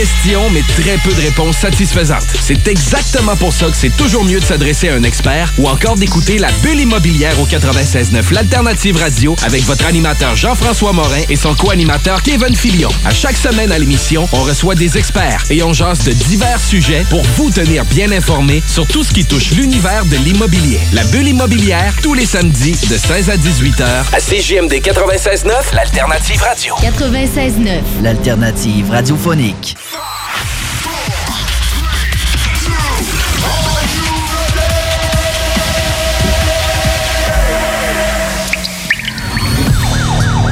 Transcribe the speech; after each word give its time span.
questions, 0.00 0.48
mais 0.48 0.62
très 0.62 0.96
peu 1.04 1.12
de 1.12 1.20
réponses 1.20 1.58
satisfaisantes. 1.58 2.24
C'est 2.40 2.68
exactement 2.68 3.36
pour 3.36 3.52
ça 3.52 3.66
que 3.66 3.76
c'est 3.76 3.94
toujours 3.98 4.24
mieux 4.24 4.40
de 4.40 4.44
s'adresser 4.44 4.88
à 4.88 4.94
un 4.94 5.02
expert 5.02 5.52
ou 5.58 5.68
encore 5.68 5.96
d'écouter 5.96 6.38
la 6.38 6.50
bulle 6.62 6.80
immobilière 6.80 7.38
au 7.38 7.44
96.9 7.44 8.32
l'alternative 8.32 8.96
radio 8.96 9.36
avec 9.44 9.62
votre 9.64 9.84
animateur 9.84 10.36
Jean-François 10.36 10.94
Morin 10.94 11.20
et 11.28 11.36
son 11.36 11.54
co-animateur 11.54 12.22
Kevin 12.22 12.56
Filion. 12.56 12.88
À 13.04 13.10
chaque 13.10 13.36
semaine 13.36 13.72
à 13.72 13.78
l'émission, 13.78 14.26
on 14.32 14.40
reçoit 14.40 14.74
des 14.74 14.96
experts 14.96 15.44
et 15.50 15.62
on 15.62 15.74
jase 15.74 16.02
de 16.04 16.12
divers 16.12 16.60
sujets 16.60 17.04
pour 17.10 17.22
vous 17.36 17.50
tenir 17.50 17.84
bien 17.84 18.10
informé 18.10 18.62
sur 18.66 18.86
tout 18.86 19.04
ce 19.04 19.12
qui 19.12 19.26
touche 19.26 19.50
l'univers 19.50 20.06
de 20.06 20.16
l'immobilier. 20.16 20.80
La 20.94 21.04
bulle 21.04 21.28
immobilière, 21.28 21.92
tous 22.02 22.14
les 22.14 22.24
samedis 22.24 22.86
de 22.88 22.96
16 22.96 23.28
à 23.28 23.36
18 23.36 23.80
heures 23.82 24.06
à 24.14 24.18
CJMD 24.18 24.72
96.9, 24.72 25.74
l'alternative 25.74 26.40
radio. 26.40 26.74
96.9, 26.76 28.02
l'alternative 28.02 28.90
radiophonique. 28.90 29.76
Fuck! 29.90 30.19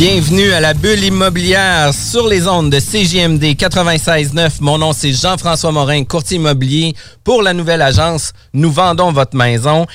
Bienvenue 0.00 0.50
à 0.52 0.60
la 0.60 0.72
bulle 0.72 1.04
immobilière 1.04 1.92
sur 1.92 2.26
les 2.26 2.48
ondes 2.48 2.70
de 2.70 2.78
CJMD 2.80 3.44
96.9. 3.54 4.62
Mon 4.62 4.78
nom 4.78 4.94
c'est 4.94 5.12
Jean-François 5.12 5.72
Morin, 5.72 6.04
courtier 6.04 6.38
immobilier 6.38 6.94
pour 7.22 7.42
la 7.42 7.52
nouvelle 7.52 7.82
agence 7.82 8.32
Nous 8.54 8.72
vendons 8.72 9.12
votre 9.12 9.36
maison 9.36 9.86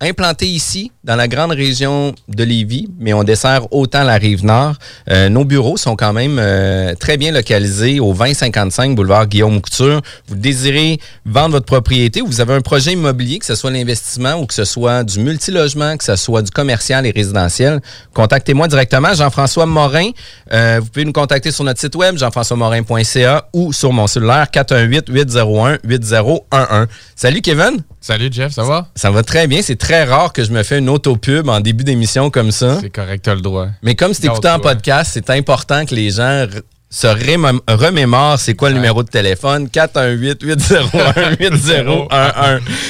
implanté 0.00 0.46
ici, 0.46 0.92
dans 1.04 1.16
la 1.16 1.26
grande 1.26 1.52
région 1.52 2.14
de 2.28 2.44
Lévis, 2.44 2.86
mais 2.98 3.14
on 3.14 3.24
dessert 3.24 3.72
autant 3.72 4.04
la 4.04 4.16
rive 4.16 4.44
nord. 4.44 4.74
Euh, 5.10 5.30
nos 5.30 5.44
bureaux 5.44 5.78
sont 5.78 5.96
quand 5.96 6.12
même 6.12 6.38
euh, 6.38 6.94
très 6.94 7.16
bien 7.16 7.32
localisés 7.32 7.98
au 7.98 8.12
2055 8.12 8.94
boulevard 8.94 9.26
Guillaume 9.26 9.58
Couture. 9.62 10.02
Vous 10.28 10.36
désirez 10.36 11.00
vendre 11.24 11.52
votre 11.52 11.64
propriété, 11.64 12.20
vous 12.20 12.42
avez 12.42 12.52
un 12.52 12.60
projet 12.60 12.92
immobilier, 12.92 13.38
que 13.38 13.46
ce 13.46 13.54
soit 13.54 13.70
l'investissement 13.70 14.34
ou 14.34 14.44
que 14.44 14.52
ce 14.52 14.66
soit 14.66 15.02
du 15.02 15.18
multilogement, 15.20 15.96
que 15.96 16.04
ce 16.04 16.16
soit 16.16 16.42
du 16.42 16.50
commercial 16.50 17.06
et 17.06 17.10
résidentiel, 17.10 17.80
contactez-moi 18.12 18.68
directement, 18.68 19.14
Jean-François 19.14 19.64
Morin. 19.64 20.10
Euh, 20.52 20.80
vous 20.80 20.88
pouvez 20.90 21.06
nous 21.06 21.12
contacter 21.12 21.50
sur 21.50 21.64
notre 21.64 21.80
site 21.80 21.96
web, 21.96 22.18
jean-françois-morin.ca 22.18 23.48
ou 23.54 23.72
sur 23.72 23.94
mon 23.94 24.06
cellulaire 24.06 24.48
418-801-8011. 24.52 26.86
Salut 27.14 27.40
Kevin! 27.40 27.82
Salut 28.06 28.28
Jeff, 28.30 28.52
ça 28.52 28.62
va? 28.62 28.86
Ça 28.94 29.10
va 29.10 29.24
très 29.24 29.48
bien. 29.48 29.62
C'est 29.62 29.74
très 29.74 30.04
rare 30.04 30.32
que 30.32 30.44
je 30.44 30.52
me 30.52 30.62
fais 30.62 30.78
une 30.78 30.88
autopub 30.88 31.48
en 31.48 31.58
début 31.58 31.82
d'émission 31.82 32.30
comme 32.30 32.52
ça. 32.52 32.78
C'est 32.80 32.88
correct, 32.88 33.24
tu 33.24 33.30
as 33.30 33.34
le 33.34 33.40
droit. 33.40 33.66
Mais 33.82 33.96
comme 33.96 34.14
c'est 34.14 34.26
écouté 34.26 34.48
en 34.48 34.60
podcast, 34.60 35.10
c'est 35.12 35.28
important 35.30 35.84
que 35.84 35.92
les 35.92 36.10
gens 36.10 36.46
se 36.88 37.08
remémore 37.08 38.38
c'est 38.38 38.54
quoi 38.54 38.68
le 38.68 38.76
numéro 38.76 39.02
de 39.02 39.08
téléphone 39.08 39.68
418 39.68 40.40
801 40.40 41.36
8011 41.40 42.08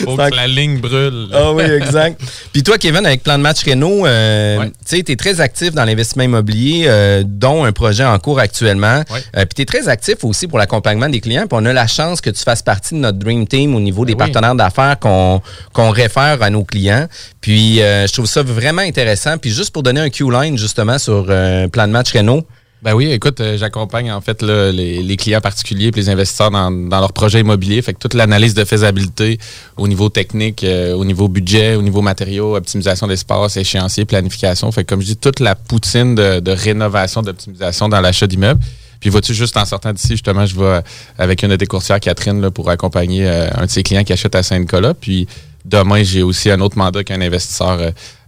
Faut 0.05 0.17
que 0.17 0.37
la 0.37 0.47
ligne 0.47 0.79
brûle. 0.79 1.29
Ah 1.33 1.53
oui, 1.53 1.65
exact. 1.65 2.21
Puis 2.53 2.63
toi 2.63 2.77
Kevin 2.77 3.07
avec 3.07 3.23
Plan 3.23 3.39
de 3.39 3.43
match 3.43 3.65
Renault, 3.65 4.07
euh, 4.07 4.69
tu 4.87 4.99
es 4.99 5.17
très 5.17 5.41
actif 5.41 5.73
dans 5.73 5.85
l'investissement 5.85 6.25
immobilier 6.25 6.85
euh, 6.87 7.23
dont 7.25 7.65
un 7.65 7.73
projet 7.73 8.05
en 8.05 8.19
cours 8.19 8.39
actuellement. 8.39 9.03
Euh, 9.37 9.47
puis 9.47 9.55
tu 9.57 9.63
es 9.63 9.65
très 9.65 9.89
actif 9.89 10.25
aussi 10.25 10.47
pour 10.47 10.59
l'accompagnement 10.59 11.09
des 11.09 11.21
clients, 11.21 11.47
puis 11.47 11.59
on 11.59 11.65
a 11.65 11.73
la 11.73 11.87
chance 11.87 12.21
que 12.21 12.31
tu 12.31 12.43
fasses 12.43 12.63
partie 12.63 12.95
de 12.95 13.01
notre 13.01 13.19
dream 13.19 13.47
team 13.47 13.75
au 13.75 13.81
niveau 13.81 14.05
des 14.05 14.15
ben 14.15 14.27
partenaires 14.27 14.55
d'affaires 14.55 14.99
qu'on 14.99 15.41
qu'on 15.73 15.91
réfère 15.91 16.43
à 16.43 16.51
nos 16.51 16.65
clients. 16.65 17.07
Puis 17.41 17.77
je 17.79 18.13
trouve 18.13 18.27
ça 18.27 18.43
vraiment 18.43 18.83
intéressant 18.83 19.39
puis 19.39 19.51
juste 19.51 19.71
pour 19.71 19.83
donner 19.83 20.01
un 20.01 20.11
Q-line 20.11 20.59
justement 20.59 20.99
sur 20.99 21.25
Plan 21.25 21.87
de 21.87 21.93
match 21.93 22.13
Renault 22.13 22.47
ben 22.87 22.95
oui, 22.95 23.11
écoute, 23.11 23.41
euh, 23.41 23.59
j'accompagne 23.59 24.13
en 24.13 24.21
fait 24.21 24.43
les, 24.43 25.17
clients 25.17 25.41
particuliers 25.41 25.89
et 25.89 25.91
les 25.91 26.09
investisseurs 26.09 26.53
dans, 26.53 26.71
dans 26.71 27.01
leurs 27.01 27.13
projets 27.13 27.41
immobiliers. 27.41 27.83
Fait 27.83 27.93
que 27.93 27.99
toute 27.99 28.15
l'analyse 28.15 28.55
de 28.55 28.65
faisabilité 28.65 29.41
au 29.77 29.89
niveau 29.89 30.09
technique, 30.09 30.63
euh, 30.63 30.95
au 30.95 31.05
niveau 31.05 31.27
budget, 31.27 31.75
au 31.75 31.83
niveau 31.83 32.01
matériaux, 32.01 32.55
optimisation 32.55 33.09
d'espace, 33.09 33.57
échéancier, 33.57 34.05
planification. 34.05 34.71
Fait 34.71 34.85
que 34.85 34.91
comme 34.91 35.01
je 35.01 35.07
dis, 35.07 35.17
toute 35.17 35.41
la 35.41 35.57
poutine 35.57 36.15
de, 36.15 36.51
rénovation, 36.53 37.23
d'optimisation 37.23 37.89
dans 37.89 38.01
l'achat 38.01 38.29
d'immeubles. 38.29 38.61
Puis 39.01 39.11
vois-tu, 39.11 39.35
juste 39.35 39.57
en 39.57 39.65
sortant 39.65 39.93
d'ici, 39.93 40.11
justement, 40.11 40.47
je 40.47 40.55
vais 40.55 40.81
avec 41.19 41.43
une 41.43 41.49
de 41.49 41.57
tes 41.57 41.67
courtières, 41.67 41.99
Catherine, 41.99 42.41
là, 42.41 42.53
pour 42.53 42.71
accompagner 42.71 43.27
euh, 43.27 43.49
un 43.57 43.67
de 43.67 43.71
ses 43.71 43.83
clients 43.83 44.05
qui 44.05 44.13
achète 44.13 44.37
à 44.37 44.45
Saint-Nicolas. 44.45 44.95
Puis 44.95 45.27
demain, 45.65 46.05
j'ai 46.05 46.23
aussi 46.23 46.53
un 46.53 46.61
autre 46.61 46.79
mandat 46.79 47.03
qu'un 47.03 47.21
investisseur 47.21 47.81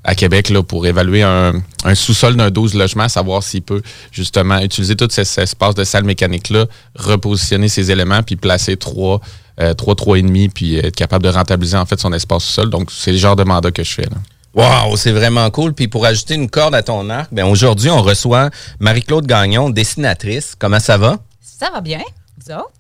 à 0.09 0.15
Québec 0.15 0.49
là, 0.49 0.63
pour 0.63 0.87
évaluer 0.87 1.23
un, 1.23 1.53
sous-sol 1.95 2.35
d'un 2.35 2.51
12 2.51 2.75
logements, 2.75 3.11
savoir 3.11 3.43
s'il 3.43 3.61
peut 3.61 3.83
justement 4.11 4.59
utiliser 4.59 4.97
tout 4.97 5.07
cet 5.11 5.37
espace 5.37 5.75
de 5.75 5.85
salle 5.85 6.05
mécanique-là, 6.05 6.65
repositionner 6.97 7.69
ses 7.69 7.91
éléments, 7.91 8.23
puis 8.23 8.37
placer 8.37 8.79
trois, 8.79 9.21
euh, 9.61 9.75
trois, 9.75 9.95
trois 9.97 10.19
et 10.19 10.23
demi, 10.23 10.49
puis 10.49 10.77
être 10.77 10.97
capable 10.97 11.25
de 11.25 11.29
rentabiliser 11.29 11.77
en 11.77 11.85
fait 11.85 12.01
son 12.01 12.15
espace 12.15 12.45
sous-sol. 12.45 12.71
Donc, 12.71 12.91
c'est 12.91 13.13
le 13.13 13.19
genre 13.19 13.37
de 13.37 13.45
mandat 13.45 13.71
que 13.71 13.85
je 13.85 13.93
fais. 13.93 14.09
Là. 14.11 14.17
Wow, 14.55 14.97
c'est 14.97 15.13
vraiment 15.13 15.51
cool. 15.51 15.75
Puis 15.75 15.89
pour 15.89 16.07
ajouter 16.07 16.37
une 16.37 16.49
corde 16.49 16.75
à 16.75 16.83
ton 16.83 17.11
arc, 17.11 17.29
ben 17.31 17.45
aujourd'hui, 17.45 17.91
on 17.91 18.01
reçoit 18.01 18.49
Marie-Claude 18.81 19.27
Gagnon, 19.27 19.69
dessinatrice. 19.69 20.55
Comment 20.59 20.81
ça 20.81 20.97
va? 20.97 21.19
Ça 21.43 21.71
va 21.71 21.83
bien. 21.83 22.01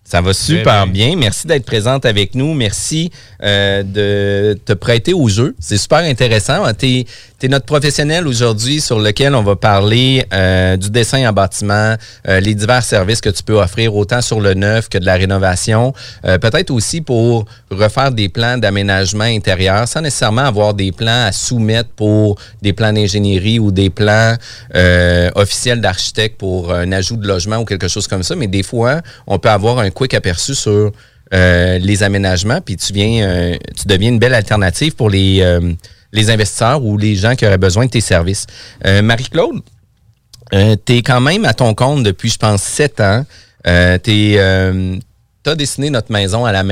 Ça 0.08 0.22
va 0.22 0.32
super 0.32 0.86
bien. 0.86 1.16
Merci 1.16 1.46
d'être 1.46 1.66
présente 1.66 2.06
avec 2.06 2.34
nous. 2.34 2.54
Merci 2.54 3.10
euh, 3.42 3.82
de 3.82 4.58
te 4.64 4.72
prêter 4.72 5.12
au 5.12 5.28
jeu. 5.28 5.54
C'est 5.60 5.76
super 5.76 5.98
intéressant. 5.98 6.62
Tu 6.72 7.04
es, 7.42 7.48
notre 7.48 7.66
professionnel 7.66 8.26
aujourd'hui 8.26 8.80
sur 8.80 9.00
lequel 9.00 9.34
on 9.34 9.42
va 9.42 9.54
parler 9.54 10.24
euh, 10.32 10.78
du 10.78 10.88
dessin 10.88 11.28
en 11.28 11.32
bâtiment, 11.34 11.94
euh, 12.26 12.40
les 12.40 12.54
divers 12.54 12.82
services 12.82 13.20
que 13.20 13.28
tu 13.28 13.42
peux 13.42 13.60
offrir 13.60 13.94
autant 13.94 14.22
sur 14.22 14.40
le 14.40 14.54
neuf 14.54 14.88
que 14.88 14.96
de 14.96 15.04
la 15.04 15.14
rénovation. 15.16 15.92
Peut-être 16.22 16.70
aussi 16.70 17.02
pour 17.02 17.44
refaire 17.70 18.10
des 18.10 18.30
plans 18.30 18.56
d'aménagement 18.56 19.24
intérieur 19.24 19.86
sans 19.86 20.00
nécessairement 20.00 20.46
avoir 20.46 20.72
des 20.72 20.90
plans 20.90 21.26
à 21.26 21.32
soumettre 21.32 21.90
pour 21.90 22.40
des 22.62 22.72
plans 22.72 22.94
d'ingénierie 22.94 23.58
ou 23.58 23.70
des 23.72 23.90
plans 23.90 24.36
officiels 25.34 25.82
d'architecte 25.82 26.38
pour 26.38 26.72
un 26.72 26.92
ajout 26.92 27.16
de 27.16 27.28
logement 27.28 27.58
ou 27.58 27.66
quelque 27.66 27.88
chose 27.88 28.06
comme 28.08 28.22
ça. 28.22 28.34
Mais 28.36 28.46
des 28.46 28.62
fois, 28.62 29.02
on 29.26 29.38
peut 29.38 29.50
avoir 29.50 29.80
un 29.80 29.90
quick 29.98 30.14
aperçu 30.14 30.54
sur 30.54 30.92
euh, 31.34 31.78
les 31.78 32.02
aménagements, 32.02 32.60
puis 32.62 32.76
tu 32.76 32.92
viens, 32.92 33.28
euh, 33.28 33.56
tu 33.76 33.86
deviens 33.86 34.08
une 34.10 34.18
belle 34.18 34.32
alternative 34.32 34.94
pour 34.94 35.10
les, 35.10 35.40
euh, 35.42 35.60
les 36.12 36.30
investisseurs 36.30 36.82
ou 36.82 36.96
les 36.96 37.16
gens 37.16 37.34
qui 37.34 37.44
auraient 37.46 37.58
besoin 37.58 37.84
de 37.84 37.90
tes 37.90 38.00
services. 38.00 38.46
Marie-Claude, 38.82 39.60
tu 40.52 40.96
es 40.96 41.02
quand 41.02 41.20
même 41.20 41.44
à 41.44 41.52
ton 41.52 41.74
compte 41.74 42.02
depuis, 42.02 42.30
je 42.30 42.38
pense, 42.38 42.62
sept 42.62 43.00
ans. 43.00 43.26
tu 43.64 44.38
as 44.38 45.54
dessiné 45.56 45.90
notre 45.90 46.12
maison 46.12 46.46
à 46.46 46.52
la, 46.52 46.64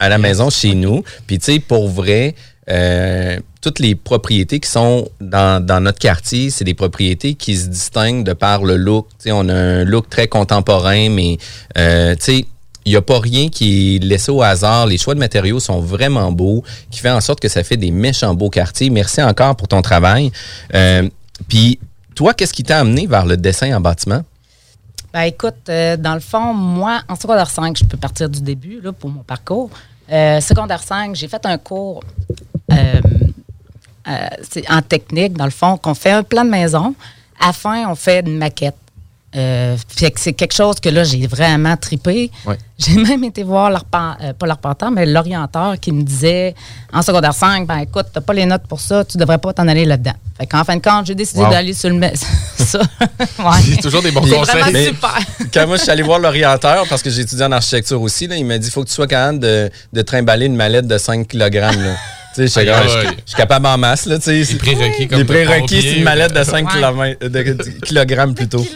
à 0.00 0.08
la 0.08 0.18
maison 0.18 0.50
chez 0.50 0.74
nous. 0.74 1.02
Puis, 1.26 1.38
tu 1.38 1.52
sais, 1.52 1.58
pour 1.60 1.88
vrai, 1.88 2.34
toutes 3.62 3.78
les 3.78 3.94
propriétés 3.94 4.60
qui 4.60 4.68
sont 4.68 5.08
dans, 5.20 5.64
dans 5.64 5.80
notre 5.80 5.98
quartier, 5.98 6.50
c'est 6.50 6.64
des 6.64 6.74
propriétés 6.74 7.34
qui 7.34 7.56
se 7.56 7.68
distinguent 7.68 8.24
de 8.24 8.34
par 8.34 8.64
le 8.64 8.76
look. 8.76 9.06
sais, 9.18 9.32
on 9.32 9.48
a 9.48 9.54
un 9.54 9.84
look 9.84 10.10
très 10.10 10.28
contemporain, 10.28 11.08
mais 11.08 11.38
tu 11.74 11.82
sais, 12.18 12.44
il 12.84 12.92
n'y 12.92 12.96
a 12.96 13.02
pas 13.02 13.18
rien 13.18 13.48
qui 13.48 13.96
est 13.96 13.98
laissé 13.98 14.30
au 14.30 14.42
hasard. 14.42 14.86
Les 14.86 14.98
choix 14.98 15.14
de 15.14 15.18
matériaux 15.18 15.60
sont 15.60 15.80
vraiment 15.80 16.32
beaux, 16.32 16.62
qui 16.90 17.00
fait 17.00 17.10
en 17.10 17.20
sorte 17.20 17.40
que 17.40 17.48
ça 17.48 17.64
fait 17.64 17.76
des 17.76 17.90
méchants 17.90 18.34
beaux 18.34 18.50
quartiers. 18.50 18.90
Merci 18.90 19.22
encore 19.22 19.56
pour 19.56 19.68
ton 19.68 19.80
travail. 19.82 20.30
Euh, 20.74 21.08
puis, 21.48 21.78
toi, 22.14 22.34
qu'est-ce 22.34 22.52
qui 22.52 22.62
t'a 22.62 22.80
amené 22.80 23.06
vers 23.06 23.26
le 23.26 23.36
dessin 23.36 23.74
en 23.74 23.80
bâtiment? 23.80 24.22
Ben, 25.12 25.22
écoute, 25.22 25.68
euh, 25.68 25.96
dans 25.96 26.14
le 26.14 26.20
fond, 26.20 26.52
moi, 26.52 27.00
en 27.08 27.16
secondaire 27.16 27.50
5, 27.50 27.78
je 27.78 27.84
peux 27.84 27.96
partir 27.96 28.28
du 28.28 28.40
début 28.40 28.80
là, 28.82 28.92
pour 28.92 29.10
mon 29.10 29.22
parcours. 29.22 29.70
Euh, 30.12 30.40
secondaire 30.40 30.82
5, 30.82 31.14
j'ai 31.14 31.28
fait 31.28 31.44
un 31.46 31.56
cours 31.56 32.02
en 34.68 34.82
technique, 34.82 35.32
dans 35.32 35.46
le 35.46 35.50
fond, 35.50 35.78
qu'on 35.78 35.94
fait 35.94 36.10
un 36.10 36.22
plan 36.22 36.44
de 36.44 36.50
maison. 36.50 36.94
À 37.40 37.46
la 37.46 37.52
fin, 37.54 37.88
on 37.88 37.94
fait 37.94 38.20
une 38.20 38.36
maquette. 38.36 38.76
Euh, 39.36 39.76
fait 39.88 40.10
que 40.12 40.20
c'est 40.20 40.32
quelque 40.32 40.54
chose 40.54 40.76
que 40.80 40.88
là, 40.88 41.02
j'ai 41.02 41.26
vraiment 41.26 41.76
tripé. 41.76 42.30
Ouais. 42.46 42.56
J'ai 42.78 42.94
même 42.96 43.24
été 43.24 43.42
voir 43.42 43.68
l'arpen- 43.70 44.16
euh, 44.22 44.32
pas 44.32 44.46
l'arpenteur, 44.46 44.90
mais 44.92 45.06
l'orienteur 45.06 45.74
qui 45.80 45.90
me 45.92 46.02
disait 46.02 46.54
en 46.92 47.02
secondaire 47.02 47.34
5, 47.34 47.66
ben 47.66 47.78
écoute, 47.78 48.06
t'as 48.12 48.20
pas 48.20 48.32
les 48.32 48.46
notes 48.46 48.66
pour 48.68 48.80
ça, 48.80 49.04
tu 49.04 49.18
devrais 49.18 49.38
pas 49.38 49.52
t'en 49.52 49.66
aller 49.66 49.84
là-dedans. 49.84 50.12
Fait 50.38 50.46
qu'en 50.46 50.62
fin 50.64 50.76
de 50.76 50.82
compte, 50.82 51.06
j'ai 51.06 51.14
décidé 51.14 51.40
Wow. 51.40 51.50
d'aller 51.50 51.72
sur 51.74 51.88
le... 51.90 51.96
me- 51.96 52.10
ça. 52.56 52.78
Ouais. 53.38 53.60
C'est 53.74 53.80
toujours 53.82 54.02
des 54.02 54.10
bons 54.12 54.22
C'est 54.24 54.36
conseils. 54.36 54.60
vraiment 54.60 54.72
Mais- 54.72 54.84
super. 54.86 55.18
Quand 55.52 55.66
moi, 55.66 55.76
je 55.76 55.82
suis 55.82 55.90
allé 55.90 56.02
voir 56.02 56.18
l'orienteur, 56.20 56.84
parce 56.88 57.02
que 57.02 57.10
j'ai 57.10 57.22
étudié 57.22 57.44
en 57.44 57.52
architecture 57.52 58.00
aussi, 58.00 58.26
là, 58.26 58.36
il 58.36 58.44
m'a 58.46 58.58
dit 58.58 58.70
faut 58.70 58.82
que 58.84 58.88
tu 58.88 58.94
sois 58.94 59.06
capable 59.06 59.40
de, 59.40 59.70
de 59.92 60.02
trimballer 60.02 60.46
une 60.46 60.56
mallette 60.56 60.86
de 60.86 60.98
5 60.98 61.26
kg. 61.28 61.54
Là. 61.54 61.70
Comme, 62.36 62.46
je, 62.46 62.50
suis 63.26 63.36
capable 63.36 63.66
en 63.66 63.78
masse. 63.78 64.06
Là. 64.06 64.16
Les 64.26 64.44
prérequis 64.56 65.06
comme 65.06 65.18
Les 65.18 65.24
prérequis, 65.24 65.80
c'est 65.82 65.92
une 65.98 66.02
mallette 66.02 66.32
de 66.32 66.38
euh, 66.40 66.44
5 66.44 66.66
Ouais. 66.66 66.72
kilomètres- 66.72 67.28
de 67.28 67.80
kilogrammes 67.84 68.34
plutôt. 68.34 68.66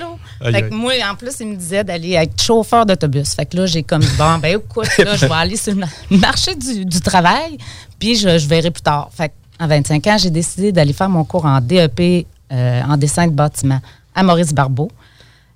Fait 0.40 0.68
que 0.68 0.74
moi, 0.74 0.92
en 1.10 1.14
plus, 1.16 1.32
il 1.40 1.48
me 1.48 1.56
disait 1.56 1.82
d'aller 1.84 2.12
être 2.12 2.40
chauffeur 2.40 2.86
d'autobus. 2.86 3.34
Fait 3.34 3.46
que 3.46 3.56
là, 3.56 3.66
j'ai 3.66 3.82
comme 3.82 4.02
bon, 4.16 4.38
ben 4.38 4.56
écoute, 4.58 4.88
là, 4.98 5.16
je 5.16 5.26
vais 5.26 5.34
aller 5.34 5.56
sur 5.56 5.72
le 5.74 5.80
ma- 5.80 5.86
marché 6.18 6.54
du, 6.54 6.84
du 6.84 7.00
travail, 7.00 7.58
puis 7.98 8.14
je, 8.16 8.38
je 8.38 8.46
verrai 8.46 8.70
plus 8.70 8.82
tard. 8.82 9.10
Fait 9.12 9.32
en 9.60 9.66
25 9.66 10.06
ans, 10.06 10.16
j'ai 10.18 10.30
décidé 10.30 10.70
d'aller 10.70 10.92
faire 10.92 11.08
mon 11.08 11.24
cours 11.24 11.44
en 11.44 11.60
DEP 11.60 12.26
euh, 12.52 12.82
en 12.88 12.96
dessin 12.96 13.26
de 13.26 13.32
bâtiment 13.32 13.80
à 14.14 14.22
Maurice 14.22 14.52
Barbeau. 14.54 14.90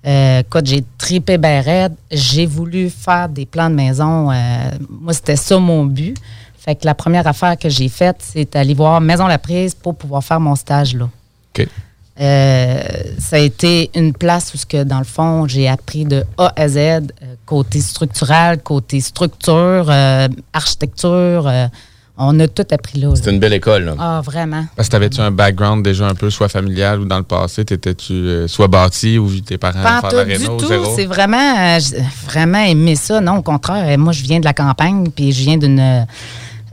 Euh, 0.05 0.39
écoute, 0.41 0.65
j'ai 0.65 0.83
tripé 0.97 1.37
ben 1.37 1.63
raide. 1.63 1.93
J'ai 2.11 2.45
voulu 2.45 2.89
faire 2.89 3.29
des 3.29 3.45
plans 3.45 3.69
de 3.69 3.75
maison. 3.75 4.29
Euh, 4.31 4.35
moi, 4.89 5.13
c'était 5.13 5.37
ça 5.37 5.57
mon 5.59 5.85
but. 5.85 6.17
Fait 6.59 6.75
que 6.75 6.85
la 6.85 6.93
première 6.95 7.25
affaire 7.27 7.57
que 7.57 7.69
j'ai 7.69 7.87
faite, 7.89 8.17
c'est 8.19 8.53
aller 8.57 8.73
voir 8.73 8.99
Maison 9.01 9.27
La 9.27 9.37
Prise 9.37 9.73
pour 9.75 9.95
pouvoir 9.95 10.23
faire 10.23 10.39
mon 10.41 10.55
stage 10.55 10.95
là. 10.95 11.09
OK. 11.57 11.67
Euh, 12.21 12.79
ça 13.19 13.37
a 13.37 13.39
été 13.39 13.89
une 13.95 14.13
place 14.13 14.53
où, 14.53 14.57
ce 14.57 14.65
que, 14.65 14.83
dans 14.83 14.99
le 14.99 15.03
fond, 15.03 15.47
j'ai 15.47 15.67
appris 15.67 16.05
de 16.05 16.23
A 16.37 16.53
à 16.55 16.67
Z, 16.67 16.77
euh, 16.77 16.99
côté 17.45 17.81
structural, 17.81 18.61
côté 18.61 19.01
structure, 19.01 19.87
euh, 19.89 20.27
architecture. 20.53 21.47
euh, 21.47 21.67
on 22.15 22.39
a 22.39 22.47
tout 22.47 22.65
appris 22.69 22.99
là. 22.99 23.09
C'est 23.15 23.31
une 23.31 23.39
belle 23.39 23.53
école. 23.53 23.85
là. 23.85 23.95
Ah, 23.97 24.21
vraiment. 24.23 24.63
Parce 24.75 24.87
que 24.87 24.91
t'avais-tu 24.91 25.19
un 25.19 25.31
background 25.31 25.83
déjà 25.83 26.07
un 26.07 26.13
peu 26.13 26.29
soit 26.29 26.47
familial 26.47 26.99
ou 27.01 27.05
dans 27.05 27.17
le 27.17 27.23
passé, 27.23 27.65
t'étais-tu 27.65 28.13
euh, 28.13 28.47
soit 28.47 28.67
bâti 28.67 29.17
ou 29.17 29.25
vu 29.25 29.41
tes 29.41 29.57
parents 29.57 29.81
Pas 29.81 29.99
faire 30.01 30.09
tout 30.11 30.15
la 30.17 30.25
du 30.25 30.45
tout. 30.45 30.93
C'est 30.95 31.05
vraiment, 31.07 31.55
euh, 31.57 31.79
vraiment 32.27 32.63
aimé 32.63 32.95
ça. 32.95 33.19
Non, 33.19 33.37
au 33.37 33.41
contraire, 33.41 33.97
moi, 33.97 34.13
je 34.13 34.21
viens 34.21 34.39
de 34.39 34.45
la 34.45 34.53
campagne, 34.53 35.07
puis 35.09 35.31
je 35.31 35.41
viens 35.41 35.57
d'une. 35.57 36.05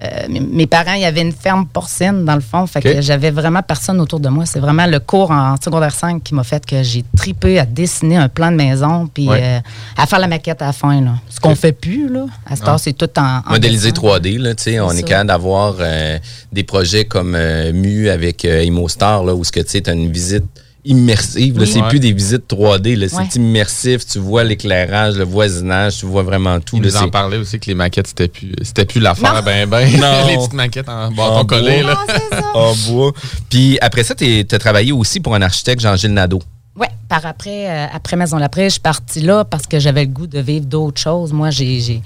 Euh, 0.02 0.26
mes- 0.29 0.41
mes 0.41 0.67
parents, 0.67 0.94
il 0.94 1.02
y 1.02 1.05
avait 1.05 1.20
une 1.20 1.32
ferme 1.32 1.67
porcine, 1.67 2.25
dans 2.25 2.35
le 2.35 2.41
fond. 2.41 2.67
Fait 2.67 2.81
que 2.81 3.00
j'avais 3.02 3.31
vraiment 3.31 3.62
personne 3.62 4.00
autour 4.00 4.19
de 4.20 4.29
moi. 4.29 4.47
C'est 4.47 4.61
vraiment 4.61 4.87
le 4.87 4.99
cours 5.00 5.31
en 5.31 5.56
secondaire 5.62 5.94
5 5.94 6.23
qui 6.23 6.35
m'a 6.35 6.43
fait 6.44 6.64
que 6.64 6.82
j'ai 6.82 7.05
tripé 7.17 7.58
à 7.58 7.67
dessiner 7.67 8.17
un 8.17 8.29
plan 8.29 8.50
de 8.50 8.56
maison, 8.56 9.08
puis 9.12 9.29
Ouais. 9.29 9.41
euh, 9.43 9.58
à 9.97 10.06
faire 10.06 10.19
la 10.19 10.26
maquette 10.29 10.62
à 10.62 10.67
la 10.67 10.73
fin. 10.73 11.00
Là. 11.00 11.12
Ce 11.29 11.38
qu'on 11.41 11.55
fait 11.55 11.73
plus, 11.73 12.08
là. 12.08 12.26
À 12.47 12.56
cette 12.56 12.64
Ah. 12.67 12.73
heure, 12.73 12.81
c'est 12.81 12.93
tout 12.94 13.08
en. 13.19 13.43
dessin. 13.58 13.91
3D, 13.91 14.38
là, 14.38 14.55
tu 14.55 14.62
sais, 14.64 14.81
on 14.81 14.88
C'est 14.91 14.99
est 14.99 15.00
ça. 15.02 15.06
capable 15.06 15.29
d'avoir 15.29 15.75
euh, 15.81 16.19
des 16.53 16.64
projets 16.64 17.05
comme 17.05 17.37
Mu 17.73 18.08
avec 18.08 18.44
ImoStar, 18.44 19.25
là, 19.25 19.35
où 19.35 19.44
ce 19.44 19.53
que 19.53 19.61
tu 19.61 19.82
as 19.88 19.93
une 19.93 20.11
visite 20.11 20.44
immersive. 20.85 21.56
Oui. 21.59 21.67
C'est 21.67 21.81
Ouais. 21.82 21.88
plus 21.88 22.00
des 22.00 22.12
visites 22.12 22.47
3D, 22.49 22.97
là, 22.97 23.06
Ouais. 23.12 23.27
c'est 23.31 23.37
immersif. 23.38 24.06
Tu 24.06 24.19
vois 24.19 24.44
l'éclairage, 24.44 25.17
le 25.17 25.25
voisinage, 25.25 25.99
tu 25.99 26.06
vois 26.06 26.23
vraiment 26.23 26.59
tout. 26.61 26.77
Il 26.77 26.82
là, 26.82 26.88
nous 26.91 26.97
en 26.97 27.09
parlait 27.11 27.37
aussi 27.37 27.59
que 27.61 27.67
les 27.67 27.75
maquettes, 27.75 28.06
c'était 28.09 28.29
plus, 28.29 28.53
c'était 28.62 28.85
plus 28.85 29.00
l'affaire, 29.00 29.35
Non. 29.35 29.41
ben 29.43 29.69
ben. 29.69 29.88
Non. 30.00 30.27
les 30.29 30.37
petites 30.37 30.53
maquettes 30.55 30.88
en 30.88 31.11
bâton 31.11 31.44
collé, 31.44 31.82
bois. 31.82 31.93
là. 32.31 32.41
En 32.55 32.75
bois. 32.88 33.12
Puis 33.49 33.79
après 33.81 34.05
ça, 34.05 34.15
tu 34.15 34.44
as 34.50 34.59
travaillé 34.59 34.93
aussi 34.93 35.21
pour 35.21 35.35
un 35.35 35.43
architecte, 35.43 35.81
Jean-Gilles 35.82 36.12
Nadeau. 36.15 36.41
Oui, 36.77 36.87
par 37.09 37.27
après, 37.27 37.69
euh, 37.69 37.87
après 37.93 38.17
Maison 38.17 38.38
Laprès, 38.38 38.65
je 38.65 38.69
suis 38.75 38.81
partie 38.81 39.21
là 39.21 39.44
parce 39.44 39.67
que 39.67 39.79
j'avais 39.79 40.05
le 40.05 40.11
goût 40.11 40.27
de 40.27 40.38
vivre 40.41 40.65
d'autres 40.67 41.00
choses. 41.00 41.32
Moi, 41.32 41.50
j'ai, 41.50 41.81
j'ai, 41.81 42.00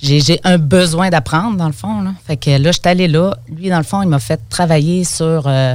j'ai, 0.00 0.20
j'ai 0.20 0.40
un 0.44 0.56
besoin 0.58 1.10
d'apprendre, 1.10 1.56
dans 1.56 1.66
le 1.66 1.72
fond. 1.72 2.02
Là. 2.02 2.12
Fait 2.26 2.36
que 2.36 2.50
là, 2.50 2.70
je 2.70 2.78
suis 2.78 2.88
allée 2.88 3.08
là. 3.08 3.34
Lui, 3.54 3.70
dans 3.70 3.78
le 3.78 3.82
fond, 3.82 4.02
il 4.02 4.08
m'a 4.08 4.18
fait 4.20 4.38
travailler 4.48 5.04
sur 5.04 5.44
euh, 5.46 5.74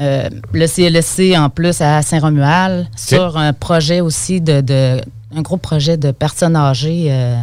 euh, 0.00 0.28
le 0.52 0.66
CLSC 0.66 1.36
en 1.36 1.50
plus 1.50 1.80
à 1.80 2.02
Saint-Romuald, 2.02 2.86
sur 2.96 3.36
un 3.36 3.52
projet 3.52 4.00
aussi 4.00 4.40
de, 4.40 4.60
de- 4.60 5.00
un 5.34 5.42
gros 5.42 5.56
projet 5.56 5.96
de 5.96 6.12
personnes 6.12 6.56
âgées, 6.56 7.06
euh, 7.10 7.36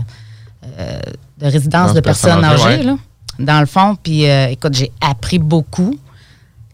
euh, 0.80 1.00
de 1.40 1.46
résidence 1.46 1.94
de 1.94 2.00
personnes 2.00 2.42
personnes 2.42 2.68
âgées, 2.68 2.78
ouais. 2.80 2.84
là, 2.84 2.98
dans 3.40 3.60
le 3.60 3.66
fond. 3.66 3.96
Puis, 4.02 4.24
écoute, 4.24 4.74
j'ai 4.74 4.92
appris 5.02 5.40
beaucoup. 5.40 5.98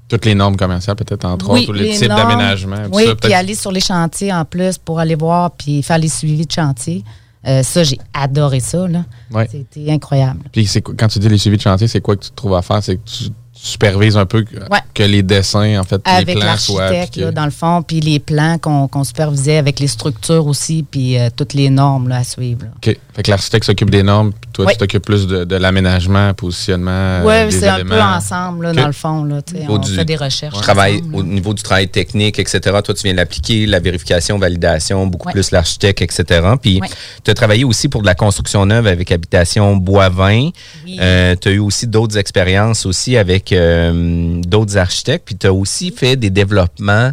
Toutes 0.07 0.25
les 0.25 0.35
normes 0.35 0.57
commerciales, 0.57 0.97
peut-être, 0.97 1.25
entre 1.25 1.49
autres, 1.49 1.69
ou 1.69 1.73
les, 1.73 1.91
types 1.97 2.09
d'aménagement. 2.09 2.83
Oui, 2.91 3.05
ça, 3.05 3.15
puis 3.15 3.33
aller 3.33 3.55
sur 3.55 3.71
les 3.71 3.79
chantiers 3.79 4.31
en 4.31 4.45
plus 4.45 4.77
pour 4.77 4.99
aller 4.99 5.15
voir 5.15 5.51
puis 5.51 5.81
faire 5.81 5.97
les 5.97 6.09
suivis 6.09 6.45
de 6.45 6.51
chantier. 6.51 7.03
Euh, 7.47 7.63
ça, 7.63 7.83
j'ai 7.83 7.97
adoré 8.13 8.59
ça. 8.59 8.87
Là. 8.87 9.03
Ouais. 9.31 9.47
C'était 9.51 9.91
incroyable. 9.91 10.41
Puis 10.51 10.69
quand 10.97 11.07
tu 11.07 11.19
dis 11.19 11.29
les 11.29 11.37
suivis 11.37 11.57
de 11.57 11.61
chantier, 11.61 11.87
c'est 11.87 12.01
quoi 12.01 12.15
que 12.15 12.25
tu 12.25 12.31
trouves 12.31 12.53
à 12.55 12.61
faire? 12.61 12.83
C'est 12.83 12.97
que 12.97 13.09
tu 13.09 13.29
supervises 13.63 14.17
un 14.17 14.25
peu 14.25 14.41
que, 14.43 14.55
Ouais. 14.71 14.79
que 14.93 15.03
les 15.03 15.21
dessins, 15.21 15.79
en 15.79 15.83
fait, 15.83 16.01
les 16.05 16.11
Avec 16.11 16.39
plans 16.39 16.57
soient 16.57 16.85
appliqués. 16.85 17.21
là, 17.21 17.31
dans 17.31 17.45
le 17.45 17.51
fond, 17.51 17.83
puis 17.83 17.99
les 17.99 18.19
plans 18.19 18.57
qu'on 18.57 18.87
qu'on 18.87 19.03
supervisait 19.03 19.57
avec 19.57 19.79
les 19.79 19.87
structures 19.87 20.47
aussi, 20.47 20.83
puis 20.89 21.17
euh, 21.19 21.29
toutes 21.35 21.53
les 21.53 21.69
normes 21.69 22.07
là, 22.09 22.17
à 22.17 22.23
suivre. 22.23 22.63
là. 22.63 22.69
OK. 22.77 22.97
Fait 23.13 23.23
que 23.23 23.29
l'architecte 23.29 23.65
s'occupe 23.65 23.89
des 23.91 24.01
normes, 24.03 24.31
puis 24.31 24.49
toi, 24.53 24.65
tu 24.71 24.77
t'occupes 24.77 25.03
plus 25.05 25.27
de, 25.27 25.43
de 25.43 25.55
l'aménagement, 25.57 26.33
positionnement. 26.33 26.89
euh, 26.91 27.23
Oui, 27.25 27.51
des 27.53 27.59
c'est 27.59 27.67
un 27.67 27.75
peu 27.81 27.93
éléments. 27.93 28.15
ensemble, 28.15 28.65
là, 28.67 28.73
dans 28.73 28.87
le 28.87 28.93
fond. 28.93 29.23
Là, 29.25 29.41
on 29.69 29.77
du- 29.77 29.93
fait 29.93 30.05
des 30.05 30.15
recherches. 30.15 30.55
Ensemble, 30.57 30.79
au 31.13 31.17
là. 31.21 31.23
niveau 31.27 31.53
du 31.53 31.61
travail 31.61 31.87
technique, 31.89 32.39
etc. 32.39 32.59
Toi, 32.83 32.93
tu 32.95 33.03
viens 33.03 33.13
l'appliquer, 33.13 33.65
la 33.67 33.79
vérification, 33.79 34.39
validation, 34.39 35.05
beaucoup 35.07 35.27
Ouais. 35.27 35.33
plus 35.33 35.51
l'architecte, 35.51 36.01
etc. 36.01 36.41
Puis, 36.61 36.79
Ouais. 36.81 36.87
tu 37.23 37.29
as 37.29 37.33
travaillé 37.33 37.63
aussi 37.63 37.89
pour 37.89 38.01
de 38.01 38.07
la 38.07 38.15
construction 38.15 38.65
neuve 38.65 38.87
avec 38.87 39.11
Habitation 39.11 39.75
Boivin. 39.75 40.49
Oui. 40.85 40.97
tu 41.41 41.47
as 41.47 41.51
eu 41.51 41.59
aussi 41.59 41.85
d'autres 41.87 42.17
expériences 42.17 42.85
aussi 42.85 43.17
avec 43.17 43.50
euh, 43.53 44.41
d'autres 44.47 44.77
architectes. 44.77 45.25
Puis, 45.25 45.35
tu 45.35 45.47
as 45.47 45.53
aussi 45.53 45.91
fait 45.91 46.15
des 46.15 46.29
développements 46.29 47.11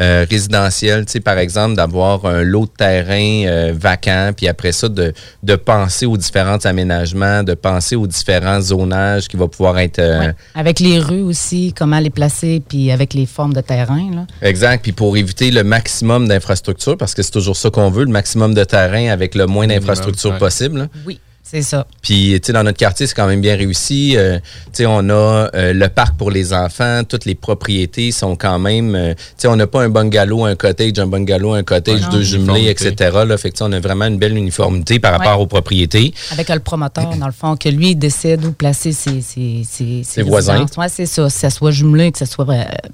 euh, 0.00 0.24
résidentiels. 0.30 1.04
Tu 1.06 1.12
sais, 1.12 1.20
par 1.20 1.38
exemple, 1.38 1.76
d'avoir 1.76 2.24
un 2.26 2.42
lot 2.42 2.66
de 2.66 2.70
terrain 2.76 3.46
euh, 3.46 3.72
vacant, 3.76 4.30
puis 4.36 4.48
après 4.48 4.72
ça, 4.72 4.88
de, 4.88 5.12
de 5.42 5.56
penser 5.56 6.06
aux 6.06 6.16
différents 6.16 6.64
aménagements, 6.64 7.42
de 7.42 7.54
penser 7.54 7.96
aux 7.96 8.06
différents 8.06 8.60
zonages 8.60 9.28
qui 9.28 9.36
vont 9.36 9.48
pouvoir 9.48 9.78
être... 9.78 9.98
euh, 9.98 10.20
Ouais. 10.20 10.34
Avec 10.54 10.80
les 10.80 10.98
rues 10.98 11.22
aussi, 11.22 11.72
comment 11.76 11.98
les 11.98 12.10
placer, 12.10 12.62
puis 12.66 12.90
avec 12.90 13.14
les 13.14 13.26
formes 13.26 13.54
de 13.54 13.60
terrain. 13.60 14.10
Là. 14.14 14.26
Exact. 14.42 14.82
Puis 14.82 14.92
pour 14.92 15.16
éviter 15.16 15.50
le 15.50 15.64
maximum 15.64 16.28
d'infrastructures, 16.28 16.96
parce 16.96 17.14
que 17.14 17.22
c'est 17.22 17.30
toujours 17.30 17.56
ça 17.56 17.70
qu'on 17.70 17.90
veut, 17.90 18.04
le 18.04 18.10
maximum 18.10 18.54
de 18.54 18.64
terrain 18.64 19.08
avec 19.10 19.34
le 19.34 19.46
moins 19.46 19.66
d'infrastructures 19.66 20.36
possible. 20.38 20.78
là. 20.78 20.86
Oui, 21.06 21.18
c'est 21.50 21.62
ça. 21.62 21.86
Puis, 22.02 22.38
tu 22.40 22.46
sais, 22.46 22.52
dans 22.52 22.62
notre 22.62 22.78
quartier, 22.78 23.06
c'est 23.06 23.14
quand 23.14 23.26
même 23.26 23.40
bien 23.40 23.56
réussi. 23.56 24.14
Euh, 24.16 24.38
tu 24.66 24.70
sais, 24.72 24.86
on 24.86 25.08
a 25.10 25.48
euh, 25.54 25.72
le 25.72 25.88
parc 25.88 26.16
pour 26.16 26.30
les 26.30 26.52
enfants. 26.52 27.02
Toutes 27.08 27.24
les 27.24 27.34
propriétés 27.34 28.12
sont 28.12 28.36
quand 28.36 28.58
même... 28.58 28.94
euh, 28.94 29.14
tu 29.14 29.22
sais, 29.38 29.48
on 29.48 29.56
n'a 29.56 29.66
pas 29.66 29.82
un 29.82 29.88
bungalow, 29.88 30.44
un 30.44 30.54
cottage, 30.54 30.98
un 30.98 31.06
bungalow, 31.06 31.54
un 31.54 31.62
cottage, 31.64 32.00
Ouais, 32.02 32.10
deux 32.12 32.22
jumelés, 32.22 32.68
etc. 32.68 32.94
Là, 33.26 33.36
fait 33.36 33.50
que, 33.50 33.54
tu 33.56 33.58
sais, 33.58 33.64
on 33.64 33.72
a 33.72 33.80
vraiment 33.80 34.04
une 34.06 34.18
belle 34.18 34.36
uniformité 34.36 34.98
par 35.00 35.12
rapport 35.12 35.38
Ouais. 35.38 35.42
aux 35.42 35.46
propriétés. 35.46 36.14
Avec 36.30 36.48
le 36.48 36.60
promoteur, 36.60 37.16
dans 37.16 37.26
le 37.26 37.32
fond, 37.32 37.56
que 37.56 37.68
lui, 37.68 37.90
il 37.90 37.96
décide 37.96 38.44
où 38.44 38.52
placer 38.52 38.92
ses, 38.92 39.20
ses, 39.20 39.62
ses, 39.68 40.02
Ses 40.04 40.22
voisins. 40.22 40.66
Oui, 40.78 40.86
c'est 40.88 41.06
ça. 41.06 41.24
Que 41.24 41.28
ça 41.30 41.50
soit 41.50 41.70
jumelé, 41.72 42.12
que 42.12 42.18
ce 42.18 42.26
soit 42.26 42.46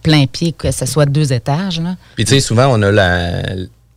plein 0.02 0.26
pied, 0.26 0.52
que 0.52 0.70
ce 0.70 0.86
soit 0.86 1.06
deux 1.06 1.32
étages. 1.32 1.80
Là. 1.80 1.96
Puis 2.14 2.24
tu 2.24 2.34
sais, 2.34 2.40
souvent, 2.40 2.66
on 2.70 2.80
a 2.82 2.90
la. 2.90 3.42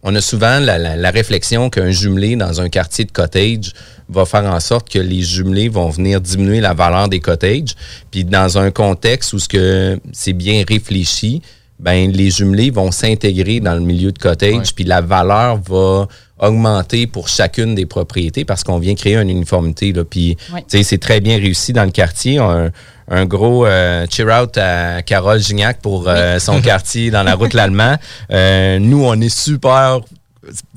On 0.01 0.15
a 0.15 0.21
souvent 0.21 0.59
la, 0.59 1.11
réflexion 1.11 1.69
qu'un 1.69 1.91
jumelé 1.91 2.37
dans 2.37 2.61
un 2.61 2.69
quartier 2.69 3.03
de 3.03 3.11
cottage 3.11 3.73
va 4.07 4.25
faire 4.25 4.45
en 4.45 4.59
sorte 4.61 4.89
que 4.89 4.99
les 4.99 5.21
jumelés 5.21 5.67
vont 5.67 5.89
venir 5.89 6.21
diminuer 6.21 6.61
la 6.61 6.73
valeur 6.73 7.09
des 7.09 7.19
cottages. 7.19 7.75
Puis 8.09 8.23
dans 8.23 8.57
un 8.57 8.71
contexte 8.71 9.33
où 9.33 9.39
ce 9.39 9.99
c'est 10.13 10.33
bien 10.33 10.63
réfléchi, 10.67 11.41
ben 11.79 12.11
les 12.11 12.29
jumelés 12.29 12.69
vont 12.71 12.91
s'intégrer 12.91 13.59
dans 13.59 13.73
le 13.73 13.79
milieu 13.81 14.11
de 14.11 14.19
cottage, 14.19 14.73
puis 14.75 14.83
la 14.83 15.01
valeur 15.01 15.57
va 15.57 16.07
augmenter 16.41 17.05
pour 17.07 17.27
chacune 17.27 17.75
des 17.75 17.85
propriétés 17.85 18.45
parce 18.45 18.63
qu'on 18.63 18.79
vient 18.79 18.95
créer 18.95 19.15
une 19.17 19.29
uniformité. 19.29 19.91
Là. 19.91 20.03
Puis 20.05 20.37
Ouais. 20.53 20.63
c'est 20.67 20.97
très 20.99 21.19
bien 21.19 21.37
réussi 21.37 21.73
dans 21.73 21.83
le 21.83 21.91
quartier. 21.91 22.37
Un, 22.37 22.71
un 23.09 23.25
gros 23.25 23.65
euh, 23.65 24.05
cheer-out 24.09 24.57
à 24.57 25.01
Carole 25.01 25.39
Gignac 25.39 25.81
pour 25.81 26.05
euh, 26.07 26.39
son 26.39 26.61
quartier 26.69 27.11
dans 27.11 27.23
la 27.23 27.35
route 27.35 27.53
l'Allemand. 27.53 27.95
Euh, 28.31 28.79
nous, 28.79 29.03
on 29.03 29.19
est 29.19 29.35
super 29.35 29.99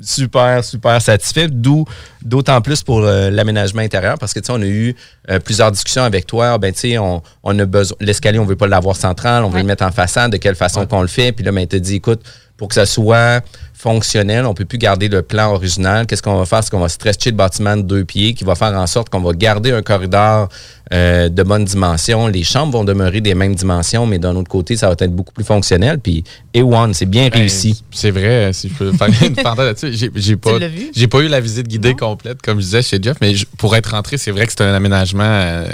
super, 0.00 0.64
super 0.64 1.00
satisfait. 1.00 1.48
D'où, 1.48 1.84
d'autant 2.22 2.60
plus 2.60 2.82
pour 2.82 3.00
euh, 3.00 3.30
l'aménagement 3.30 3.82
intérieur, 3.82 4.18
parce 4.18 4.32
que, 4.34 4.40
tu 4.40 4.46
sais, 4.46 4.52
on 4.52 4.62
a 4.62 4.66
eu 4.66 4.94
euh, 5.30 5.38
plusieurs 5.38 5.70
discussions 5.70 6.02
avec 6.04 6.26
toi. 6.26 6.58
Ben, 6.58 6.72
tu 6.72 6.80
sais, 6.80 6.98
on, 6.98 7.22
on 7.42 7.58
a 7.58 7.64
besoin, 7.64 7.96
l'escalier, 8.00 8.38
on 8.38 8.44
veut 8.44 8.56
pas 8.56 8.66
l'avoir 8.66 8.96
central, 8.96 9.44
on 9.44 9.48
veut 9.48 9.54
Ouais. 9.56 9.60
le 9.62 9.66
mettre 9.66 9.84
en 9.84 9.92
façade, 9.92 10.32
de 10.32 10.36
quelle 10.36 10.54
façon 10.56 10.86
qu'on 10.86 11.02
le 11.02 11.08
fait. 11.08 11.32
Puis 11.32 11.44
là, 11.44 11.52
ben, 11.52 11.66
tu 11.66 11.80
dit, 11.80 11.96
écoute, 11.96 12.22
pour 12.56 12.68
que 12.68 12.74
ça 12.74 12.86
soit 12.86 13.42
fonctionnel, 13.82 14.46
on 14.46 14.54
peut 14.54 14.64
plus 14.64 14.78
garder 14.78 15.08
le 15.08 15.22
plan 15.22 15.52
original. 15.52 16.06
Qu'est-ce 16.06 16.22
qu'on 16.22 16.36
va 16.38 16.46
faire? 16.46 16.62
C'est 16.62 16.70
qu'on 16.70 16.78
va 16.78 16.88
stretcher 16.88 17.30
le 17.30 17.36
bâtiment 17.36 17.76
de 17.76 17.82
deux 17.82 18.04
pieds, 18.04 18.32
qui 18.32 18.44
va 18.44 18.54
faire 18.54 18.72
en 18.78 18.86
sorte 18.86 19.08
qu'on 19.10 19.20
va 19.20 19.32
garder 19.32 19.72
un 19.72 19.82
corridor 19.82 20.48
euh, 20.92 21.28
de 21.28 21.42
bonne 21.42 21.64
dimension. 21.64 22.28
Les 22.28 22.44
chambres 22.44 22.78
vont 22.78 22.84
demeurer 22.84 23.20
des 23.20 23.34
mêmes 23.34 23.54
dimensions, 23.56 24.06
mais 24.06 24.18
d'un 24.20 24.36
autre 24.36 24.48
côté, 24.48 24.76
ça 24.76 24.86
va 24.88 24.94
être 24.98 25.12
beaucoup 25.14 25.32
plus 25.32 25.44
fonctionnel. 25.44 25.98
Puis, 25.98 26.22
A1, 26.54 26.92
c'est 26.92 27.06
bien 27.06 27.28
Ben, 27.28 27.40
réussi. 27.40 27.82
C'est 27.90 28.12
vrai, 28.12 28.52
si 28.52 28.68
je 28.68 28.74
peux 28.74 28.92
faire 28.92 29.08
une 29.22 29.34
parenthèse 29.42 29.66
là-dessus. 29.82 29.92
J'ai, 29.94 30.10
j'ai 30.14 30.36
pas, 30.36 31.20
eu 31.20 31.28
la 31.28 31.40
visite 31.40 31.66
guidée 31.66 31.94
complète, 31.94 32.40
comme 32.40 32.58
je 32.60 32.64
disais 32.64 32.82
chez 32.82 32.98
Jeff, 33.02 33.16
mais 33.20 33.34
je- 33.34 33.46
pour 33.58 33.74
être 33.74 33.90
rentré, 33.90 34.16
c'est 34.16 34.30
vrai 34.30 34.46
que 34.46 34.52
c'est 34.52 34.62
un 34.62 34.74
aménagement 34.74 35.22
euh, 35.24 35.66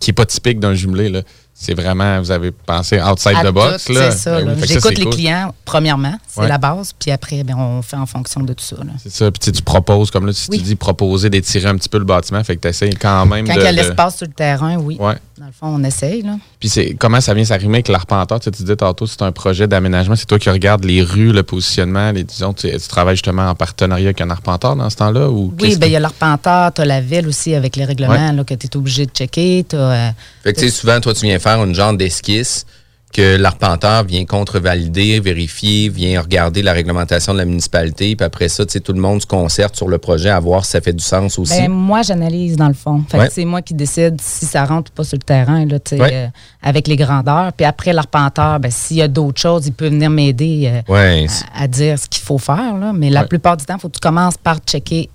qui 0.00 0.10
est 0.10 0.14
pas 0.14 0.26
typique 0.26 0.60
d'un 0.60 0.74
jumelé. 0.74 1.08
Là. 1.08 1.22
C'est 1.60 1.74
vraiment, 1.74 2.20
vous 2.20 2.30
avez 2.30 2.52
pensé 2.52 3.00
outside 3.02 3.34
À 3.36 3.42
the 3.42 3.52
box. 3.52 3.82
C'est 3.88 4.10
ça. 4.12 4.40
Ben 4.40 4.56
oui, 4.56 4.64
J'écoute 4.68 4.96
les 4.96 5.02
cool. 5.04 5.12
clients, 5.12 5.52
premièrement, 5.64 6.16
c'est 6.28 6.42
Ouais. 6.42 6.48
la 6.48 6.56
base, 6.56 6.92
puis 6.96 7.10
après, 7.10 7.42
ben, 7.42 7.56
on 7.58 7.82
fait 7.82 7.96
en 7.96 8.06
fonction 8.06 8.42
de 8.42 8.52
tout 8.52 8.62
ça. 8.64 8.76
C'est 9.02 9.10
ça. 9.10 9.28
Puis 9.32 9.50
tu 9.52 9.62
proposes, 9.62 10.12
comme 10.12 10.26
là, 10.26 10.32
si 10.32 10.46
Oui. 10.50 10.58
tu 10.58 10.64
dis 10.64 10.76
proposer, 10.76 11.30
d'étirer 11.30 11.68
un 11.68 11.74
petit 11.76 11.88
peu 11.88 11.98
le 11.98 12.04
bâtiment, 12.04 12.44
fait 12.44 12.54
que 12.56 12.60
tu 12.62 12.68
essaies 12.68 12.90
quand 12.90 13.26
même 13.26 13.44
Quand 13.44 13.54
de. 13.56 13.60
il 13.60 13.64
y 13.64 13.66
a 13.66 13.72
de- 13.72 13.76
l'espace 13.76 14.18
sur 14.18 14.26
le 14.28 14.32
terrain, 14.32 14.76
oui. 14.76 14.96
Ouais. 15.00 15.16
Dans 15.38 15.46
le 15.46 15.52
fond, 15.52 15.68
on 15.68 15.84
essaye. 15.84 16.22
Là. 16.22 16.36
Puis 16.58 16.68
c'est 16.68 16.94
comment 16.94 17.20
ça 17.20 17.32
vient 17.32 17.44
s'arrimer 17.44 17.76
avec 17.76 17.88
l'arpenteur? 17.88 18.40
Tu, 18.40 18.44
sais, 18.46 18.50
tu 18.50 18.62
disais 18.62 18.74
tantôt, 18.76 19.06
c'est 19.06 19.22
un 19.22 19.30
projet 19.30 19.68
d'aménagement. 19.68 20.16
C'est 20.16 20.26
toi 20.26 20.38
qui 20.38 20.50
regardes 20.50 20.84
les 20.84 21.00
rues, 21.00 21.32
le 21.32 21.42
positionnement, 21.44 22.10
les 22.10 22.24
disons, 22.24 22.52
tu, 22.52 22.68
tu 22.70 22.88
travailles 22.88 23.14
justement 23.14 23.48
en 23.48 23.54
partenariat 23.54 24.06
avec 24.06 24.20
un 24.20 24.30
arpenteur 24.30 24.74
dans 24.74 24.90
ce 24.90 24.96
temps-là? 24.96 25.28
Ou 25.30 25.54
Oui, 25.60 25.76
ben, 25.76 25.86
il 25.86 25.92
y 25.92 25.96
a 25.96 26.00
l'arpenteur, 26.00 26.72
tu 26.74 26.80
as 26.80 26.84
la 26.84 27.00
ville 27.00 27.28
aussi 27.28 27.54
avec 27.54 27.76
les 27.76 27.84
règlements 27.84 28.32
là, 28.32 28.42
que 28.44 28.54
tu 28.54 28.66
es 28.66 28.76
obligé 28.76 29.06
de 29.06 29.12
checker. 29.12 29.64
euh, 29.74 30.10
Fait 30.42 30.52
que, 30.52 30.58
tu 30.60 30.66
sais, 30.66 30.72
souvent, 30.72 30.98
toi, 31.00 31.14
tu 31.14 31.26
viens 31.26 31.38
faire 31.38 31.62
une 31.62 31.74
genre 31.74 31.94
d'esquisse 31.94 32.66
que 33.12 33.36
l'arpenteur 33.36 34.04
vient 34.04 34.24
contrevalider, 34.26 35.18
vérifier, 35.20 35.88
vient 35.88 36.20
regarder 36.20 36.62
la 36.62 36.72
réglementation 36.72 37.32
de 37.32 37.38
la 37.38 37.44
municipalité, 37.44 38.14
puis 38.16 38.24
après 38.24 38.48
ça, 38.48 38.66
tu 38.66 38.72
sais, 38.72 38.80
tout 38.80 38.92
le 38.92 39.00
monde 39.00 39.20
se 39.22 39.26
concerte 39.26 39.76
sur 39.76 39.88
le 39.88 39.98
projet 39.98 40.30
à 40.30 40.38
voir 40.40 40.64
si 40.64 40.72
ça 40.72 40.80
fait 40.80 40.92
du 40.92 41.02
sens 41.02 41.38
aussi. 41.38 41.58
Ben, 41.60 41.70
moi, 41.70 42.02
j'analyse 42.02 42.56
dans 42.56 42.68
le 42.68 42.74
fond. 42.74 43.02
Fait 43.08 43.16
que 43.16 43.22
Ouais. 43.24 43.28
c'est 43.32 43.44
moi 43.44 43.62
qui 43.62 43.74
décide 43.74 44.20
si 44.20 44.44
ça 44.46 44.64
rentre 44.64 44.90
ou 44.92 44.94
pas 44.94 45.04
sur 45.04 45.16
le 45.16 45.22
terrain, 45.22 45.64
là, 45.64 45.78
Ouais. 45.92 46.10
euh, 46.12 46.26
avec 46.62 46.86
les 46.86 46.96
grandeurs. 46.96 47.52
Puis 47.54 47.64
après, 47.66 47.92
l'arpenteur, 47.92 48.60
ben, 48.60 48.70
s'il 48.70 48.98
y 48.98 49.02
a 49.02 49.08
d'autres 49.08 49.40
choses, 49.40 49.66
il 49.66 49.72
peut 49.72 49.88
venir 49.88 50.10
m'aider 50.10 50.70
euh, 50.88 50.92
ouais, 50.92 51.26
à, 51.54 51.62
à 51.64 51.66
dire 51.68 51.98
ce 51.98 52.08
qu'il 52.08 52.22
faut 52.22 52.38
faire. 52.38 52.76
Là. 52.76 52.92
Mais 52.94 53.10
la 53.10 53.24
plupart 53.24 53.56
du 53.56 53.64
temps, 53.64 53.76
il 53.76 53.80
faut 53.80 53.88
que 53.88 53.94
tu 53.94 54.00
commences 54.00 54.36
par 54.36 54.58
checker 54.58 55.08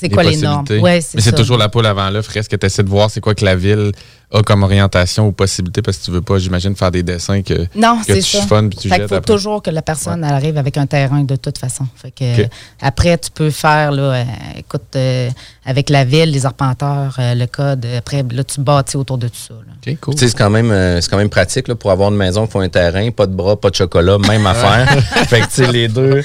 c'est 0.00 0.08
quoi 0.08 0.22
les 0.22 0.36
normes? 0.38 0.64
Ouais, 0.70 1.00
Mais 1.14 1.20
c'est 1.20 1.32
toujours 1.34 1.56
la 1.58 1.68
poule 1.68 1.86
avant 1.86 2.08
l'œuf. 2.10 2.26
Reste 2.28 2.50
que 2.50 2.56
tu 2.56 2.66
essaies 2.66 2.82
de 2.82 2.88
voir 2.88 3.10
c'est 3.10 3.20
quoi 3.20 3.34
que 3.34 3.44
la 3.44 3.54
ville 3.56 3.92
a 4.32 4.42
comme 4.42 4.62
orientation 4.62 5.26
ou 5.26 5.32
possibilité? 5.32 5.82
Parce 5.82 5.98
que 5.98 6.04
tu 6.06 6.10
veux 6.10 6.22
pas, 6.22 6.38
j'imagine, 6.38 6.74
faire 6.76 6.90
des 6.90 7.02
dessins 7.02 7.42
que, 7.42 7.66
Non, 7.74 7.98
que 7.98 8.06
c'est 8.06 8.14
tu 8.14 8.22
ça. 8.22 8.40
chiffonnes 8.40 8.70
puis 8.70 8.78
tu 8.78 8.88
Fait 8.88 8.96
jettes 8.96 9.08
faut 9.08 9.14
après. 9.16 9.32
toujours 9.34 9.62
que 9.62 9.70
la 9.70 9.82
personne 9.82 10.24
arrive 10.24 10.56
avec 10.56 10.76
un 10.78 10.86
terrain 10.86 11.22
de 11.22 11.36
toute 11.36 11.58
façon. 11.58 11.86
Fait 11.96 12.10
que, 12.10 12.34
OK. 12.34 12.40
euh, 12.40 12.46
après, 12.80 13.18
tu 13.18 13.30
peux 13.30 13.50
faire, 13.50 13.92
là, 13.92 14.02
euh, 14.02 14.24
écoute, 14.56 14.82
euh, 14.96 15.30
avec 15.64 15.90
la 15.90 16.04
ville, 16.04 16.30
les 16.30 16.46
arpenteurs, 16.46 17.16
euh, 17.18 17.34
le 17.34 17.46
code. 17.46 17.86
Après, 17.98 18.24
là, 18.30 18.44
tu 18.44 18.60
bâtis 18.60 18.96
autour 18.96 19.18
de 19.18 19.28
tout 19.28 19.34
ça. 19.48 19.54
là. 19.54 19.69
OK, 19.86 19.96
cool. 20.00 20.14
Tu 20.14 20.20
sais, 20.20 20.28
c'est 20.28 20.36
quand 20.36 20.50
même, 20.50 20.70
euh, 20.70 21.00
c'est 21.00 21.08
quand 21.10 21.16
même 21.16 21.30
pratique 21.30 21.66
là, 21.68 21.74
pour 21.74 21.90
avoir 21.90 22.10
une 22.10 22.16
maison 22.16 22.46
qui 22.46 22.52
faut 22.52 22.60
un 22.60 22.68
terrain, 22.68 23.10
pas 23.10 23.26
de 23.26 23.32
bras, 23.34 23.58
pas 23.58 23.70
de 23.70 23.74
chocolat, 23.74 24.18
même 24.18 24.46
affaire. 24.46 24.86
fait 25.28 25.40
que 25.40 25.46
tu 25.46 25.64
sais, 25.64 25.72
les 25.72 25.88
deux, 25.88 26.22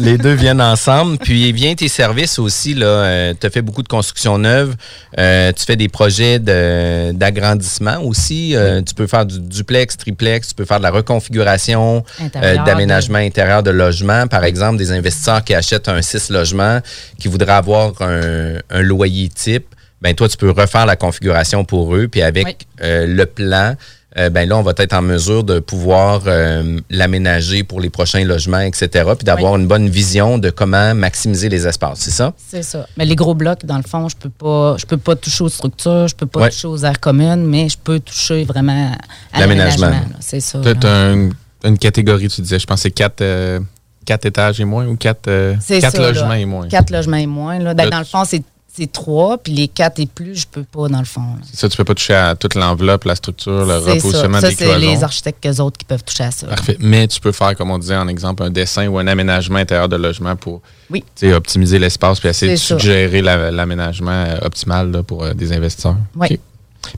les 0.00 0.18
deux 0.18 0.32
viennent 0.34 0.60
ensemble. 0.60 1.16
Puis 1.18 1.52
vient 1.52 1.74
tes 1.74 1.88
services 1.88 2.38
aussi 2.38 2.74
là. 2.74 3.32
tu 3.34 3.46
as 3.46 3.50
fait 3.50 3.62
beaucoup 3.62 3.82
de 3.84 3.88
construction 3.88 4.38
neuve. 4.38 4.74
Euh, 5.18 5.52
tu 5.52 5.64
fais 5.64 5.76
des 5.76 5.88
projets 5.88 6.38
de- 6.40 7.12
d'agrandissement 7.12 7.98
aussi. 8.02 8.56
Euh, 8.56 8.82
tu 8.82 8.94
peux 8.94 9.06
faire 9.06 9.24
du 9.26 9.38
duplex, 9.40 9.96
triplex. 9.96 10.48
Tu 10.48 10.54
peux 10.54 10.64
faire 10.64 10.78
de 10.78 10.82
la 10.82 10.90
reconfiguration, 10.90 12.04
euh, 12.20 12.24
Intérieur, 12.24 12.64
d'aménagement 12.64 13.18
intérieur 13.18 13.62
de 13.62 13.70
logement. 13.70 14.26
Par 14.26 14.44
exemple, 14.44 14.78
des 14.78 14.90
investisseurs 14.92 15.44
qui 15.44 15.54
achètent 15.54 15.88
un 15.88 16.02
6 16.02 16.30
logements, 16.30 16.80
qui 17.18 17.28
voudraient 17.28 17.52
avoir 17.52 17.92
un, 18.00 18.54
un 18.70 18.82
loyer 18.82 19.28
type. 19.28 19.66
Ben 20.02 20.14
toi, 20.14 20.28
tu 20.28 20.36
peux 20.36 20.50
refaire 20.50 20.86
la 20.86 20.96
configuration 20.96 21.64
pour 21.64 21.94
eux, 21.94 22.08
puis 22.08 22.22
avec 22.22 22.46
Oui. 22.46 22.56
euh, 22.82 23.06
le 23.06 23.26
plan, 23.26 23.74
euh, 24.16 24.30
ben 24.30 24.48
là, 24.48 24.56
on 24.56 24.62
va 24.62 24.72
être 24.78 24.94
en 24.94 25.02
mesure 25.02 25.44
de 25.44 25.58
pouvoir 25.60 26.22
euh, 26.26 26.80
l'aménager 26.88 27.62
pour 27.64 27.80
les 27.80 27.90
prochains 27.90 28.24
logements, 28.24 28.60
etc., 28.60 28.88
puis 29.16 29.24
d'avoir 29.24 29.56
une 29.56 29.66
bonne 29.68 29.88
vision 29.88 30.38
de 30.38 30.48
comment 30.50 30.94
maximiser 30.94 31.48
les 31.48 31.66
espaces, 31.66 31.98
c'est 32.00 32.10
ça? 32.10 32.32
C'est 32.38 32.62
ça. 32.62 32.86
Mais 32.96 33.04
les 33.04 33.14
gros 33.14 33.34
blocs, 33.34 33.64
dans 33.66 33.76
le 33.76 33.82
fond, 33.82 34.08
je 34.08 34.16
peux 34.16 34.30
pas, 34.30 34.76
je 34.78 34.86
peux 34.86 34.96
pas 34.96 35.16
toucher 35.16 35.44
aux 35.44 35.48
structures, 35.50 36.08
je 36.08 36.14
peux 36.16 36.26
pas 36.26 36.48
toucher 36.48 36.66
aux 36.68 36.78
aires 36.84 36.98
communes, 36.98 37.44
mais 37.46 37.68
je 37.68 37.76
peux 37.76 38.00
toucher 38.00 38.44
vraiment 38.44 38.92
à 39.32 39.40
L'aménagement. 39.40 39.86
l'aménagement. 39.86 40.08
là. 40.12 40.16
C'est 40.20 40.40
ça. 40.40 40.58
Peut-être 40.60 40.86
un- 40.86 41.28
une 41.64 41.76
catégorie, 41.78 42.28
tu 42.28 42.40
disais, 42.40 42.58
je 42.58 42.66
pense 42.66 42.80
c'est 42.80 42.90
quatre, 42.90 43.20
euh, 43.20 43.60
quatre 44.06 44.24
étages 44.24 44.60
et 44.60 44.64
moins 44.64 44.86
ou 44.86 44.96
quatre, 44.96 45.28
euh, 45.28 45.54
C'est 45.60 45.78
quatre 45.80 45.96
ça, 45.96 46.02
logements 46.02 46.28
là. 46.30 46.38
et 46.38 46.46
moins? 46.46 46.68
Quatre 46.68 46.90
logements 46.90 47.18
et 47.18 47.26
moins. 47.26 47.58
Là. 47.58 47.74
Ben, 47.74 47.90
dans 47.90 47.98
le 47.98 48.04
fond, 48.06 48.24
c'est 48.24 48.42
c'est 48.80 48.90
trois, 48.92 49.38
puis 49.38 49.52
les 49.52 49.68
quatre 49.68 49.98
et 50.00 50.06
plus, 50.06 50.34
je 50.40 50.46
peux 50.50 50.62
pas, 50.64 50.88
dans 50.88 50.98
le 50.98 51.04
fond. 51.04 51.20
là. 51.20 51.42
Ça, 51.52 51.68
tu 51.68 51.76
peux 51.76 51.84
pas 51.84 51.94
toucher 51.94 52.14
à 52.14 52.34
toute 52.34 52.54
l'enveloppe, 52.54 53.04
la 53.04 53.14
structure, 53.14 53.66
le 53.66 53.80
C'est 53.80 53.90
repositionnement 53.92 54.40
ça. 54.40 54.48
des 54.48 54.54
c'est 54.56 54.78
les 54.78 55.04
architectes 55.04 55.46
autres 55.60 55.76
qui 55.78 55.84
peuvent 55.84 56.02
toucher 56.04 56.24
à 56.24 56.30
ça. 56.30 56.46
Parfait. 56.46 56.76
Mais 56.80 57.06
tu 57.06 57.20
peux 57.20 57.32
faire, 57.32 57.54
comme 57.56 57.70
on 57.70 57.78
disait 57.78 57.96
en 57.96 58.08
exemple, 58.08 58.42
un 58.42 58.50
dessin 58.50 58.86
ou 58.88 58.98
un 58.98 59.06
aménagement 59.06 59.58
intérieur 59.58 59.88
de 59.88 59.96
logement 59.96 60.34
pour 60.36 60.62
Oui. 60.90 61.04
tu 61.14 61.28
sais, 61.28 61.32
optimiser 61.34 61.78
l'espace 61.78 62.18
puis 62.20 62.28
essayer 62.28 62.52
de 62.52 62.56
C'est 62.56 62.68
ça. 62.68 62.78
suggérer 62.78 63.22
la- 63.22 63.50
l'aménagement 63.50 64.10
euh, 64.26 64.38
optimal 64.42 64.90
là, 64.90 65.02
pour 65.02 65.24
euh, 65.24 65.34
des 65.34 65.52
investisseurs. 65.52 65.96
Oui. 66.16 66.28
OK. 66.32 66.38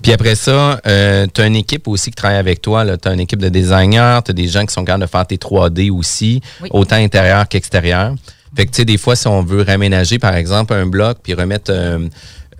Puis 0.01 0.13
après 0.13 0.37
ça, 0.37 0.81
tu 0.85 1.41
as 1.41 1.47
une 1.47 1.57
équipe 1.57 1.89
aussi 1.89 2.11
qui 2.11 2.15
travaille 2.17 2.39
avec 2.39 2.63
toi. 2.63 2.85
Tu 2.97 3.09
as 3.09 3.13
une 3.13 3.19
équipe 3.21 3.41
de 3.41 3.49
designers, 3.49 4.21
tu 4.25 4.31
as 4.31 4.35
des 4.35 4.47
gens 4.47 4.65
qui 4.65 4.73
sont 4.73 4.85
capables 4.85 5.03
de 5.03 5.09
faire 5.11 5.27
tes 5.27 5.37
3D 5.37 5.91
aussi, 5.91 6.41
Oui. 6.63 6.69
autant 6.73 6.97
intérieur 6.97 7.49
qu'extérieur. 7.49 8.15
Fait 8.57 8.67
que, 8.67 8.71
tu 8.71 8.77
sais, 8.79 8.85
des 8.85 8.99
fois, 8.99 9.17
si 9.17 9.27
on 9.29 9.43
veut 9.43 9.63
réaménager, 9.63 10.19
par 10.19 10.35
exemple, 10.35 10.75
un 10.75 10.87
bloc, 10.87 11.19
puis 11.23 11.33
remettre, 11.35 11.71
euh, 11.75 12.07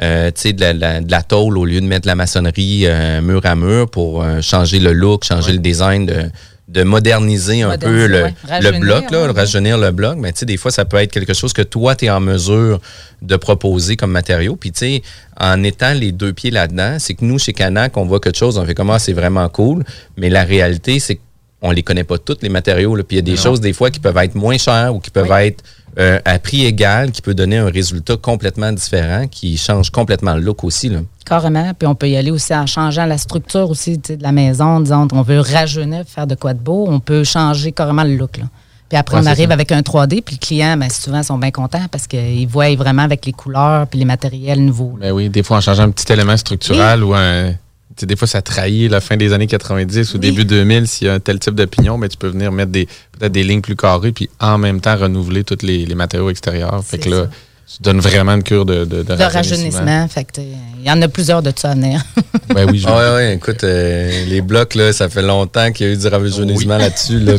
euh, 0.01 0.31
tu 0.35 0.41
sais, 0.41 0.53
de 0.53 0.61
la, 0.61 0.73
la- 0.73 1.01
de 1.01 1.11
la 1.11 1.23
tôle 1.23 1.59
au 1.59 1.65
lieu 1.67 1.81
de 1.81 1.87
mettre 1.87 2.03
de 2.03 2.07
la 2.09 2.15
maçonnerie 2.15 2.85
euh, 2.87 3.21
mur 3.21 3.41
à 3.45 3.55
mur 3.55 3.91
pour 3.91 4.23
euh, 4.23 4.41
changer 4.41 4.79
le 4.79 4.93
look, 4.93 5.25
changer 5.25 5.53
le 5.53 5.59
design, 5.59 6.07
de, 6.07 6.31
de 6.69 6.83
moderniser 6.85 7.61
un 7.63 7.77
peu 7.77 8.07
le, 8.07 8.23
ouais. 8.23 8.35
le 8.63 8.79
bloc, 8.81 9.11
là, 9.11 9.27
ouais. 9.27 9.33
rajeunir 9.33 9.77
le 9.77 9.91
bloc. 9.91 10.17
Mais 10.19 10.33
tu 10.33 10.39
sais, 10.41 10.47
des 10.47 10.57
fois, 10.57 10.71
ça 10.71 10.87
peut 10.87 10.97
être 10.97 11.13
quelque 11.13 11.35
chose 11.35 11.53
que 11.53 11.61
toi, 11.61 11.95
tu 11.95 12.07
es 12.07 12.11
en 12.11 12.21
mesure 12.21 12.81
de 13.21 13.37
proposer 13.37 13.97
comme 13.97 14.13
matériau. 14.13 14.57
Puis, 14.57 14.73
tu 14.73 14.79
sais, 14.79 15.03
en 15.39 15.63
étant 15.63 15.93
les 15.93 16.13
deux 16.13 16.33
pieds 16.33 16.51
là-dedans, 16.51 16.97
c'est 16.99 17.13
que 17.13 17.25
nous, 17.27 17.39
chez 17.39 17.53
Canac, 17.53 17.95
on 17.99 18.07
voit 18.07 18.21
quelque 18.21 18.39
chose, 18.39 18.57
on 18.57 18.65
fait 18.65 18.75
comment 18.75 18.99
c'est 18.99 19.13
vraiment 19.13 19.47
cool. 19.51 19.85
Mais 20.17 20.31
la 20.31 20.45
réalité, 20.45 20.99
c'est 21.01 21.21
qu'on 21.61 21.71
les 21.73 21.83
connaît 21.83 22.05
pas 22.05 22.17
tous, 22.17 22.39
les 22.41 22.49
matériaux. 22.49 22.97
là. 22.97 23.03
Puis, 23.05 23.19
il 23.19 23.29
y 23.29 23.31
a 23.31 23.35
des 23.37 23.41
choses, 23.41 23.61
des 23.61 23.75
fois, 23.75 23.91
qui 23.91 24.01
peuvent 24.01 24.17
être 24.17 24.35
moins 24.35 24.57
chères 24.57 24.95
ou 24.95 25.01
qui 25.01 25.11
peuvent 25.11 25.29
Oui. 25.31 25.49
être 25.49 25.63
euh, 25.99 26.19
à 26.25 26.39
prix 26.39 26.65
égal, 26.65 27.11
qui 27.11 27.21
peut 27.23 27.35
donner 27.35 27.59
un 27.59 27.69
résultat 27.71 28.17
complètement 28.17 28.73
différent, 28.73 29.27
qui 29.29 29.57
change 29.57 29.91
complètement 29.91 30.35
le 30.35 30.41
look 30.41 30.65
aussi. 30.65 30.89
Là. 30.89 31.01
Carrément. 31.27 31.73
Puis 31.79 31.87
on 31.87 31.95
peut 31.95 32.09
y 32.09 32.17
aller 32.17 32.31
aussi 32.31 32.55
en 32.55 32.67
changeant 32.67 33.05
la 33.07 33.19
structure 33.19 33.69
aussi 33.71 33.99
de 33.99 34.17
la 34.23 34.33
maison. 34.33 34.81
Disons, 34.81 35.07
on 35.13 35.23
veut 35.23 35.41
rajeunir, 35.41 36.05
faire 36.07 36.27
de 36.27 36.35
quoi 36.35 36.55
de 36.55 36.61
beau. 36.61 36.87
On 36.89 37.01
peut 37.01 37.25
changer 37.25 37.73
carrément 37.73 38.05
le 38.05 38.17
look. 38.17 38.39
Là. 38.39 38.45
Puis 38.89 38.99
après, 38.99 39.17
Ouais, 39.17 39.23
on 39.25 39.27
arrive 39.27 39.49
ça. 39.49 39.55
avec 39.55 39.73
un 39.73 39.81
3D. 39.81 40.21
Puis 40.23 40.37
le 40.41 40.45
client, 40.47 40.77
ben, 40.77 40.91
souvent, 40.91 41.23
sont 41.23 41.39
bien 41.39 41.51
contents 41.51 41.87
parce 41.91 42.07
qu'ils 42.07 42.47
voient 42.47 42.75
vraiment 42.77 43.03
avec 43.03 43.25
les 43.25 43.33
couleurs 43.33 43.87
puis 43.87 43.99
les 43.99 44.05
matériels 44.05 44.63
nouveaux. 44.65 44.99
Ben 45.01 45.13
oui, 45.13 45.29
des 45.31 45.43
fois, 45.43 45.59
en 45.59 45.61
changeant 45.61 45.85
un 45.85 45.91
petit 45.91 46.13
élément 46.13 46.37
structural 46.37 47.03
ou 47.05 47.15
un. 47.15 47.53
Des 48.01 48.17
fois, 48.17 48.27
ça 48.29 48.43
trahit 48.43 48.91
la 48.91 49.01
fin 49.01 49.17
des 49.17 49.33
années 49.33 49.47
90 49.47 50.15
ou 50.15 50.17
Oui. 50.17 50.21
début 50.21 50.45
2000. 50.45 50.87
S'il 50.89 51.07
y 51.07 51.11
a 51.11 51.15
un 51.15 51.21
tel 51.21 51.39
type 51.39 51.55
d'opinion, 51.55 51.99
ben, 51.99 52.09
tu 52.09 52.17
peux 52.17 52.29
venir 52.29 52.51
mettre 52.53 52.73
des 52.73 52.87
peut-être 53.19 53.33
des 53.33 53.45
lignes 53.45 53.61
plus 53.61 53.77
carrées 53.77 54.13
puis 54.13 54.29
en 54.41 54.59
même 54.59 54.81
temps 54.81 54.97
renouveler 54.97 55.45
tous 55.45 55.59
les, 55.63 55.85
les 55.87 55.95
matériaux 55.95 56.31
extérieurs. 56.31 56.83
Fait 56.85 56.99
que 56.99 57.09
là, 57.11 57.25
ça. 57.25 57.31
Tu 57.67 57.83
donnes 57.83 58.01
vraiment 58.01 58.33
une 58.33 58.43
cure 58.43 58.65
de, 58.67 58.85
de, 58.85 59.03
de 59.03 59.15
De 59.17 59.23
rajeunissement. 59.23 60.07
Sais, 60.09 60.27
il 60.37 60.87
y 60.87 60.91
en 60.91 61.01
a 61.01 61.09
plusieurs 61.09 61.43
de 61.43 61.53
ça 61.57 61.71
à 61.71 61.75
venir. 61.75 62.01
Ben 62.55 62.69
oui, 62.71 62.79
je 62.79 62.87
Ah 62.87 62.97
ouais, 62.97 63.15
ouais, 63.15 63.35
écoute, 63.37 63.65
euh, 63.65 64.25
les 64.27 64.43
blocs, 64.43 64.75
là, 64.75 64.93
ça 64.93 65.09
fait 65.09 65.23
longtemps 65.23 65.73
qu'il 65.73 65.87
y 65.87 65.91
a 65.91 65.93
eu 65.95 65.97
du 65.97 66.07
rajeunissement 66.07 66.77
Oui. 66.77 66.83
là-dessus. 66.83 67.19
Là, 67.21 67.35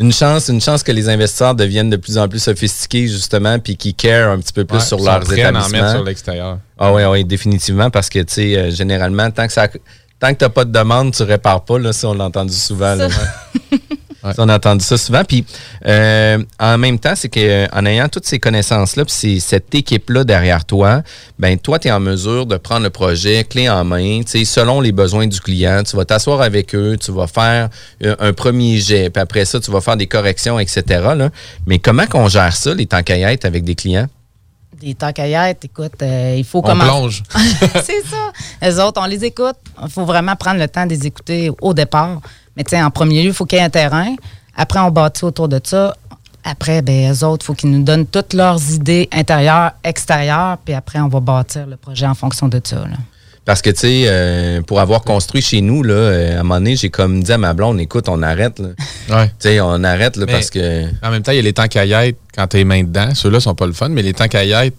une 0.00 0.12
chance, 0.12 0.48
une 0.48 0.62
chance 0.62 0.82
que 0.82 0.92
les 0.92 1.08
investisseurs 1.10 1.54
deviennent 1.54 1.90
de 1.90 1.96
plus 1.96 2.16
en 2.16 2.26
plus 2.26 2.38
sophistiqués, 2.38 3.06
justement, 3.06 3.58
puis 3.58 3.76
qui 3.76 3.92
care 3.92 4.30
un 4.30 4.38
petit 4.38 4.52
peu 4.54 4.64
plus 4.64 4.78
Ouais, 4.78 4.82
sur 4.84 4.98
leurs 4.98 5.08
à 5.08 5.16
en 5.16 5.20
mettre 5.20 5.32
établissements. 5.38 5.90
sur 5.90 6.04
l'extérieur. 6.04 6.58
Ah 6.78 6.92
oui, 6.94 7.02
oui, 7.04 7.24
définitivement, 7.24 7.90
parce 7.90 8.08
que, 8.08 8.20
tu 8.20 8.32
sais, 8.34 8.56
euh, 8.56 8.70
généralement, 8.70 9.30
tant 9.30 9.46
que 9.46 9.52
ça... 9.52 9.68
Tant 10.20 10.32
que 10.32 10.38
tu 10.38 10.44
n'as 10.44 10.48
pas 10.48 10.64
de 10.64 10.70
demande, 10.72 11.12
tu 11.12 11.22
répares 11.24 11.64
pas. 11.64 11.78
Là, 11.78 11.92
ça, 11.92 12.08
on 12.08 12.14
l'a 12.14 12.24
entendu 12.24 12.54
souvent. 12.54 12.94
là. 12.94 13.08
Ouais. 14.24 14.32
Ça, 14.32 14.42
on 14.42 14.48
a 14.48 14.56
entendu 14.56 14.84
ça 14.84 14.96
souvent. 14.96 15.22
Puis, 15.24 15.44
euh, 15.86 16.42
en 16.58 16.78
même 16.78 16.98
temps, 16.98 17.14
c'est 17.14 17.28
qu'en 17.28 17.84
ayant 17.86 18.08
toutes 18.08 18.26
ces 18.26 18.38
connaissances-là, 18.38 19.04
puis 19.04 19.40
cette 19.40 19.74
équipe-là 19.74 20.24
derrière 20.24 20.64
toi, 20.64 21.02
ben 21.38 21.58
toi, 21.58 21.78
tu 21.78 21.88
es 21.88 21.90
en 21.90 22.00
mesure 22.00 22.46
de 22.46 22.56
prendre 22.56 22.82
le 22.84 22.90
projet 22.90 23.44
clé 23.44 23.68
en 23.68 23.84
main, 23.84 24.20
tu 24.22 24.38
sais, 24.38 24.44
selon 24.44 24.80
les 24.80 24.92
besoins 24.92 25.26
du 25.26 25.40
client. 25.40 25.82
Tu 25.82 25.94
vas 25.96 26.04
t'asseoir 26.04 26.40
avec 26.40 26.74
eux, 26.74 26.96
tu 26.98 27.12
vas 27.12 27.26
faire 27.26 27.68
euh, 28.02 28.16
un 28.18 28.32
premier 28.32 28.78
jet, 28.78 29.10
puis 29.10 29.20
après 29.20 29.44
ça, 29.44 29.60
tu 29.60 29.70
vas 29.70 29.80
faire 29.80 29.96
des 29.96 30.06
corrections, 30.06 30.58
etc. 30.58 30.82
là. 31.16 31.30
Mais 31.66 31.78
comment 31.78 32.06
qu'on 32.06 32.28
gère 32.28 32.56
ça, 32.56 32.72
les 32.74 32.86
temps 32.86 33.02
caillettes 33.02 33.44
avec 33.44 33.64
des 33.64 33.74
clients? 33.74 34.06
Des 34.80 34.94
tacaillettes, 34.94 35.64
écoute, 35.66 36.02
euh, 36.02 36.34
il 36.36 36.44
faut 36.44 36.58
On 36.58 36.62
commencer. 36.62 36.88
plonge. 36.90 37.22
c'est 37.84 38.02
ça. 38.04 38.32
Les 38.60 38.78
autres, 38.80 39.00
on 39.00 39.06
les 39.06 39.24
écoute. 39.24 39.54
Il 39.82 39.88
faut 39.88 40.04
vraiment 40.04 40.34
prendre 40.34 40.58
le 40.58 40.68
temps 40.68 40.84
de 40.84 40.90
les 40.90 41.06
écouter 41.06 41.50
au 41.62 41.72
départ. 41.72 42.20
Mais 42.56 42.64
tu 42.64 42.70
sais, 42.70 42.82
en 42.82 42.90
premier 42.90 43.22
lieu, 43.22 43.28
il 43.30 43.34
faut 43.34 43.46
qu'il 43.46 43.58
y 43.58 43.60
ait 43.60 43.64
un 43.64 43.70
terrain. 43.70 44.14
Après, 44.56 44.78
on 44.80 44.90
bâtit 44.90 45.24
autour 45.24 45.48
de 45.48 45.60
ça. 45.62 45.94
après, 46.44 46.82
ben, 46.82 47.10
eux 47.12 47.24
autres, 47.24 47.42
il 47.44 47.46
faut 47.46 47.54
qu'ils 47.54 47.70
nous 47.70 47.82
donnent 47.82 48.06
toutes 48.06 48.34
leurs 48.34 48.60
idées 48.70 49.08
intérieures, 49.12 49.72
extérieures, 49.82 50.58
puis 50.64 50.74
après, 50.74 51.00
on 51.00 51.08
va 51.08 51.20
bâtir 51.20 51.66
le 51.66 51.76
projet 51.76 52.06
en 52.06 52.14
fonction 52.14 52.48
de 52.48 52.60
ça. 52.62 52.76
là. 52.76 52.96
Parce 53.46 53.60
que, 53.62 53.70
tu 53.70 53.76
sais, 53.80 54.04
euh, 54.06 54.62
pour 54.62 54.80
avoir 54.80 55.02
construit 55.02 55.42
chez 55.42 55.60
nous, 55.60 55.82
là, 55.82 55.94
euh, 55.94 56.36
à 56.36 56.40
un 56.40 56.42
moment 56.42 56.56
donné, 56.56 56.76
j'ai 56.76 56.88
comme 56.90 57.22
dit 57.22 57.32
à 57.32 57.38
ma 57.38 57.52
blonde, 57.54 57.80
écoute, 57.80 58.08
on 58.08 58.22
arrête. 58.22 58.58
là. 58.58 58.68
Ouais. 59.10 59.26
Tu 59.28 59.34
sais, 59.40 59.60
on 59.60 59.82
arrête 59.84 60.16
là, 60.16 60.24
Mais- 60.26 60.32
parce 60.32 60.50
que. 60.50 60.84
En 61.06 61.10
même 61.10 61.22
temps, 61.22 61.32
il 61.32 61.36
y 61.36 61.38
a 61.38 61.42
les 61.42 61.52
temps 61.52 61.66
qu'à 61.68 61.84
y 61.84 61.92
être 61.92 62.18
quand 62.34 62.46
tu 62.46 62.58
es 62.60 62.64
main 62.64 62.82
dedans. 62.84 63.14
Ceux-là 63.14 63.40
sont 63.40 63.54
pas 63.54 63.66
le 63.66 63.72
fun, 63.72 63.88
mais 63.90 64.02
les 64.02 64.14
temps 64.14 64.28
qu'à 64.28 64.44
y 64.44 64.52
être, 64.52 64.76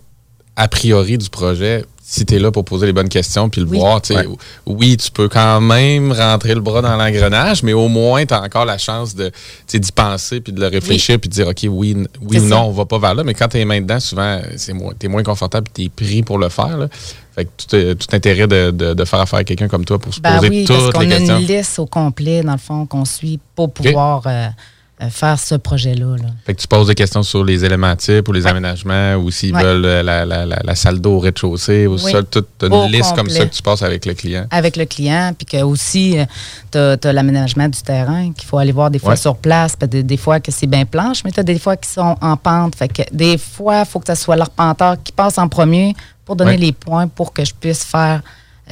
a 0.55 0.67
priori 0.67 1.17
du 1.17 1.29
projet, 1.29 1.83
si 2.07 2.23
tu 2.23 2.35
es 2.35 2.39
là 2.39 2.51
pour 2.51 2.63
poser 2.63 2.85
les 2.85 2.93
bonnes 2.93 3.09
questions 3.09 3.49
puis 3.49 3.61
le 3.61 3.67
Oui. 3.67 3.79
voir, 3.79 3.99
tu 4.01 4.13
sais, 4.13 4.27
Ouais. 4.27 4.35
oui, 4.67 4.95
tu 4.95 5.09
peux 5.09 5.27
quand 5.27 5.59
même 5.59 6.11
rentrer 6.11 6.53
le 6.53 6.61
bras 6.61 6.81
dans 6.83 6.95
l'engrenage, 6.95 7.63
mais 7.63 7.73
au 7.73 7.87
moins, 7.87 8.25
tu 8.27 8.33
as 8.33 8.41
encore 8.43 8.63
la 8.65 8.77
chance 8.77 9.15
de, 9.15 9.29
tu 9.29 9.33
sais, 9.67 9.79
d'y 9.79 9.91
penser 9.91 10.39
puis 10.39 10.53
de 10.53 10.61
le 10.61 10.67
réfléchir 10.67 11.19
puis 11.19 11.29
de 11.29 11.33
dire, 11.33 11.47
OK, 11.47 11.65
oui, 11.67 11.97
oui 12.21 12.37
ou 12.37 12.41
ça. 12.41 12.47
non, 12.47 12.61
on 12.67 12.71
va 12.71 12.85
pas 12.85 12.99
vers 12.99 13.15
là. 13.15 13.23
Mais 13.23 13.33
quand 13.33 13.47
tu 13.47 13.57
es 13.57 13.65
main 13.65 13.81
dedans, 13.81 13.99
souvent, 13.99 14.39
c'est 14.55 14.73
moins, 14.73 14.93
tu 14.99 15.07
es 15.07 15.09
moins 15.09 15.23
confortable 15.23 15.67
et 15.71 15.73
tu 15.73 15.85
es 15.85 15.89
pris 15.89 16.21
pour 16.21 16.37
le 16.37 16.49
faire. 16.49 16.77
là. 16.77 16.87
Fait 17.33 17.45
que 17.45 17.49
tout, 17.57 17.75
euh, 17.75 17.95
tout 17.95 18.07
intérêt 18.15 18.47
de, 18.47 18.71
de- 18.71 18.93
de 18.93 19.03
faire 19.05 19.19
affaire 19.19 19.39
à 19.39 19.43
quelqu'un 19.43 19.67
comme 19.67 19.83
toi 19.83 19.97
pour 19.99 20.13
se 20.13 20.21
Ben 20.21 20.35
poser 20.35 20.49
oui, 20.49 20.65
parce 20.65 20.79
toutes 20.83 20.93
qu'on 20.93 20.99
les 21.01 21.29
a 21.29 21.37
une 21.39 21.45
liste 21.47 21.79
au 21.79 21.85
complet, 21.87 22.43
dans 22.43 22.53
le 22.53 22.57
fond, 22.59 22.85
qu'on 22.85 23.03
suit 23.03 23.39
pour 23.55 23.73
pouvoir 23.73 24.21
euh, 24.27 24.47
faire 25.09 25.37
ce 25.37 25.55
projet-là. 25.55 26.15
là. 26.17 26.29
Fait 26.45 26.53
que 26.55 26.61
tu 26.61 26.67
poses 26.67 26.87
des 26.87 26.95
questions 26.95 27.21
sur 27.21 27.43
les 27.43 27.65
éléments 27.65 27.95
types 27.97 28.27
ou 28.29 28.31
les 28.31 28.47
aménagements 28.47 29.15
ou 29.15 29.29
s'ils 29.29 29.53
Ouais. 29.53 29.61
veulent 29.61 29.85
euh, 29.85 30.01
la, 30.03 30.25
la, 30.25 30.45
la, 30.45 30.59
la 30.63 30.75
salle 30.75 30.99
d'eau 31.01 31.17
au 31.17 31.19
rez-de-chaussée 31.19 31.85
ou 31.85 31.95
Oui. 32.01 32.11
ça, 32.13 32.23
toute 32.23 32.47
une 32.63 32.73
Au 32.73 32.87
liste 32.87 33.13
comme 33.15 33.29
ça 33.29 33.45
que 33.45 33.53
tu 33.53 33.61
passes 33.61 33.81
avec 33.81 34.05
le 34.05 34.13
client. 34.13 34.45
avec 34.51 34.77
le 34.77 34.85
client, 34.85 35.33
puis 35.37 35.45
que 35.45 35.61
aussi, 35.63 36.15
tu 36.71 36.77
as, 36.77 36.97
l'aménagement 37.13 37.67
du 37.67 37.81
terrain 37.81 38.31
qu'il 38.31 38.47
faut 38.47 38.57
aller 38.57 38.71
voir 38.71 38.89
des 38.89 38.99
fois 38.99 39.11
Ouais. 39.11 39.15
sur 39.17 39.35
place, 39.35 39.77
des, 39.77 40.01
des 40.03 40.17
fois 40.17 40.39
que 40.39 40.51
c'est 40.51 40.67
bien 40.67 40.85
planche, 40.85 41.23
mais 41.25 41.31
tu 41.31 41.39
as 41.41 41.43
des 41.43 41.59
fois 41.59 41.75
qui 41.75 41.89
sont 41.89 42.15
en 42.21 42.37
pente. 42.37 42.75
Fait 42.75 42.87
que 42.87 43.01
des 43.11 43.37
fois, 43.37 43.81
il 43.81 43.85
faut 43.85 43.99
que 43.99 44.07
ce 44.15 44.21
soit 44.21 44.35
l'arpenteur 44.37 44.95
qui 45.03 45.11
passe 45.11 45.37
en 45.37 45.47
premier 45.49 45.93
pour 46.23 46.35
donner 46.37 46.57
les 46.57 46.71
points 46.71 47.07
pour 47.07 47.33
que 47.33 47.43
je 47.43 47.53
puisse 47.53 47.83
faire 47.83 48.21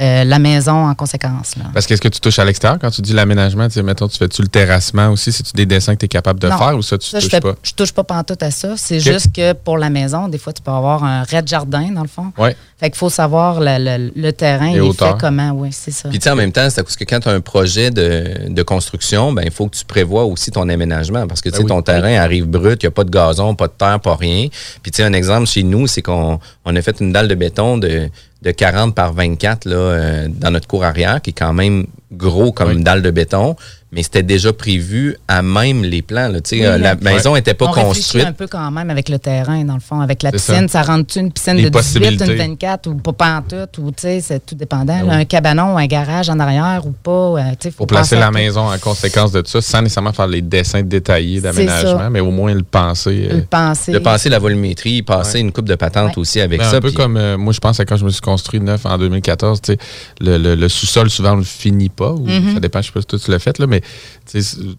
euh, 0.00 0.24
la 0.24 0.38
maison 0.38 0.86
en 0.88 0.94
conséquence. 0.94 1.56
Là. 1.56 1.64
Parce 1.72 1.86
qu'est-ce 1.86 2.00
que 2.00 2.08
tu 2.08 2.18
touches 2.20 2.38
à 2.38 2.44
l'extérieur? 2.44 2.78
Quand 2.80 2.90
tu 2.90 3.00
dis 3.02 3.12
l'aménagement? 3.12 3.68
Mettons, 3.84 4.08
tu 4.08 4.18
fais-tu 4.18 4.42
le 4.42 4.48
terrassement 4.48 5.08
aussi? 5.10 5.30
C'est-tu 5.30 5.52
des 5.54 5.66
dessins 5.66 5.94
que 5.94 6.00
tu 6.00 6.06
es 6.06 6.08
capable 6.08 6.40
de 6.40 6.48
Non. 6.48 6.58
faire 6.58 6.76
ou 6.76 6.82
ça, 6.82 6.98
tu 6.98 7.08
Ça, 7.08 7.20
je, 7.20 7.24
touches 7.26 7.30
fais- 7.30 7.40
pas? 7.40 7.54
je 7.62 7.72
touche 7.74 7.92
pas 7.92 8.02
pantoute 8.04 8.42
à 8.42 8.50
ça. 8.50 8.74
C'est 8.76 8.98
juste 9.00 9.32
que 9.34 9.52
pour 9.52 9.78
la 9.78 9.90
maison, 9.90 10.28
des 10.28 10.38
fois, 10.38 10.52
tu 10.52 10.62
peux 10.62 10.70
avoir 10.72 11.04
un 11.04 11.22
raid 11.22 11.46
jardin, 11.46 11.90
dans 11.92 12.02
le 12.02 12.08
fond. 12.08 12.32
Ouais. 12.38 12.56
Fait 12.80 12.90
qu'il 12.90 12.98
faut 12.98 13.08
savoir 13.10 13.60
le, 13.60 13.76
le- 13.78 14.12
le 14.16 14.32
terrain, 14.32 14.72
Les 14.72 14.84
il 14.84 14.92
fait 14.92 15.14
comment, 15.20 15.50
oui, 15.52 15.68
c'est 15.72 15.90
ça. 15.92 16.08
Puis, 16.08 16.18
tu 16.18 16.24
sais, 16.24 16.30
en 16.30 16.36
même 16.36 16.52
temps, 16.52 16.68
c'est 16.70 16.82
parce 16.82 16.96
que 16.96 17.04
quand 17.04 17.20
tu 17.20 17.28
as 17.28 17.32
un 17.32 17.40
projet 17.40 17.90
de, 17.90 18.48
de 18.52 18.62
construction, 18.62 19.32
ben 19.32 19.42
il 19.44 19.50
faut 19.52 19.68
que 19.68 19.76
tu 19.76 19.84
prévois 19.84 20.24
aussi 20.24 20.50
ton 20.50 20.68
aménagement. 20.68 21.26
Parce 21.26 21.40
que, 21.40 21.48
tu 21.50 21.56
sais, 21.56 21.62
Ben 21.62 21.66
oui. 21.70 21.76
ton 21.76 21.82
terrain 21.82 22.14
arrive 22.16 22.46
brut, 22.46 22.82
il 22.82 22.86
n'y 22.86 22.88
a 22.88 22.90
pas 22.90 23.04
de 23.04 23.10
gazon, 23.10 23.54
pas 23.54 23.68
de 23.68 23.72
terre, 23.78 24.00
pas 24.00 24.16
rien. 24.16 24.48
Puis, 24.82 24.90
tu 24.90 24.96
sais, 24.96 25.02
un 25.04 25.12
exemple 25.12 25.46
chez 25.46 25.62
nous, 25.62 25.86
c'est 25.86 26.02
qu'on 26.02 26.40
on 26.64 26.76
a 26.76 26.82
fait 26.82 26.98
une 27.00 27.12
dalle 27.12 27.28
de 27.28 27.34
béton 27.34 27.78
de, 27.78 28.10
de 28.44 28.50
40 28.50 28.94
par 28.94 29.12
24 29.14 29.64
là, 29.64 29.74
euh, 29.76 30.28
dans 30.28 30.50
notre 30.50 30.68
cour 30.68 30.84
arrière, 30.84 31.20
qui 31.22 31.30
est 31.30 31.34
quand 31.34 31.54
même 31.54 31.86
gros 32.12 32.52
comme 32.52 32.68
Oui. 32.68 32.74
une 32.76 32.84
dalle 32.84 33.02
de 33.02 33.10
béton. 33.10 33.56
Mais 33.94 34.02
c'était 34.02 34.22
déjà 34.24 34.52
prévu 34.52 35.16
à 35.28 35.42
même 35.42 35.84
les 35.84 36.02
plans. 36.02 36.28
Là. 36.28 36.40
Oui, 36.52 36.64
euh, 36.64 36.78
la 36.78 36.94
maison 36.96 37.34
n'était 37.34 37.54
pas 37.54 37.66
on 37.66 37.72
construite. 37.72 38.24
un 38.26 38.32
peu 38.32 38.46
quand 38.48 38.70
même 38.70 38.90
avec 38.90 39.08
le 39.08 39.18
terrain, 39.18 39.62
dans 39.64 39.74
le 39.74 39.80
fond, 39.80 40.00
avec 40.00 40.22
la 40.22 40.32
piscine. 40.32 40.68
ça. 40.68 40.82
Ça, 40.84 40.92
rentre-tu 40.92 41.20
une 41.20 41.30
piscine 41.32 41.54
Les 41.56 41.64
de 41.64 41.68
18, 41.68 41.96
une 41.96 42.16
possibilités. 42.18 42.34
24 42.34 42.86
ou 42.88 42.94
pas 42.96 43.12
pantoute, 43.12 43.78
ou 43.78 43.90
tu 43.92 44.02
sais, 44.02 44.20
c'est 44.20 44.44
tout 44.44 44.54
dépendant. 44.56 44.96
Là, 44.98 45.04
oui. 45.04 45.14
Un 45.14 45.24
cabanon, 45.24 45.78
un 45.78 45.86
garage 45.86 46.28
en 46.28 46.38
arrière 46.40 46.82
ou 46.86 46.90
pas. 46.90 47.10
euh, 47.10 47.50
tu 47.52 47.56
sais, 47.60 47.70
faut 47.70 47.78
Pour 47.78 47.86
placer 47.86 48.16
penser 48.16 48.20
la 48.20 48.26
tout. 48.28 48.32
maison 48.34 48.60
en 48.72 48.78
conséquence 48.78 49.30
de 49.32 49.42
ça, 49.46 49.60
sans 49.60 49.82
nécessairement 49.82 50.12
faire 50.12 50.26
les 50.26 50.42
dessins 50.42 50.82
détaillés 50.82 51.40
d'aménagement, 51.40 52.10
mais 52.10 52.20
au 52.20 52.30
moins 52.30 52.52
le 52.52 52.62
penser. 52.64 53.28
euh, 53.30 53.36
Le 53.36 53.42
penser. 53.42 53.92
De 53.92 53.98
passer 53.98 54.28
la 54.28 54.38
volumétrie, 54.38 55.02
passer 55.02 55.38
une 55.38 55.52
coupe 55.52 55.68
de 55.68 55.74
patente 55.76 56.16
Ouais. 56.16 56.18
aussi 56.18 56.40
avec 56.40 56.58
Ben, 56.60 56.68
ça. 56.68 56.76
un 56.78 56.80
peu 56.80 56.88
puis- 56.88 56.96
comme 56.96 57.16
euh, 57.16 57.38
moi, 57.38 57.52
je 57.52 57.60
pense 57.60 57.78
à 57.80 57.84
quand 57.84 57.96
je 57.96 58.04
me 58.04 58.10
suis 58.10 58.20
construit 58.20 58.60
neuf 58.60 58.84
en 58.86 58.98
2014, 58.98 59.60
tu 59.62 59.72
sais, 59.72 59.78
le, 60.20 60.36
le- 60.38 60.54
le 60.56 60.68
sous-sol, 60.68 61.08
souvent, 61.10 61.34
on 61.34 61.36
le 61.36 61.44
finit 61.44 61.88
pas. 61.90 62.10
Ou 62.12 62.24
Mm-hmm. 62.26 62.54
Ça 62.54 62.60
dépend, 62.60 62.80
je 62.82 62.86
sais 62.86 62.92
pas 62.92 63.00
si 63.00 63.06
toi 63.06 63.18
tu 63.24 63.30
l'as 63.30 63.38
fait, 63.38 63.58
là, 63.58 63.66
mais 63.68 63.80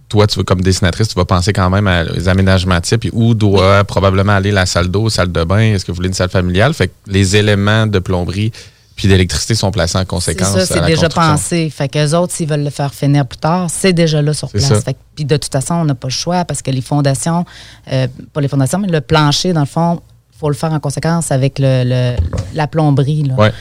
toi, 0.09 0.27
tu 0.27 0.37
veux, 0.37 0.43
comme 0.43 0.61
dessinatrice, 0.61 1.07
tu 1.09 1.15
vas 1.15 1.25
penser 1.25 1.53
quand 1.53 1.69
même 1.69 1.87
à 1.87 2.03
les 2.03 2.27
aménagements 2.27 2.81
types 2.81 3.05
et 3.05 3.09
où 3.13 3.33
doit 3.33 3.83
probablement 3.83 4.33
aller 4.33 4.51
la 4.51 4.65
salle 4.65 4.87
d'eau, 4.89 5.09
salle 5.09 5.31
de 5.31 5.43
bain, 5.43 5.59
est-ce 5.73 5.85
que 5.85 5.91
vous 5.91 5.95
voulez 5.97 6.07
une 6.09 6.13
salle 6.13 6.29
familiale? 6.29 6.73
Fait 6.73 6.87
que 6.87 6.93
les 7.07 7.35
éléments 7.35 7.87
de 7.87 7.99
plomberie 7.99 8.51
puis 8.95 9.09
d'électricité 9.09 9.55
sont 9.55 9.71
placés 9.71 9.97
en 9.97 10.01
C'est 10.01 10.05
conséquence. 10.07 10.53
ça, 10.53 10.65
c'est 10.65 10.85
déjà 10.85 11.09
pensé. 11.09 11.69
Fait 11.69 11.89
qu'eux 11.89 12.13
autres, 12.15 12.33
s'ils 12.33 12.47
veulent 12.47 12.63
le 12.63 12.69
faire 12.69 12.93
finir 12.93 13.25
plus 13.25 13.37
tard, 13.37 13.67
c'est 13.69 13.91
déjà 13.91 14.21
là 14.21 14.33
sur 14.33 14.49
place. 14.49 14.83
Fait 14.83 14.93
que- 14.93 14.99
puis 15.15 15.25
de 15.25 15.35
toute 15.35 15.51
façon, 15.51 15.73
on 15.75 15.83
n'a 15.85 15.95
pas 15.95 16.07
le 16.07 16.13
choix 16.13 16.45
parce 16.45 16.61
que 16.61 16.71
les 16.71 16.79
fondations, 16.81 17.43
euh, 17.91 18.07
pas 18.31 18.39
les 18.39 18.47
fondations, 18.47 18.79
mais 18.79 18.87
le 18.87 19.01
plancher, 19.01 19.51
dans 19.51 19.59
le 19.59 19.65
fond, 19.65 19.99
faut 20.39 20.47
le 20.49 20.55
faire 20.55 20.71
en 20.71 20.79
conséquence 20.79 21.31
avec 21.31 21.59
le, 21.59 21.83
le- 21.85 22.15
la 22.53 22.67
plomberie. 22.67 23.23
Là. 23.23 23.35
Ouais. 23.35 23.51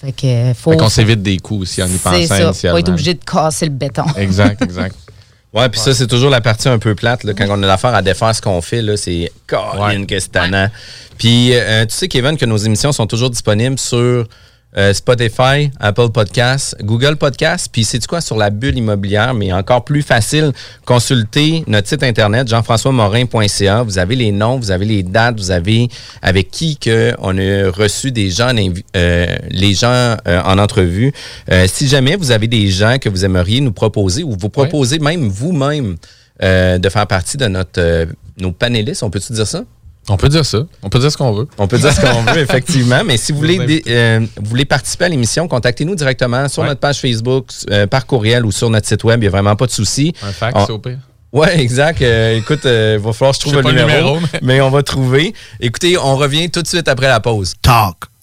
Fait 0.00 0.12
que 0.12 0.26
euh, 0.26 0.54
faut. 0.54 0.72
Fait 0.72 0.76
qu'on 0.76 0.88
s'évite 0.88 1.22
des 1.22 1.38
coups 1.38 1.62
aussi 1.62 1.82
en 1.82 1.86
y 1.86 1.90
c'est 1.90 1.98
pensant 1.98 2.26
ça. 2.26 2.42
initialement. 2.42 2.76
Faut 2.76 2.80
être 2.80 2.88
obligé 2.88 3.14
de 3.14 3.24
casser 3.24 3.66
le 3.66 3.72
béton. 3.72 4.04
Exact, 4.16 4.62
exact. 4.62 4.96
Ouais, 5.52 5.68
puis 5.70 5.80
ça, 5.80 5.94
c'est 5.94 6.06
toujours 6.06 6.30
la 6.30 6.42
partie 6.42 6.68
un 6.68 6.78
peu 6.78 6.94
plate. 6.94 7.24
Là, 7.24 7.32
quand 7.32 7.46
on 7.48 7.62
a 7.62 7.66
l'affaire 7.66 7.94
à 7.94 8.02
défaire 8.02 8.34
ce 8.34 8.42
qu'on 8.42 8.60
fait, 8.60 8.84
c'est 8.96 9.32
Colin 9.46 10.04
Ouais. 10.04 10.68
Puis, 11.16 11.54
euh, 11.54 11.86
tu 11.86 11.94
sais, 11.96 12.06
Kevin, 12.06 12.36
que 12.36 12.44
nos 12.44 12.58
émissions 12.58 12.92
sont 12.92 13.06
toujours 13.06 13.30
disponibles 13.30 13.78
sur 13.78 14.28
euh, 14.78 14.92
Spotify, 14.94 15.70
Apple 15.80 16.10
Podcasts, 16.10 16.76
Google 16.82 17.16
Podcasts. 17.16 17.68
Puis, 17.70 17.84
c'est 17.84 18.04
quoi 18.06 18.20
sur 18.20 18.36
la 18.36 18.50
bulle 18.50 18.76
immobilière, 18.76 19.34
mais 19.34 19.52
encore 19.52 19.84
plus 19.84 20.02
facile, 20.02 20.52
consultez 20.84 21.64
notre 21.66 21.88
site 21.88 22.02
internet 22.04 22.46
jean-françois-morin.ca. 22.48 23.82
Vous 23.82 23.98
avez 23.98 24.14
les 24.14 24.30
noms, 24.30 24.56
vous 24.58 24.70
avez 24.70 24.86
les 24.86 25.02
dates, 25.02 25.36
vous 25.36 25.50
avez 25.50 25.88
avec 26.22 26.50
qui 26.50 26.76
que 26.76 27.12
on 27.18 27.36
a 27.38 27.70
reçu 27.70 28.12
des 28.12 28.30
gens, 28.30 28.52
euh, 28.96 29.36
les 29.50 29.74
gens 29.74 30.16
euh, 30.26 30.42
en 30.44 30.58
entrevue. 30.58 31.12
Si 31.66 31.88
jamais 31.88 32.16
vous 32.16 32.30
avez 32.30 32.46
des 32.46 32.68
gens 32.68 32.98
que 33.00 33.08
vous 33.08 33.24
aimeriez 33.24 33.60
nous 33.60 33.72
proposer 33.72 34.22
ou 34.22 34.36
vous 34.38 34.48
proposez 34.48 34.98
même 34.98 35.28
vous-même 35.28 35.96
de 36.40 36.88
faire 36.88 37.06
partie 37.06 37.36
de 37.36 37.46
notre 37.46 38.06
nos 38.40 38.52
panélistes, 38.52 39.02
on 39.02 39.10
peut-tu 39.10 39.32
dire 39.32 39.46
ça? 39.46 39.64
On 40.08 40.16
peut 40.16 40.28
dire 40.28 40.44
ça. 40.46 40.58
On 40.82 40.88
peut 40.88 40.98
dire 40.98 41.12
ce 41.12 41.16
qu'on 41.16 41.32
veut. 41.32 41.48
On 41.58 41.66
peut 41.68 41.78
dire 41.78 41.92
ce 41.92 42.00
qu'on 42.00 42.22
veut, 42.32 42.40
effectivement, 42.40 43.02
mais 43.04 43.16
si 43.16 43.32
vous 43.32 43.38
voulez, 43.38 43.82
euh, 43.88 44.20
vous 44.36 44.48
voulez 44.48 44.64
participer 44.64 45.04
à 45.06 45.08
l'émission, 45.08 45.46
contactez-nous 45.48 45.94
directement 45.94 46.48
sur 46.48 46.62
Ouais. 46.62 46.68
notre 46.68 46.80
page 46.80 47.00
Facebook, 47.00 47.46
euh, 47.70 47.86
par 47.86 48.06
courriel 48.06 48.44
ou 48.46 48.52
sur 48.52 48.70
notre 48.70 48.86
site 48.88 49.04
web. 49.04 49.18
Il 49.20 49.22
n'y 49.22 49.28
a 49.28 49.30
vraiment 49.30 49.56
pas 49.56 49.66
de 49.66 49.70
souci. 49.70 50.14
Un 50.22 50.32
fax, 50.32 50.54
On- 50.68 50.74
au 50.74 50.78
pire. 50.78 50.98
Ouais, 51.30 51.60
exact. 51.60 52.00
Euh, 52.00 52.36
écoute, 52.38 52.64
euh, 52.64 52.96
il 52.98 53.04
va 53.04 53.12
falloir 53.12 53.32
que 53.32 53.36
je 53.36 53.40
trouve 53.40 53.52
Je 53.52 53.58
le 53.58 53.68
numéro, 53.68 53.88
numéro, 53.88 54.18
mais- 54.32 54.38
mais 54.42 54.60
on 54.62 54.70
va 54.70 54.82
trouver. 54.82 55.34
Écoutez, 55.60 55.98
on 55.98 56.16
revient 56.16 56.48
tout 56.50 56.62
de 56.62 56.66
suite 56.66 56.88
après 56.88 57.06
la 57.08 57.20
pause. 57.20 57.52
Talk, 57.60 57.96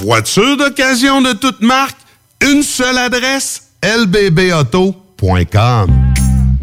Voiture 0.00 0.56
d'occasion 0.56 1.20
de 1.20 1.32
toute 1.34 1.60
marque, 1.60 1.98
une 2.40 2.62
seule 2.62 2.96
adresse, 2.96 3.64
lbbauto.com. 3.82 4.80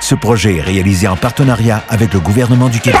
Ce 0.00 0.14
projet 0.14 0.56
est 0.56 0.62
réalisé 0.62 1.08
en 1.08 1.16
partenariat 1.16 1.82
avec 1.88 2.14
le 2.14 2.20
gouvernement 2.20 2.68
du 2.68 2.80
Québec. 2.80 3.00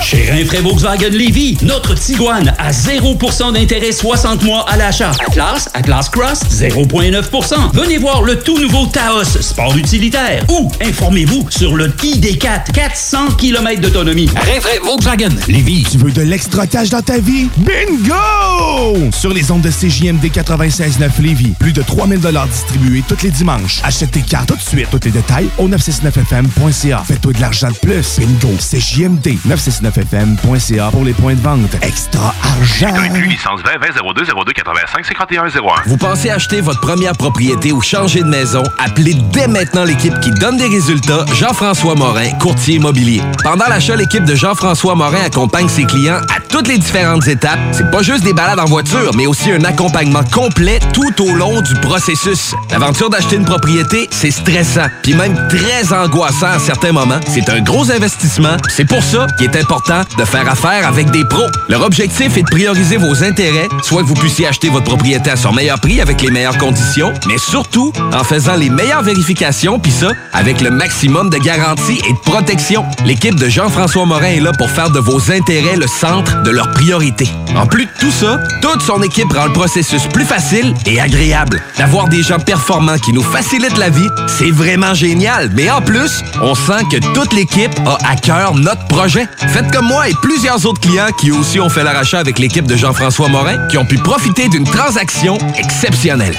Chez 0.00 0.30
Rinfraie 0.30 0.60
Volkswagen 0.60 1.10
Lévy, 1.10 1.56
notre 1.62 1.94
Tiguan 1.94 2.52
à 2.58 2.72
0% 2.72 3.52
d'intérêt 3.52 3.92
60 3.92 4.42
mois 4.42 4.64
à 4.68 4.76
l'achat. 4.76 5.12
Atlas, 5.26 5.68
Atlas 5.74 6.08
Cross, 6.08 6.40
0,9%. 6.50 7.72
Venez 7.74 7.98
voir 7.98 8.22
le 8.22 8.38
tout 8.38 8.58
nouveau 8.58 8.86
Taos, 8.86 9.24
sport 9.40 9.76
utilitaire. 9.76 10.44
Ou 10.48 10.70
informez-vous 10.82 11.46
sur 11.50 11.76
le 11.76 11.88
ID4, 11.88 12.72
400 12.72 13.32
km 13.38 13.80
d'autonomie. 13.80 14.28
Rinfraie 14.34 14.80
Volkswagen 14.84 15.36
Lévy. 15.48 15.84
Tu 15.90 15.98
veux 15.98 16.12
de 16.12 16.22
l'extra 16.22 16.66
cash 16.66 16.90
dans 16.90 17.02
ta 17.02 17.18
vie? 17.18 17.48
Bingo! 17.58 19.10
Sur 19.12 19.32
les 19.32 19.50
ondes 19.50 19.62
de 19.62 19.70
CJMD 19.70 20.24
96.9 20.24 21.20
Lévis, 21.20 21.54
plus 21.58 21.72
de 21.72 21.82
3000 21.82 22.20
distribués 22.50 23.02
tous 23.06 23.22
les 23.22 23.30
dimanches. 23.30 23.80
Achète 23.84 24.12
tes 24.12 24.22
cartes 24.22 24.48
tout 24.48 24.56
de 24.56 24.60
suite. 24.60 24.88
Tous 24.90 25.00
les 25.04 25.12
détails 25.12 25.48
au 25.58 25.68
969fm.ca. 25.68 27.02
Fais-toi 27.06 27.32
de 27.32 27.40
l'argent 27.40 27.68
de 27.68 27.76
plus. 27.76 28.18
Bingo! 28.18 28.59
CJMD 28.60 29.38
969fm.ca 29.48 30.90
pour 30.90 31.04
les 31.04 31.14
points 31.14 31.34
de 31.34 31.40
vente. 31.40 31.76
Extra 31.82 32.34
argent! 32.42 32.94
licence 33.26 33.60
20 33.64 33.78
20 33.78 34.12
02 34.14 34.24
02 34.24 34.52
85 34.52 35.04
51 35.06 35.44
01. 35.44 35.48
Vous 35.86 35.96
pensez 35.96 36.30
acheter 36.30 36.60
votre 36.60 36.80
première 36.80 37.16
propriété 37.16 37.72
ou 37.72 37.80
changer 37.80 38.20
de 38.20 38.28
maison? 38.28 38.62
Appelez 38.78 39.14
dès 39.32 39.48
maintenant 39.48 39.84
l'équipe 39.84 40.18
qui 40.20 40.30
donne 40.32 40.56
des 40.56 40.68
résultats, 40.68 41.24
Jean-François 41.34 41.94
Morin, 41.94 42.30
courtier 42.38 42.76
immobilier. 42.76 43.22
Pendant 43.42 43.66
l'achat, 43.68 43.96
l'équipe 43.96 44.24
de 44.24 44.34
Jean-François 44.34 44.94
Morin 44.94 45.24
accompagne 45.24 45.68
ses 45.68 45.84
clients 45.84 46.20
à 46.34 46.40
toutes 46.48 46.68
les 46.68 46.78
différentes 46.78 47.26
étapes. 47.28 47.58
C'est 47.72 47.90
pas 47.90 48.02
juste 48.02 48.24
des 48.24 48.32
balades 48.32 48.60
en 48.60 48.64
voiture, 48.64 49.12
mais 49.16 49.26
aussi 49.26 49.52
un 49.52 49.64
accompagnement 49.64 50.24
complet 50.24 50.80
tout 50.92 51.22
au 51.22 51.32
long 51.32 51.60
du 51.60 51.74
processus. 51.76 52.54
L'aventure 52.70 53.10
d'acheter 53.10 53.36
une 53.36 53.44
propriété, 53.44 54.08
c'est 54.10 54.30
stressant, 54.30 54.86
puis 55.02 55.14
même 55.14 55.36
très 55.48 55.92
angoissant 55.92 56.46
à 56.48 56.58
certains 56.58 56.92
moments. 56.92 57.20
C'est 57.28 57.48
un 57.48 57.60
gros 57.60 57.90
investissement. 57.90 58.39
C'est 58.68 58.84
pour 58.84 59.02
ça 59.02 59.26
qu'il 59.36 59.46
est 59.50 59.56
important 59.56 60.02
de 60.18 60.24
faire 60.24 60.48
affaire 60.50 60.86
avec 60.86 61.10
des 61.10 61.24
pros. 61.24 61.46
Leur 61.68 61.82
objectif 61.82 62.36
est 62.36 62.42
de 62.42 62.48
prioriser 62.50 62.96
vos 62.96 63.22
intérêts, 63.22 63.68
soit 63.82 64.02
que 64.02 64.06
vous 64.06 64.14
puissiez 64.14 64.46
acheter 64.46 64.68
votre 64.68 64.86
propriété 64.86 65.30
à 65.30 65.36
son 65.36 65.52
meilleur 65.52 65.80
prix 65.80 66.00
avec 66.00 66.22
les 66.22 66.30
meilleures 66.30 66.58
conditions, 66.58 67.12
mais 67.26 67.38
surtout 67.38 67.92
en 68.12 68.24
faisant 68.24 68.56
les 68.56 68.70
meilleures 68.70 69.02
vérifications, 69.02 69.78
puis 69.78 69.92
ça, 69.92 70.12
avec 70.32 70.60
le 70.60 70.70
maximum 70.70 71.30
de 71.30 71.38
garantie 71.38 72.00
et 72.08 72.12
de 72.12 72.18
protection. 72.18 72.84
L'équipe 73.04 73.34
de 73.34 73.48
Jean-François 73.48 74.06
Morin 74.06 74.28
est 74.28 74.40
là 74.40 74.52
pour 74.56 74.70
faire 74.70 74.90
de 74.90 75.00
vos 75.00 75.30
intérêts 75.30 75.76
le 75.76 75.86
centre 75.86 76.42
de 76.42 76.50
leurs 76.50 76.70
priorités. 76.70 77.28
En 77.56 77.66
plus 77.66 77.86
de 77.86 77.90
tout 77.98 78.10
ça, 78.10 78.38
toute 78.62 78.82
son 78.82 79.02
équipe 79.02 79.32
rend 79.32 79.46
le 79.46 79.52
processus 79.52 80.06
plus 80.06 80.24
facile 80.24 80.74
et 80.86 81.00
agréable. 81.00 81.62
D'avoir 81.78 82.08
des 82.08 82.22
gens 82.22 82.38
performants 82.38 82.98
qui 82.98 83.12
nous 83.12 83.22
facilitent 83.22 83.78
la 83.78 83.90
vie, 83.90 84.08
c'est 84.26 84.50
vraiment 84.50 84.94
génial. 84.94 85.50
Mais 85.54 85.70
en 85.70 85.82
plus, 85.82 86.22
on 86.42 86.54
sent 86.54 86.84
que 86.90 86.98
toute 87.14 87.32
l'équipe 87.32 87.72
a 87.86 87.98
à 88.08 88.16
notre 88.54 88.86
projet. 88.86 89.26
Faites 89.48 89.72
comme 89.72 89.86
moi 89.86 90.08
et 90.08 90.14
plusieurs 90.22 90.64
autres 90.64 90.80
clients 90.80 91.10
qui 91.18 91.32
aussi 91.32 91.58
ont 91.58 91.68
fait 91.68 91.82
leur 91.82 91.96
achat 91.96 92.20
avec 92.20 92.38
l'équipe 92.38 92.64
de 92.66 92.76
Jean-François 92.76 93.28
Morin, 93.28 93.66
qui 93.68 93.76
ont 93.76 93.84
pu 93.84 93.98
profiter 93.98 94.48
d'une 94.48 94.62
transaction 94.64 95.36
exceptionnelle. 95.58 96.38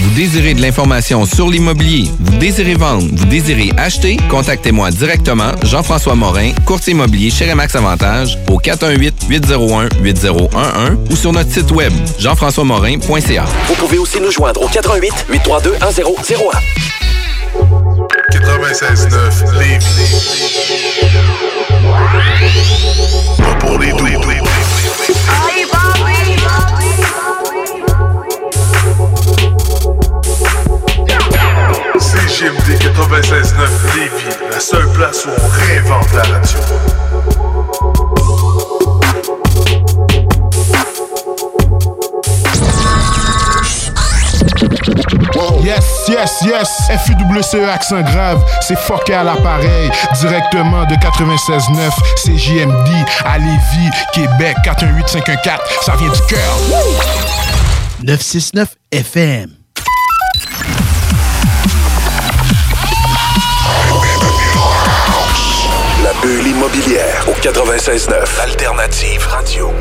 Vous 0.00 0.10
désirez 0.10 0.54
de 0.54 0.62
l'information 0.62 1.26
sur 1.26 1.50
l'immobilier, 1.50 2.08
vous 2.20 2.38
désirez 2.38 2.74
vendre, 2.74 3.08
vous 3.12 3.24
désirez 3.26 3.72
acheter, 3.76 4.18
contactez-moi 4.30 4.92
directement, 4.92 5.50
Jean-François 5.64 6.14
Morin, 6.14 6.52
courtier 6.64 6.92
immobilier 6.92 7.30
chez 7.30 7.50
Remax 7.50 7.74
Avantage, 7.74 8.38
au 8.48 8.60
418-801-8011 8.60 10.48
ou 11.10 11.16
sur 11.16 11.32
notre 11.32 11.50
site 11.50 11.72
web, 11.72 11.92
jean-françois-morin.ca. 12.18 13.44
Vous 13.66 13.74
pouvez 13.74 13.98
aussi 13.98 14.20
nous 14.20 14.30
joindre 14.30 14.62
au 14.62 14.68
88 14.68 15.26
832 15.28 15.72
1001. 15.72 17.21
96.9 18.42 19.58
Lévis. 19.58 20.12
Pas 23.38 23.54
pour 23.60 23.78
les 23.78 23.92
doux. 23.92 24.02
CGMD 31.98 32.68
96.9 32.80 33.96
Lévis, 33.96 34.36
la 34.50 34.60
seule 34.60 34.88
place 34.92 35.24
où 35.26 35.30
on 35.30 35.48
réinvente 35.48 36.12
la 36.12 36.22
radio. 36.22 36.58
Yes! 45.62 45.91
Yes, 46.08 46.42
yes. 46.44 46.68
FUWCE 47.06 47.54
E 47.54 47.68
accent 47.70 48.02
grave, 48.02 48.44
c'est 48.60 48.78
fucké 48.78 49.14
à 49.14 49.24
l'appareil. 49.24 49.90
Directement 50.20 50.84
de 50.84 50.94
96.9, 50.94 51.90
c'est 52.16 52.36
JMD 52.36 52.88
à 53.24 53.38
Lévis, 53.38 53.90
Québec, 54.12 54.56
418-514. 54.64 55.58
Ça 55.82 55.96
vient 55.96 56.10
du 56.10 56.20
cœur. 56.28 56.56
969 58.02 58.68
FM. 58.90 59.50
La 66.02 66.12
bulle 66.20 66.46
immobilière 66.48 67.26
au 67.28 67.32
96.9 67.32 68.40
Alternative 68.42 69.26
Radio. 69.28 69.72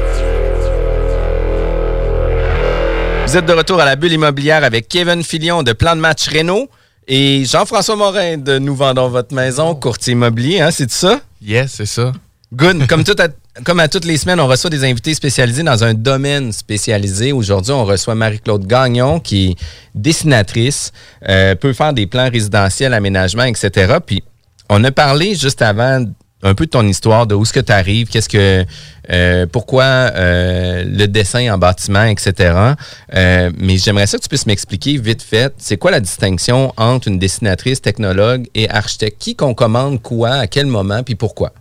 Vous 3.32 3.38
êtes 3.38 3.46
de 3.46 3.54
retour 3.54 3.80
à 3.80 3.86
la 3.86 3.96
bulle 3.96 4.12
immobilière 4.12 4.62
avec 4.66 4.90
Kevin 4.90 5.24
Filion 5.24 5.64
de 5.64 5.72
Plan 5.72 5.96
de 5.96 6.02
match 6.02 6.28
Renault 6.28 6.68
et 7.08 7.46
Jean-François 7.46 7.96
Morin 7.96 8.38
de 8.38 8.60
Nous 8.60 8.76
vendons 8.76 9.08
votre 9.08 9.34
maison, 9.34 9.74
courtier 9.74 10.12
immobilier, 10.12 10.60
hein, 10.60 10.70
c'est 10.70 10.92
ça? 10.92 11.22
Yes, 11.42 11.72
c'est 11.78 11.86
ça. 11.86 12.12
Good. 12.54 12.88
Comme, 12.90 13.06
tout 13.06 13.16
à, 13.18 13.30
comme 13.64 13.80
à 13.80 13.88
toutes 13.88 14.04
les 14.04 14.18
semaines, 14.18 14.42
on 14.42 14.48
reçoit 14.48 14.70
des 14.70 14.84
invités 14.84 15.14
spécialisés 15.14 15.64
dans 15.64 15.82
un 15.82 15.94
domaine 15.94 16.52
spécialisé. 16.52 17.32
Aujourd'hui, 17.32 17.72
on 17.72 17.86
reçoit 17.86 18.16
Marie-Claude 18.16 18.68
Gagnon, 18.68 19.22
qui 19.22 19.52
est 19.52 19.56
dessinatrice, 19.96 20.92
euh, 21.30 21.56
peut 21.56 21.72
faire 21.72 21.94
des 21.94 22.08
plans 22.08 22.30
résidentiels, 22.30 22.94
aménagements, 22.94 23.46
etc. 23.46 23.96
Puis, 24.06 24.26
on 24.70 24.84
a 24.84 24.92
parlé 24.92 25.36
juste 25.36 25.62
avant 25.62 26.04
un 26.44 26.56
peu 26.56 26.66
de 26.66 26.72
ton 26.72 26.88
histoire, 26.88 27.28
de 27.28 27.36
où 27.36 27.44
est-ce 27.44 27.54
que 27.54 27.60
tu 27.60 27.72
arrives, 27.72 28.08
qu'est-ce 28.08 28.30
que, 28.30 28.66
euh, 29.10 29.46
pourquoi 29.52 29.84
euh, 29.84 30.84
le 30.86 31.08
dessin 31.08 31.54
en 31.54 31.58
bâtiment, 31.58 32.04
etc. 32.04 32.74
Euh, 33.14 33.52
mais 33.58 33.78
j'aimerais 33.78 34.08
ça 34.08 34.18
que 34.18 34.24
tu 34.24 34.30
puisses 34.30 34.46
m'expliquer 34.46 34.98
vite 34.98 35.22
fait, 35.22 35.54
c'est 35.58 35.78
quoi 35.78 35.92
la 35.92 36.00
distinction 36.00 36.74
entre 36.78 37.08
une 37.08 37.20
dessinatrice, 37.20 37.82
technologue 37.82 38.48
et 38.56 38.70
architecte? 38.70 39.22
Qui 39.22 39.36
qu'on 39.36 39.54
commande 39.54 40.02
quoi, 40.02 40.32
à 40.32 40.48
quel 40.48 40.66
moment, 40.66 41.04
puis 41.04 41.16
pourquoi? 41.16 41.52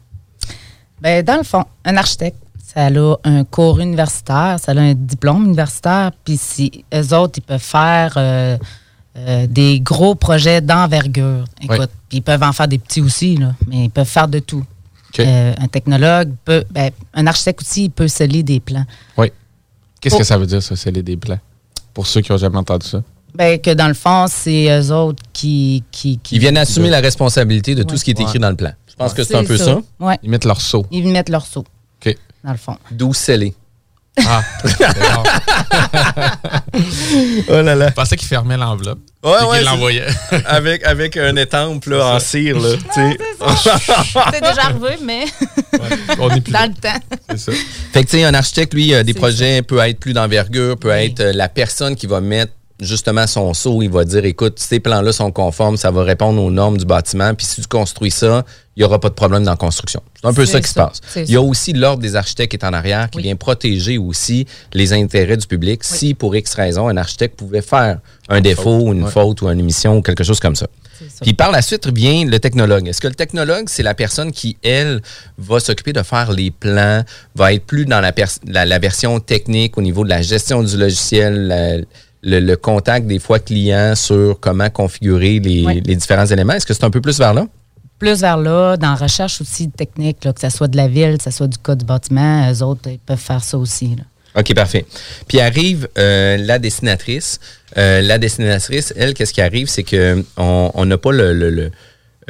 Ben, 1.01 1.25
dans 1.25 1.37
le 1.37 1.45
fond, 1.45 1.65
un 1.85 1.97
architecte, 1.97 2.37
ça 2.75 2.87
a 2.87 3.17
un 3.25 3.45
cours 3.45 3.81
universitaire, 3.81 4.59
ça 4.61 4.73
a 4.73 4.79
un 4.79 4.95
diplôme 4.95 5.47
universitaire, 5.47 6.13
puis 6.25 6.37
si 6.37 6.85
eux 6.95 7.15
autres, 7.15 7.39
ils 7.39 7.43
peuvent 7.43 7.59
faire 7.59 8.15
euh, 8.17 8.57
euh, 9.17 9.47
des 9.49 9.81
gros 9.81 10.15
projets 10.15 10.61
d'envergure. 10.61 11.45
Écoute, 11.61 11.79
Oui. 11.81 11.87
Puis 12.11 12.19
ils 12.19 12.23
peuvent 12.23 12.43
en 12.43 12.53
faire 12.53 12.69
des 12.69 12.77
petits 12.79 13.01
aussi, 13.01 13.37
là, 13.37 13.55
mais 13.67 13.85
ils 13.85 13.91
peuvent 13.91 14.07
faire 14.07 14.29
de 14.29 14.41
tout. 14.41 14.65
Euh, 15.19 15.55
un 15.59 15.67
technologue 15.69 16.31
peut, 16.45 16.65
ben, 16.71 16.91
un 17.15 17.27
architecte 17.27 17.63
aussi, 17.63 17.85
il 17.87 17.91
peut 17.91 18.07
sceller 18.09 18.43
des 18.43 18.61
plans. 18.61 18.85
Oui. 19.17 19.33
Qu'est-ce 20.01 20.15
Oh. 20.17 20.19
que 20.19 20.25
ça 20.25 20.37
veut 20.39 20.47
dire, 20.47 20.63
ça, 20.63 20.77
sceller 20.77 21.03
des 21.03 21.17
plans? 21.17 21.39
Pour 21.95 22.07
ceux 22.07 22.21
qui 22.21 22.31
n'ont 22.31 22.39
jamais 22.39 22.59
entendu 22.59 22.87
ça. 22.87 23.03
Ben, 23.35 23.59
que 23.61 23.71
dans 23.73 23.89
le 23.89 23.95
fond, 23.95 24.27
c'est 24.29 24.69
eux 24.81 24.93
autres 24.93 25.23
qui, 25.33 25.83
qui, 25.91 26.19
qui- 26.19 26.35
Ils 26.37 26.41
viennent 26.41 26.57
assumer 26.59 26.91
la 26.91 27.01
responsabilité 27.01 27.75
de 27.75 27.83
tout 27.85 27.97
ce 27.97 28.05
qui 28.05 28.11
est 28.11 28.21
écrit 28.21 28.35
Ouais. 28.35 28.39
dans 28.41 28.51
le 28.51 28.57
plan. 28.57 28.73
Je 28.89 28.95
pense 28.97 29.15
que 29.15 29.23
c'est 29.25 29.35
un 29.37 29.45
peu 29.45 29.57
ça. 29.57 29.65
ça. 29.65 29.81
Ouais. 29.99 30.19
Ils 30.23 30.31
mettent 30.31 30.45
leur 30.45 30.61
seau. 30.61 30.85
Ils 30.91 31.07
mettent 31.09 31.29
leur 31.29 31.47
saut, 31.47 31.65
OK. 32.05 32.17
dans 32.45 32.53
le 32.53 32.59
fond. 32.59 32.77
D'où 32.91 33.15
sceller. 33.15 33.55
Ah, 34.27 34.43
Oh 37.49 37.63
là 37.63 37.75
là. 37.75 37.89
Je 37.89 37.93
pensais 37.95 38.17
qu'ils 38.17 38.29
fermaient 38.29 38.57
l'enveloppe. 38.57 38.99
Ouais, 39.23 39.31
et 39.31 39.45
ouais, 39.45 39.59
qu'ils 39.59 39.59
c'est- 39.59 39.65
l'envoyaient. 39.65 40.07
avec, 40.47 40.85
avec 40.85 41.17
un 41.17 41.37
étampe 41.37 41.85
là, 41.87 42.15
en 42.15 42.19
cire. 42.21 42.59
Là. 42.59 42.71
C'est 42.95 44.41
déjà 44.41 44.63
arrivé, 44.65 44.97
mais 45.05 45.25
On 46.19 46.31
est 46.31 46.41
plus 46.41 46.53
dans 46.53 46.61
là. 46.61 46.67
le 46.69 46.75
temps. 46.75 47.17
C'est 47.31 47.39
ça. 47.39 47.53
Fait 47.93 48.05
que, 48.05 48.11
tu 48.11 48.17
sais, 48.19 48.25
un 48.25 48.35
architecte, 48.35 48.73
lui, 48.75 48.95
euh, 48.95 49.03
des 49.03 49.15
projets 49.15 49.63
peut 49.63 49.79
être 49.81 49.99
plus 50.01 50.13
d'envergure, 50.15 50.79
peut 50.79 50.91
être 50.91 51.21
euh, 51.21 51.33
la 51.35 51.49
personne 51.49 51.97
qui 51.97 52.07
va 52.07 52.21
mettre 52.21 52.53
justement 52.81 53.27
son 53.27 53.53
saut. 53.55 53.83
Il 53.83 53.91
va 53.91 54.05
dire, 54.05 54.25
écoute, 54.25 54.59
ces 54.59 54.81
plans-là 54.81 55.13
sont 55.13 55.31
conformes, 55.33 55.77
ça 55.77 55.91
va 55.91 56.03
répondre 56.03 56.43
aux 56.43 56.51
normes 56.51 56.79
du 56.79 56.85
bâtiment, 56.85 57.35
puis 57.35 57.47
si 57.47 57.61
tu 57.61 57.67
construis 57.69 58.11
ça, 58.11 58.45
il 58.77 58.81
n'y 58.81 58.85
aura 58.85 58.99
pas 59.01 59.09
de 59.09 59.15
problème 59.15 59.45
dans 59.45 59.51
la 59.51 59.57
construction. 59.57 60.03
C'est 60.21 60.27
un 60.29 60.33
peu 60.33 60.47
ça 60.47 60.61
qui 60.61 60.69
se 60.69 60.75
passe. 60.75 61.01
Il 61.17 61.31
y 61.31 61.37
a 61.37 61.41
ça. 61.41 61.43
aussi 61.43 61.73
l'ordre 61.73 62.03
des 62.03 62.17
architectes 62.17 62.51
qui 62.53 62.57
est 62.57 62.65
en 62.65 62.73
arrière, 62.73 63.11
qui 63.11 63.19
Oui. 63.19 63.25
vient 63.25 63.37
protéger 63.37 63.99
aussi 63.99 64.47
les 64.73 64.93
intérêts 64.93 65.37
du 65.37 65.47
public 65.47 65.85
si, 65.85 66.15
pour 66.15 66.35
X 66.35 66.55
raison, 66.55 66.89
un 66.89 66.97
architecte 66.97 67.37
pouvait 67.39 67.63
faire 67.63 67.99
un 68.29 68.41
défaut, 68.41 68.79
ou 68.81 68.93
une 68.93 69.05
Ouais. 69.05 69.11
faute, 69.11 69.43
ou 69.43 69.49
une 69.49 69.59
émission, 69.61 69.97
ou 69.99 70.03
quelque 70.03 70.25
chose 70.25 70.41
comme 70.41 70.57
ça. 70.57 70.67
Puis 71.23 71.33
par 71.33 71.51
la 71.51 71.63
suite 71.63 71.89
vient 71.93 72.27
le 72.27 72.39
technologue. 72.39 72.87
Est-ce 72.87 73.01
que 73.01 73.09
le 73.09 73.15
technologue, 73.15 73.65
c'est 73.69 73.83
la 73.83 73.95
personne 73.95 74.33
qui, 74.33 74.59
elle, 74.63 75.01
va 75.39 75.59
s'occuper 75.59 75.95
de 75.95 76.03
faire 76.03 76.31
les 76.31 76.51
plans, 76.51 77.03
va 77.35 77.55
être 77.55 77.65
plus 77.65 77.87
dans 77.87 78.01
la, 78.01 78.13
pers- 78.13 78.39
la, 78.47 78.67
la 78.67 78.79
version 78.79 79.19
technique 79.19 79.79
au 79.79 79.83
niveau 79.83 80.05
de 80.05 80.11
la 80.11 80.21
gestion 80.21 80.63
du 80.63 80.77
logiciel, 80.77 81.47
la- 81.47 81.79
le, 82.23 82.41
le 82.41 82.57
contact 82.57 83.07
des 83.07 83.19
fois 83.19 83.39
client 83.39 83.95
sur 83.95 84.39
comment 84.41 84.69
configurer 84.71 85.39
les, 85.41 85.65
Oui. 85.67 85.83
les 85.85 85.97
différents 85.97 86.27
éléments? 86.27 86.55
Est-ce 86.55 86.67
que 86.67 86.75
c'est 86.75 86.85
un 86.85 86.91
peu 86.91 87.01
plus 87.01 87.19
vers 87.19 87.35
là? 87.35 87.47
Plus 87.99 88.21
vers 88.21 88.37
là, 88.39 88.77
dans 88.77 88.91
la 88.91 88.95
recherche 88.95 89.41
aussi 89.41 89.69
technique, 89.71 90.25
là, 90.25 90.33
que 90.33 90.41
ce 90.41 90.49
soit 90.51 90.69
de 90.69 90.77
la 90.77 90.89
ville, 90.89 91.19
que 91.19 91.25
ce 91.25 91.31
soit 91.31 91.49
du 91.49 91.59
code 91.59 91.79
du 91.79 91.85
bâtiment, 91.85 92.51
eux 92.51 92.63
autres, 92.63 92.89
ils 92.89 92.99
peuvent 92.99 93.19
faire 93.19 93.45
ça 93.45 93.59
aussi. 93.59 93.97
là. 93.97 94.03
OK, 94.41 94.55
parfait. 94.55 94.87
Puis 95.29 95.41
arrive 95.41 95.89
euh, 95.99 96.37
la 96.39 96.59
dessinatrice. 96.59 97.41
Euh, 97.77 98.01
la 98.01 98.17
dessinatrice, 98.19 98.95
elle, 98.97 99.13
qu'est-ce 99.13 99.33
qui 99.35 99.41
arrive? 99.43 99.69
C'est 99.69 99.83
qu'on 99.83 100.25
on 100.73 100.85
n'a 100.87 100.97
pas 100.99 101.11
le, 101.13 101.35
le, 101.35 101.51
le, 101.51 101.71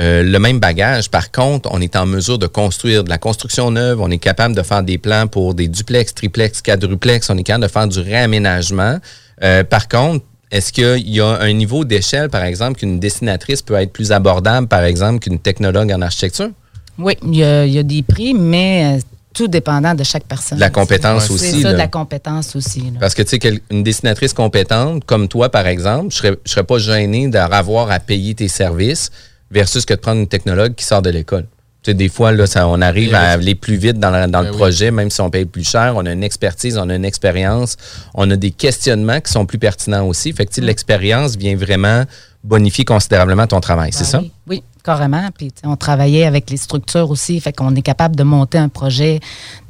euh, 0.01 0.23
le 0.23 0.39
même 0.39 0.59
bagage. 0.61 1.11
Par 1.11 1.31
contre, 1.31 1.69
on 1.73 1.81
est 1.81 1.95
en 1.97 2.07
mesure 2.07 2.39
de 2.39 2.47
construire 2.47 3.05
de 3.05 3.11
la 3.11 3.19
construction 3.19 3.71
neuve. 3.71 4.01
On 4.01 4.11
est 4.11 4.19
capable 4.19 4.55
de 4.57 4.63
faire 4.63 4.83
des 4.83 4.97
plans 4.99 5.27
pour 5.27 5.55
des 5.55 5.69
duplex, 5.69 6.15
triplex, 6.15 6.63
quadruplex. 6.63 7.29
On 7.31 7.37
est 7.37 7.43
capable 7.43 7.65
de 7.65 7.71
faire 7.71 7.87
du 7.87 8.01
réaménagement. 8.01 8.99
Euh, 9.43 9.65
par 9.65 9.89
contre, 9.89 10.25
est-ce 10.51 10.73
qu'il 10.73 11.09
y 11.09 11.21
a 11.21 11.27
un 11.41 11.53
niveau 11.53 11.85
d'échelle, 11.85 12.29
par 12.29 12.43
exemple, 12.45 12.79
qu'une 12.81 12.99
dessinatrice 12.99 13.63
peut 13.63 13.75
être 13.75 13.93
plus 13.93 14.13
abordable, 14.13 14.67
par 14.67 14.85
exemple, 14.85 15.21
qu'une 15.21 15.39
technologue 15.39 15.93
en 15.93 16.03
architecture? 16.03 16.51
Oui, 16.99 17.17
il 17.23 17.37
y, 17.37 17.45
a, 17.45 17.65
il 17.65 17.73
y 17.73 17.79
a 17.79 17.83
des 17.83 18.03
prix, 18.03 18.35
mais 18.35 18.97
euh, 18.99 19.01
tout 19.33 19.49
dépendant 19.49 19.95
de 19.95 20.03
chaque 20.05 20.25
personne. 20.25 20.59
La 20.59 20.71
compétence 20.71 21.27
C'est 21.27 21.33
aussi, 21.33 21.63
ça, 21.63 21.69
là. 21.69 21.73
de 21.75 21.79
la 21.79 21.89
compétence 21.89 22.57
aussi. 22.57 22.81
là. 22.81 22.99
Parce 23.01 23.15
que, 23.15 23.23
tu 23.23 23.39
sais, 23.41 23.61
une 23.71 23.83
dessinatrice 23.83 24.33
compétente, 24.35 25.05
comme 25.05 25.29
toi, 25.29 25.49
par 25.49 25.67
exemple, 25.67 26.13
je 26.13 26.17
serais, 26.17 26.37
je 26.45 26.51
serais 26.51 26.65
pas 26.65 26.79
gêné 26.79 27.29
d'avoir 27.29 27.91
à 27.91 28.01
payer 28.01 28.35
tes 28.35 28.49
services 28.49 29.11
versus 29.51 29.85
que 29.85 29.95
de 29.95 30.01
prendre 30.01 30.21
une 30.21 30.29
technologue 30.29 30.75
qui 30.75 30.85
sort 30.85 31.01
de 31.03 31.11
l'école. 31.11 31.47
Des 31.87 32.09
fois, 32.11 32.33
là, 32.33 32.47
ça, 32.47 32.69
on 32.69 32.81
arrive 32.83 33.15
à 33.15 33.31
aller 33.31 33.55
plus 33.55 33.77
vite 33.77 33.99
dans, 33.99 34.11
la- 34.11 34.27
dans 34.27 34.41
le 34.41 34.47
Ben 34.47 34.51
oui. 34.53 34.57
projet, 34.59 34.91
même 34.91 35.09
si 35.11 35.21
on 35.23 35.31
paye 35.31 35.47
plus 35.47 35.67
cher. 35.69 35.95
On 35.97 36.05
a 36.05 36.13
une 36.13 36.23
expertise, 36.23 36.77
on 36.77 36.89
a 36.91 36.95
une 36.95 37.07
expérience, 37.07 37.77
on 38.15 38.31
a 38.31 38.37
des 38.37 38.51
questionnements 38.51 39.21
qui 39.21 39.33
sont 39.33 39.47
plus 39.47 39.59
pertinents 39.59 40.07
aussi. 40.07 40.33
Fait 40.35 40.45
que, 40.45 40.55
sais, 40.55 40.61
l'expérience 40.61 41.37
vient 41.37 41.57
vraiment 41.57 42.05
bonifier 42.45 42.85
considérablement 42.85 43.47
ton 43.47 43.61
travail, 43.61 43.93
c'est 43.93 44.01
Ben 44.05 44.11
ça? 44.11 44.23
Oui, 44.47 44.63
carrément. 44.85 45.29
Puis 45.37 45.53
on 45.65 45.77
travaillait 45.77 46.25
avec 46.25 46.49
les 46.51 46.57
structures 46.59 47.11
aussi, 47.11 47.41
fait 47.41 47.53
qu'on 47.55 47.75
est 47.75 47.83
capable 47.83 48.15
de 48.17 48.23
monter 48.25 48.59
un 48.59 48.69
projet 48.69 49.21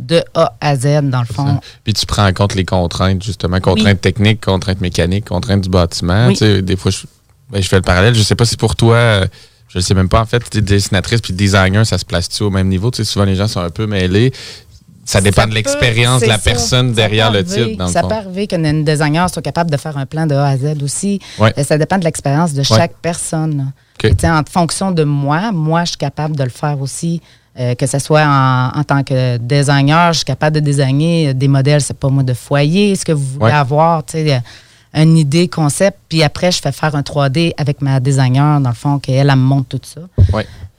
de 0.01 0.23
A 0.35 0.55
à 0.61 0.77
Z, 0.77 1.03
dans 1.11 1.21
le 1.21 1.27
fond. 1.33 1.61
Puis 1.85 1.95
tu 1.95 2.07
prends 2.07 2.27
en 2.27 2.33
compte 2.33 2.55
les 2.55 2.65
contraintes, 2.65 3.23
justement, 3.23 3.61
contraintes 3.61 4.01
techniques, 4.01 4.45
contraintes 4.45 4.81
mécaniques, 4.81 5.27
contraintes 5.29 5.63
du 5.63 5.69
bâtiment. 5.69 6.27
Oui. 6.29 6.33
Tu 6.35 6.39
sais, 6.39 6.63
des 6.63 6.77
fois, 6.77 6.91
je, 6.91 7.03
ben, 7.51 7.61
je 7.63 7.69
fais 7.69 7.77
le 7.77 7.83
parallèle. 7.83 8.15
Je 8.15 8.23
sais 8.23 8.37
pas 8.37 8.45
si 8.45 8.57
pour 8.57 8.75
toi, 8.77 8.95
euh, 8.97 9.27
je 9.73 9.79
ne 9.79 9.83
sais 9.83 9.95
même 9.95 10.09
pas, 10.09 10.21
en 10.21 10.27
fait, 10.27 10.57
dessinatrice 10.59 11.21
puis 11.21 11.33
designer, 11.33 11.87
ça 11.87 11.97
se 11.97 12.05
place-tu 12.05 12.43
au 12.43 12.51
même 12.51 12.69
niveau? 12.69 12.91
Tu 12.91 12.99
sais, 12.99 13.05
souvent, 13.11 13.25
les 13.25 13.37
gens 13.37 13.49
sont 13.49 13.61
un 13.61 13.71
peu 13.71 13.87
mêlés. 13.87 14.33
Ça 15.05 15.21
dépend 15.21 15.47
de 15.47 15.55
l'expérience 15.55 16.21
de 16.23 16.27
la 16.27 16.39
ça. 16.39 16.51
personne 16.51 16.93
derrière 16.93 17.33
le 17.33 17.43
titre, 17.45 17.77
dans 17.77 17.87
le 17.87 17.93
Ça 17.93 18.03
fond. 18.03 18.09
peut 18.09 18.15
arriver 18.15 18.47
qu'un 18.47 18.83
designer 18.83 19.29
soit 19.31 19.43
capable 19.43 19.71
de 19.71 19.77
faire 19.77 19.97
un 19.97 20.07
plan 20.07 20.27
de 20.27 20.35
A 20.35 20.47
à 20.49 20.57
Z 20.57 20.83
aussi. 20.83 21.19
Ouais. 21.39 21.53
Euh, 21.59 21.65
Ça 21.65 21.79
dépend 21.79 21.99
de 21.99 22.05
l'expérience 22.05 22.53
de 22.53 22.63
chaque 22.63 22.95
personne. 23.03 23.57
là. 23.57 23.65
OK. 23.99 24.05
Et, 24.05 24.15
tu 24.15 24.21
sais, 24.21 24.31
En 24.31 24.43
fonction 24.49 24.93
de 24.93 25.03
moi, 25.03 25.51
moi, 25.53 25.85
je 25.85 25.91
suis 25.91 25.99
capable 25.99 26.37
de 26.37 26.45
le 26.45 26.51
faire 26.51 26.81
aussi. 26.81 27.21
euh, 27.59 27.75
que 27.75 27.87
ce 27.87 27.99
soit 27.99 28.23
en, 28.25 28.69
en 28.79 28.85
tant 28.85 29.03
que 29.03 29.37
designer, 29.39 30.13
je 30.13 30.19
suis 30.19 30.25
capable 30.25 30.55
de 30.55 30.61
designer 30.61 31.35
des 31.35 31.49
modèles, 31.49 31.81
c'est 31.81 31.99
pas 31.99 32.09
moi, 32.09 32.23
de 32.23 32.33
foyer, 32.33 32.95
ce 32.95 33.05
que 33.05 33.11
vous 33.13 33.25
voulez 33.25 33.47
Ouais. 33.47 33.51
avoir, 33.53 34.05
tu 34.07 34.13
sais, 34.13 34.35
euh, 34.35 34.39
une 34.93 35.17
idée, 35.17 35.49
concept, 35.49 35.99
puis 36.09 36.23
après, 36.23 36.51
je 36.51 36.61
fais 36.61 36.73
faire 36.73 36.95
un 36.97 37.03
3D 37.03 37.53
avec 37.57 37.81
ma 37.81 38.01
designer, 38.01 38.61
dans 38.61 38.71
le 38.71 38.75
fond, 38.75 38.99
qu'elle, 38.99 39.31
elle 39.31 39.37
me 39.37 39.43
montre 39.43 39.79
tout 39.79 39.81
ça. 39.85 40.01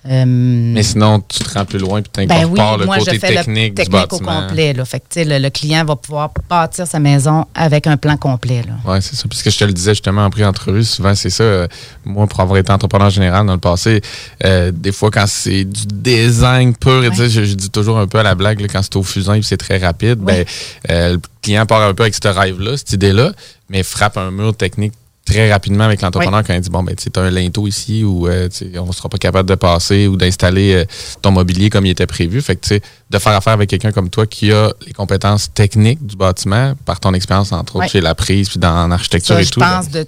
Euh, 0.09 0.23
Mais 0.25 0.81
sinon, 0.81 1.19
tu 1.27 1.39
te 1.43 1.53
rends 1.53 1.63
plus 1.65 1.77
loin 1.77 2.01
puis 2.01 2.11
tu 2.11 2.25
ben 2.25 2.45
oui, 2.45 2.59
le 2.79 2.85
moi, 2.85 2.97
côté 2.97 3.11
je 3.13 3.19
fais 3.19 3.35
technique, 3.35 3.63
le 3.63 3.69
du 3.69 3.89
technique 3.89 4.13
au 4.13 4.17
bâtiment. 4.17 4.41
complet. 4.47 4.73
Là. 4.73 4.83
Fait 4.83 4.99
que, 4.99 5.19
le, 5.19 5.37
le 5.37 5.49
client 5.51 5.85
va 5.85 5.95
pouvoir 5.95 6.31
bâtir 6.49 6.87
sa 6.87 6.99
maison 6.99 7.45
avec 7.53 7.85
un 7.85 7.97
plan 7.97 8.17
complet. 8.17 8.63
Oui, 8.85 8.97
c'est 9.01 9.15
ça. 9.15 9.25
Puisque 9.29 9.51
je 9.51 9.59
te 9.59 9.63
le 9.63 9.73
disais 9.73 9.91
justement 9.91 10.25
en 10.25 10.31
pré-entrevue, 10.31 10.83
souvent 10.83 11.13
c'est 11.13 11.29
ça. 11.29 11.43
euh, 11.43 11.67
moi, 12.03 12.25
pour 12.25 12.39
avoir 12.39 12.57
été 12.57 12.71
entrepreneur 12.71 13.11
général 13.11 13.45
dans 13.45 13.53
le 13.53 13.59
passé, 13.59 14.01
euh, 14.43 14.71
des 14.73 14.91
fois 14.91 15.11
quand 15.11 15.27
c'est 15.27 15.65
du 15.65 15.85
design 15.85 16.75
pur, 16.75 17.03
et 17.03 17.09
tu 17.11 17.17
sais, 17.17 17.29
je, 17.29 17.43
je 17.43 17.53
dis 17.53 17.69
toujours 17.69 17.99
un 17.99 18.07
peu 18.07 18.17
à 18.19 18.23
la 18.23 18.33
blague, 18.33 18.59
là, 18.59 18.67
quand 18.67 18.81
c'est 18.81 18.95
au 18.95 19.03
fusain 19.03 19.35
et 19.35 19.41
c'est 19.43 19.57
très 19.57 19.77
rapide, 19.77 20.15
ben, 20.19 20.45
le 20.89 21.17
client 21.43 21.65
part 21.67 21.81
un 21.81 21.93
peu 21.93 22.03
avec 22.03 22.15
ce 22.15 22.27
rêve-là, 22.27 22.75
cette 22.77 22.93
idée-là, 22.93 23.33
mais 23.69 23.83
frappe 23.83 24.17
un 24.17 24.31
mur 24.31 24.55
technique 24.55 24.93
très 25.25 25.51
rapidement 25.51 25.83
avec 25.83 26.01
l'entrepreneur 26.01 26.43
quand 26.43 26.53
il 26.53 26.61
dit 26.61 26.69
bon 26.69 26.83
ben 26.83 26.95
tu 26.95 27.09
t'as 27.11 27.21
un 27.21 27.29
linteau 27.29 27.67
ici 27.67 28.03
ou 28.03 28.27
euh, 28.27 28.49
on 28.79 28.87
ne 28.87 28.91
sera 28.91 29.07
pas 29.07 29.17
capable 29.17 29.47
de 29.47 29.55
passer 29.55 30.07
ou 30.07 30.17
d'installer 30.17 30.73
euh, 30.73 30.85
ton 31.21 31.31
mobilier 31.31 31.69
comme 31.69 31.85
il 31.85 31.91
était 31.91 32.07
prévu 32.07 32.41
fait 32.41 32.55
que 32.55 32.61
tu 32.61 32.67
sais 32.69 32.81
de 33.09 33.17
faire 33.19 33.33
affaire 33.33 33.53
avec 33.53 33.69
quelqu'un 33.69 33.91
comme 33.91 34.09
toi 34.09 34.25
qui 34.25 34.51
a 34.51 34.71
les 34.85 34.93
compétences 34.93 35.53
techniques 35.53 36.05
du 36.05 36.15
bâtiment 36.15 36.73
par 36.85 36.99
ton 36.99 37.13
expérience 37.13 37.51
entre 37.51 37.75
autres 37.77 37.87
chez 37.89 38.01
la 38.01 38.15
prise 38.15 38.49
puis 38.49 38.59
dans 38.59 38.75
en 38.75 38.91
architecture 38.91 39.35
Ça, 39.35 39.41
et 39.41 39.45
je 39.45 39.51
tout 39.51 39.59
ben, 39.59 39.77
pense 39.77 39.89
de 39.89 40.07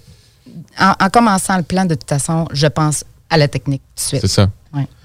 en, 0.80 0.94
en 1.00 1.10
commençant 1.10 1.56
le 1.58 1.64
plan, 1.64 1.86
de 1.86 1.94
toute 1.96 2.10
façon, 2.10 2.48
je 2.52 2.68
pense 2.68 3.04
à 3.30 3.38
la 3.38 3.48
technique 3.48 3.82
tout 3.96 4.04
de 4.04 4.08
suite. 4.08 4.22
C'est 4.22 4.28
ça. 4.28 4.50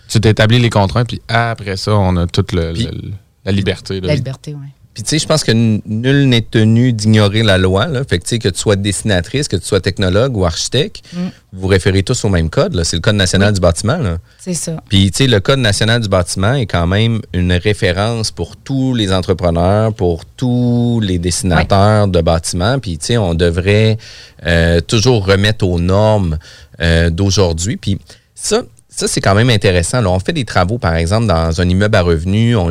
Tu 0.08 0.18
t'établis 0.20 0.58
les 0.58 0.70
contraintes, 0.70 1.06
puis 1.08 1.20
après 1.28 1.76
ça, 1.76 1.92
on 1.94 2.16
a 2.16 2.26
toute 2.26 2.52
le- 2.52 2.72
le- 2.72 3.12
la 3.44 3.52
liberté. 3.52 4.00
là. 4.00 4.08
La 4.08 4.14
liberté, 4.14 4.54
oui. 4.58 4.68
Puis 4.98 5.04
tu 5.04 5.10
sais, 5.10 5.18
je 5.20 5.28
pense 5.28 5.44
que 5.44 5.52
nul 5.52 6.28
n'est 6.28 6.40
tenu 6.40 6.92
d'ignorer 6.92 7.44
la 7.44 7.56
loi. 7.56 7.86
Là. 7.86 8.02
Fait 8.02 8.18
que 8.18 8.24
tu 8.24 8.30
sais, 8.30 8.38
que 8.40 8.48
tu 8.48 8.58
sois 8.58 8.74
dessinatrice, 8.74 9.46
que 9.46 9.54
tu 9.54 9.64
sois 9.64 9.78
technologue 9.78 10.36
ou 10.36 10.44
architecte, 10.44 11.04
Mm. 11.12 11.18
vous 11.52 11.68
référez 11.68 12.02
tous 12.02 12.24
au 12.24 12.28
même 12.28 12.50
code. 12.50 12.82
C'est 12.82 12.96
le 12.96 13.00
Code 13.00 13.14
national 13.14 13.52
du 13.52 13.60
bâtiment. 13.60 14.00
C'est 14.40 14.54
ça. 14.54 14.82
Puis, 14.88 15.12
tu 15.12 15.18
sais, 15.18 15.26
le 15.28 15.38
Code 15.38 15.60
national 15.60 16.00
du 16.00 16.08
bâtiment 16.08 16.54
est 16.54 16.66
quand 16.66 16.88
même 16.88 17.20
une 17.32 17.52
référence 17.52 18.32
pour 18.32 18.56
tous 18.56 18.92
les 18.92 19.12
entrepreneurs, 19.12 19.94
pour 19.94 20.24
tous 20.24 20.98
les 21.00 21.20
dessinateurs 21.20 22.08
de 22.08 22.20
bâtiments. 22.20 22.80
Puis, 22.80 22.98
tu 22.98 23.06
sais, 23.06 23.18
on 23.18 23.34
devrait 23.34 23.98
euh, 24.46 24.80
toujours 24.80 25.24
remettre 25.26 25.64
aux 25.64 25.78
normes 25.78 26.38
euh, 26.80 27.08
d'aujourd'hui. 27.10 27.76
Puis, 27.76 28.00
ça, 28.34 28.62
ça 28.88 29.06
c'est 29.06 29.20
quand 29.20 29.36
même 29.36 29.50
intéressant. 29.50 30.00
là. 30.00 30.10
On 30.10 30.18
fait 30.18 30.32
des 30.32 30.44
travaux, 30.44 30.78
par 30.78 30.96
exemple, 30.96 31.28
dans 31.28 31.60
un 31.60 31.68
immeuble 31.68 31.94
à 31.94 32.02
revenus, 32.02 32.56
on 32.56 32.68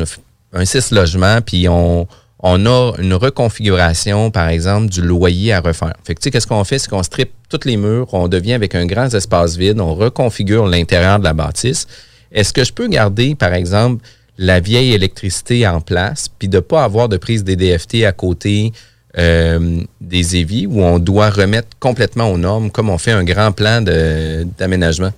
un 0.52 0.64
six 0.64 0.90
logements, 0.90 1.40
puis 1.40 1.68
on, 1.68 2.06
on 2.40 2.66
a 2.66 2.92
une 2.98 3.14
reconfiguration, 3.14 4.30
par 4.30 4.48
exemple, 4.48 4.88
du 4.88 5.02
loyer 5.02 5.52
à 5.52 5.60
refaire. 5.60 5.94
Fait 6.04 6.14
que, 6.14 6.20
tu 6.20 6.24
sais, 6.24 6.30
qu'est-ce 6.30 6.46
qu'on 6.46 6.64
fait? 6.64 6.78
C'est 6.78 6.88
qu'on 6.88 7.02
strip 7.02 7.30
tous 7.48 7.60
les 7.64 7.76
murs, 7.76 8.12
on 8.12 8.28
devient 8.28 8.52
avec 8.52 8.74
un 8.74 8.86
grand 8.86 9.12
espace 9.12 9.56
vide, 9.56 9.80
on 9.80 9.94
reconfigure 9.94 10.66
l'intérieur 10.66 11.18
de 11.18 11.24
la 11.24 11.32
bâtisse. 11.32 11.86
Est-ce 12.30 12.52
que 12.52 12.64
je 12.64 12.72
peux 12.72 12.88
garder, 12.88 13.34
par 13.34 13.54
exemple, 13.54 14.04
la 14.36 14.60
vieille 14.60 14.92
électricité 14.92 15.66
en 15.66 15.80
place, 15.80 16.28
puis 16.28 16.48
de 16.48 16.58
ne 16.58 16.60
pas 16.60 16.84
avoir 16.84 17.08
de 17.08 17.16
prise 17.16 17.42
DDFT 17.42 18.04
à 18.04 18.12
côté 18.12 18.72
euh, 19.16 19.80
des 20.00 20.36
éviers 20.36 20.66
où 20.66 20.80
on 20.82 21.00
doit 21.00 21.30
remettre 21.30 21.68
complètement 21.80 22.30
aux 22.30 22.38
normes, 22.38 22.70
comme 22.70 22.88
on 22.88 22.98
fait 22.98 23.10
un 23.10 23.24
grand 23.24 23.50
plan 23.50 23.82
d'aménagement? 23.82 25.12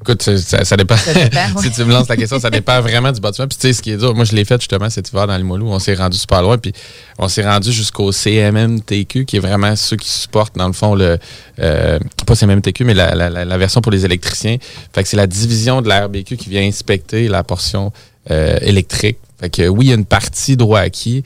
Écoute, 0.00 0.22
ça, 0.22 0.76
dépend. 0.76 0.96
Ça 0.96 1.12
dépend, 1.14 1.60
si 1.62 1.70
tu 1.70 1.84
me 1.84 1.92
lances 1.92 2.08
la 2.08 2.16
question, 2.16 2.38
ça 2.38 2.50
dépend 2.50 2.80
vraiment 2.80 3.10
du 3.12 3.20
bâtiment. 3.20 3.48
Puis 3.48 3.58
tu 3.58 3.66
sais, 3.68 3.72
ce 3.72 3.82
qui 3.82 3.90
est 3.90 3.96
dur, 3.96 4.14
moi 4.14 4.24
je 4.24 4.32
l'ai 4.34 4.44
fait 4.44 4.60
justement 4.60 4.88
cet 4.90 5.08
hiver 5.10 5.26
dans 5.26 5.32
les 5.34 5.38
Limoilou. 5.38 5.68
On 5.68 5.78
s'est 5.78 5.94
rendu 5.94 6.16
super 6.16 6.40
loin. 6.42 6.56
Puis 6.58 6.72
on 7.18 7.28
s'est 7.28 7.42
rendu 7.44 7.72
jusqu'au 7.72 8.12
CMMTQ, 8.12 9.24
qui 9.24 9.36
est 9.36 9.40
vraiment 9.40 9.74
ceux 9.76 9.96
qui 9.96 10.08
supportent, 10.08 10.56
dans 10.56 10.66
le 10.68 10.72
fond, 10.72 10.94
le 10.94 11.18
euh, 11.60 11.98
pas 12.26 12.34
CMMTQ, 12.34 12.84
mais 12.84 12.94
la, 12.94 13.14
la- 13.14 13.28
la- 13.30 13.44
la 13.44 13.58
version 13.58 13.80
pour 13.80 13.92
les 13.92 14.04
électriciens. 14.04 14.56
Fait 14.92 15.02
que 15.02 15.08
c'est 15.08 15.16
la 15.16 15.26
division 15.26 15.82
de 15.82 15.88
la 15.88 16.06
RBQ 16.06 16.36
qui 16.36 16.48
vient 16.48 16.62
inspecter 16.62 17.28
la 17.28 17.42
portion 17.42 17.92
euh, 18.30 18.56
électrique. 18.62 19.18
Fait 19.40 19.50
que 19.50 19.68
oui, 19.68 19.86
il 19.86 19.88
y 19.88 19.92
a 19.92 19.96
une 19.96 20.04
partie 20.04 20.56
droit 20.56 20.80
acquis. 20.80 21.24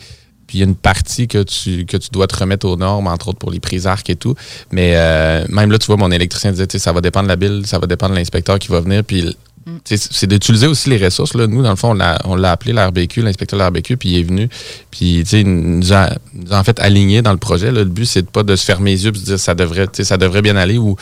Puis 0.53 0.59
il 0.59 0.61
y 0.61 0.65
a 0.65 0.67
une 0.67 0.77
partie 0.77 1.29
que 1.29 1.43
tu, 1.45 1.87
que 1.87 1.97
tu 1.97 2.11
dois 2.11 2.27
te 2.27 2.37
remettre 2.37 2.69
aux 2.69 2.77
normes, 2.77 3.07
entre 3.07 3.29
autres 3.29 3.39
pour 3.39 3.51
les 3.51 3.59
prises 3.59 3.87
arc 3.87 4.11
et 4.11 4.17
tout. 4.17 4.35
Mais 4.71 4.93
euh, 4.97 5.47
même 5.49 5.73
là, 5.73 5.79
tu 5.79 5.87
vois, 5.87 5.97
mon 5.97 6.11
électricien 6.11 6.53
disait, 6.53 6.69
ça 6.79 6.93
va 6.93 7.01
dépendre 7.01 7.25
de 7.25 7.29
la 7.31 7.37
bille, 7.37 7.63
ça 7.65 7.79
va 7.79 7.87
dépendre 7.87 8.13
de 8.13 8.19
l'inspecteur 8.19 8.59
qui 8.59 8.69
va 8.69 8.81
venir. 8.81 9.03
Puis 9.03 9.35
sais, 9.85 9.97
c'est 9.97 10.27
d'utiliser 10.27 10.67
aussi 10.67 10.91
les 10.91 11.03
ressources. 11.03 11.33
Là. 11.33 11.47
Nous, 11.47 11.63
dans 11.63 11.71
le 11.71 11.77
fond, 11.77 11.97
on 12.25 12.35
l'a, 12.35 12.53
appelé 12.53 12.75
l'RBQ, 12.75 13.23
l'inspecteur 13.23 13.59
de 13.59 13.65
l'RBQ, 13.65 13.97
puis 13.97 14.11
il 14.11 14.19
est 14.19 14.23
venu. 14.25 14.51
Puis, 14.91 15.23
tu 15.25 15.31
sais, 15.31 15.41
il 15.41 15.49
nous 15.49 15.95
a, 15.95 16.11
nous 16.35 16.53
a 16.53 16.61
en 16.61 16.65
fait 16.65 16.79
aligné 16.81 17.23
dans 17.23 17.33
le 17.33 17.39
projet. 17.39 17.73
là. 17.73 17.81
Le 17.81 17.87
but, 17.87 18.05
c'est 18.05 18.23
de 18.23 18.27
pas 18.27 18.43
de 18.43 18.55
se 18.57 18.65
fermer 18.67 18.91
les 18.91 19.07
yeux 19.07 19.13
et 19.15 19.19
se 19.19 19.25
dire 19.25 19.41
ça 19.41 19.55
devrait, 19.55 19.89
ça 19.91 20.19
devrait 20.19 20.43
bien 20.43 20.57
aller 20.57 20.77
ou 20.77 20.97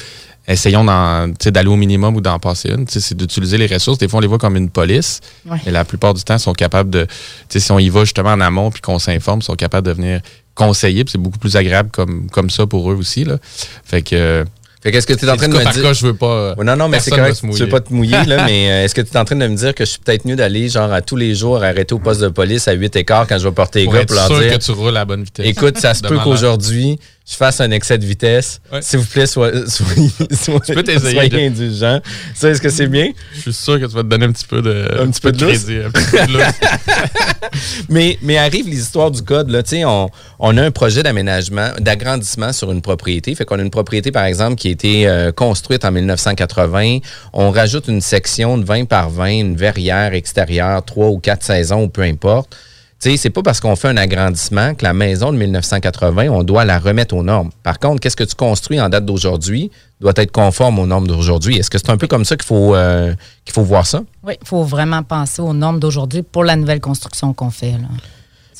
essayons 0.48 0.84
d'aller 0.84 1.68
au 1.68 1.76
minimum 1.76 2.16
ou 2.16 2.20
d'en 2.20 2.38
passer 2.38 2.70
une. 2.70 2.86
C'est 2.88 3.16
d'utiliser 3.16 3.58
les 3.58 3.66
ressources. 3.66 3.98
Des 3.98 4.08
fois, 4.08 4.18
on 4.18 4.20
les 4.20 4.26
voit 4.28 4.38
comme 4.38 4.56
une 4.56 4.70
police, 4.70 5.20
Ouais. 5.48 5.58
mais 5.64 5.72
la 5.72 5.84
plupart 5.84 6.14
du 6.14 6.22
temps, 6.22 6.36
ils 6.36 6.40
sont 6.40 6.52
capables 6.54 6.90
de, 6.90 7.06
si 7.48 7.70
on 7.72 7.78
y 7.78 7.88
va 7.88 8.00
justement 8.04 8.30
en 8.32 8.40
amont 8.40 8.70
puis 8.70 8.80
qu'on 8.80 8.98
s'informe, 8.98 9.40
ils 9.40 9.44
sont 9.44 9.54
capables 9.56 9.86
de 9.86 9.92
venir 9.92 10.20
conseiller. 10.54 11.04
C'est 11.08 11.18
beaucoup 11.18 11.38
plus 11.38 11.56
agréable 11.56 11.90
comme, 11.92 12.28
comme 12.30 12.50
ça 12.50 12.66
pour 12.66 12.90
eux 12.90 12.94
aussi. 12.96 13.24
Là. 13.24 13.36
Fait 13.84 14.02
que. 14.02 14.44
Fait 14.82 14.92
qu'est-ce 14.92 15.06
que 15.06 15.12
tu 15.12 15.26
es 15.26 15.30
en 15.30 15.36
train 15.36 15.46
de 15.48 15.52
me 15.52 15.72
dire? 15.72 15.82
cas, 15.82 15.92
je 15.92 16.06
veux 16.06 16.14
pas. 16.14 16.54
Ouais, 16.54 16.64
non, 16.64 16.74
non, 16.74 16.88
mais 16.88 17.00
c'est 17.00 17.10
correct. 17.10 17.38
Tu 17.42 17.46
veux 17.50 17.68
pas 17.68 17.80
te 17.80 17.92
mouiller, 17.92 18.24
là, 18.24 18.44
mais 18.46 18.70
euh, 18.70 18.84
est-ce 18.84 18.94
que 18.94 19.02
tu 19.02 19.12
es 19.12 19.16
en 19.18 19.26
train 19.26 19.36
de 19.36 19.46
me 19.46 19.54
dire 19.54 19.74
que 19.74 19.84
je 19.84 19.90
suis 19.90 19.98
peut-être 20.00 20.24
mieux 20.24 20.36
d'aller, 20.36 20.70
genre, 20.70 20.90
à 20.90 21.02
tous 21.02 21.16
les 21.16 21.34
jours, 21.34 21.62
arrêter 21.62 21.94
au 21.94 21.98
poste 21.98 22.22
de 22.22 22.28
police 22.28 22.66
à 22.66 22.72
8 22.72 22.96
écarts 22.96 23.26
quand 23.28 23.38
je 23.38 23.46
vais 23.46 23.54
porter 23.54 23.80
les 23.80 23.84
Pour 23.84 23.92
gars 23.94 24.00
être 24.00 24.08
pour 24.08 24.16
leur 24.16 24.26
sûr 24.28 24.40
dire. 24.40 24.58
que 24.58 24.64
tu 24.64 24.70
roules 24.70 24.96
à 24.96 25.04
bonne 25.04 25.22
vitesse. 25.24 25.44
Écoute, 25.46 25.76
ça 25.78 25.92
se 25.92 26.00
peut 26.08 26.16
qu'aujourd'hui, 26.24 26.98
je 27.30 27.36
fasse 27.36 27.60
un 27.60 27.70
excès 27.70 27.96
de 27.96 28.04
vitesse. 28.04 28.60
Ouais. 28.72 28.82
S'il 28.82 28.98
vous 28.98 29.06
plaît, 29.06 29.26
soyez, 29.26 29.62
soyez, 29.68 31.46
indulgents. 31.46 32.00
Ça, 32.34 32.50
est-ce 32.50 32.60
que 32.60 32.70
c'est 32.70 32.88
bien? 32.88 33.12
Je 33.36 33.40
suis 33.40 33.52
sûr 33.52 33.78
que 33.78 33.86
tu 33.86 33.94
vas 33.94 34.02
te 34.02 34.08
donner 34.08 34.24
un 34.24 34.32
petit 34.32 34.46
peu 34.46 34.60
de, 34.60 35.00
Un 35.00 35.08
petit 35.10 35.20
peu 35.20 35.30
de 35.30 35.46
crédit, 35.46 35.78
mais, 37.88 38.18
mais 38.20 38.36
arrivent 38.36 38.68
les 38.68 38.80
histoires 38.80 39.12
du 39.12 39.22
code. 39.22 39.48
Là, 39.48 39.62
on, 39.86 40.10
on 40.40 40.56
a 40.56 40.62
un 40.62 40.72
projet 40.72 41.04
d'aménagement, 41.04 41.70
d'agrandissement 41.78 42.52
sur 42.52 42.72
une 42.72 42.82
propriété. 42.82 43.32
Fait 43.36 43.44
qu'on 43.44 43.60
a 43.60 43.62
une 43.62 43.70
propriété, 43.70 44.10
par 44.10 44.24
exemple, 44.24 44.56
qui 44.56 44.66
a 44.66 44.72
été 44.72 45.06
euh, 45.06 45.30
construite 45.30 45.84
en 45.84 45.92
1980. 45.92 46.98
On 47.32 47.52
rajoute 47.52 47.86
une 47.86 48.00
section 48.00 48.58
de 48.58 48.64
20 48.64 48.86
par 48.86 49.08
20, 49.08 49.28
une 49.28 49.56
verrière 49.56 50.14
extérieure, 50.14 50.84
trois 50.84 51.10
ou 51.10 51.18
quatre 51.18 51.44
saisons, 51.44 51.84
ou 51.84 51.88
peu 51.88 52.02
importe. 52.02 52.56
Tu 53.00 53.10
sais, 53.10 53.16
c'est 53.16 53.30
pas 53.30 53.42
parce 53.42 53.60
qu'on 53.60 53.76
fait 53.76 53.88
un 53.88 53.96
agrandissement 53.96 54.74
que 54.74 54.84
la 54.84 54.92
maison 54.92 55.32
de 55.32 55.38
1980, 55.38 56.28
on 56.28 56.42
doit 56.42 56.66
la 56.66 56.78
remettre 56.78 57.16
aux 57.16 57.22
normes. 57.22 57.50
Par 57.62 57.78
contre, 57.78 58.00
qu'est-ce 58.00 58.16
que 58.16 58.24
tu 58.24 58.34
construis 58.34 58.78
en 58.78 58.90
date 58.90 59.06
d'aujourd'hui 59.06 59.70
doit 60.02 60.12
être 60.16 60.30
conforme 60.30 60.78
aux 60.78 60.86
normes 60.86 61.06
d'aujourd'hui. 61.06 61.56
Est-ce 61.56 61.70
que 61.70 61.78
c'est 61.78 61.88
un 61.88 61.96
peu 61.96 62.06
comme 62.06 62.26
ça 62.26 62.36
qu'il 62.36 62.44
faut, 62.44 62.74
euh, 62.74 63.14
qu'il 63.46 63.54
faut 63.54 63.62
voir 63.62 63.86
ça? 63.86 64.02
Oui, 64.22 64.34
il 64.40 64.46
faut 64.46 64.64
vraiment 64.64 65.02
penser 65.02 65.40
aux 65.40 65.54
normes 65.54 65.80
d'aujourd'hui 65.80 66.22
pour 66.22 66.44
la 66.44 66.56
nouvelle 66.56 66.80
construction 66.80 67.32
qu'on 67.32 67.50
fait. 67.50 67.72
Là. 67.72 67.88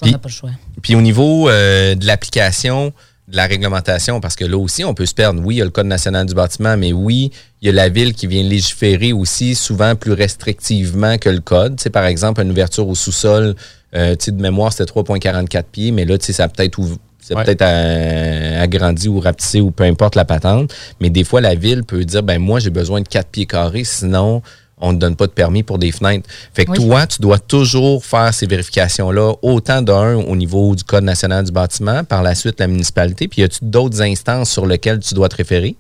On 0.03 0.11
n'a 0.11 0.19
pas 0.19 0.31
le 0.31 0.35
choix. 0.35 0.51
Puis 0.81 0.95
au 0.95 1.03
niveau 1.03 1.51
euh, 1.51 1.95
de 1.95 2.07
l'application 2.07 2.95
de 3.29 3.37
la 3.37 3.47
réglementation, 3.47 4.21
parce 4.21 4.37
que 4.37 4.45
là 4.45 4.57
aussi, 4.57 4.85
on 4.85 4.95
peut 4.95 5.07
se 5.07 5.15
perdre. 5.15 5.41
Oui, 5.45 5.57
il 5.57 5.59
y 5.59 5.63
a 5.63 5.65
le 5.65 5.71
Code 5.71 5.87
national 5.87 6.27
du 6.27 6.35
bâtiment, 6.35 6.77
mais 6.77 6.93
oui, 6.93 7.31
il 7.61 7.67
y 7.67 7.69
a 7.69 7.73
la 7.73 7.89
ville 7.89 8.15
qui 8.15 8.27
vient 8.27 8.43
légiférer 8.43 9.13
aussi 9.13 9.55
souvent 9.55 9.95
plus 9.95 10.13
restrictivement 10.13 11.17
que 11.19 11.29
le 11.29 11.41
Code. 11.41 11.77
Tu 11.77 11.85
sais, 11.85 11.91
par 11.91 12.07
exemple, 12.07 12.43
une 12.43 12.51
ouverture 12.51 12.89
au 12.89 12.95
sous-sol, 12.95 13.55
euh, 13.97 14.15
tu 14.17 14.27
sais, 14.27 14.31
de 14.33 14.41
mémoire, 14.41 14.73
c'était 14.73 14.91
3,44 14.91 15.65
pieds, 15.71 15.91
mais 15.93 16.05
là, 16.05 16.17
tu 16.19 16.27
sais, 16.27 16.33
ça 16.33 16.45
a 16.45 16.49
peut-être 16.49 16.79
c'est 17.23 17.37
Ouais. 17.37 17.45
peut-être 17.45 17.63
euh, 17.63 18.63
agrandi 18.63 19.09
ou 19.09 19.21
rapetissé 19.21 19.61
ou 19.61 19.71
peu 19.71 19.85
importe 19.85 20.17
la 20.17 20.25
patente. 20.25 20.75
Mais 21.01 21.11
des 21.11 21.23
fois, 21.23 21.41
la 21.41 21.55
ville 21.55 21.85
peut 21.85 22.05
dire, 22.05 22.23
ben 22.23 22.39
moi, 22.41 22.59
j'ai 22.61 22.71
besoin 22.71 23.01
de 23.03 23.07
4 23.09 23.29
pieds 23.29 23.47
carrés, 23.47 23.85
sinon, 23.85 24.43
on 24.83 24.93
ne 24.95 24.99
donne 24.99 25.15
pas 25.15 25.27
de 25.27 25.33
permis 25.33 25.63
pour 25.63 25.79
des 25.79 25.93
fenêtres. 25.93 26.29
Fait 26.55 26.65
que 26.65 26.71
Oui. 26.73 26.79
toi, 26.79 27.07
tu 27.07 27.21
dois 27.21 27.39
toujours 27.39 28.05
faire 28.05 28.33
ces 28.33 28.47
vérifications-là, 28.47 29.35
autant 29.43 29.83
d'un 29.83 30.15
au 30.17 30.35
niveau 30.35 30.75
du 30.75 30.83
Code 30.83 31.05
national 31.05 31.45
du 31.45 31.53
bâtiment, 31.53 32.03
par 32.05 32.23
la 32.23 32.35
suite 32.35 32.59
la 32.59 32.67
municipalité, 32.67 33.29
puis 33.29 33.43
y 33.43 33.45
a-tu 33.45 33.59
d'autres 33.63 34.01
instances 34.01 34.51
sur 34.51 34.67
lesquelles 34.67 35.01
tu 35.01 35.13
dois 35.15 35.29
te 35.29 35.37
référer? 35.37 35.77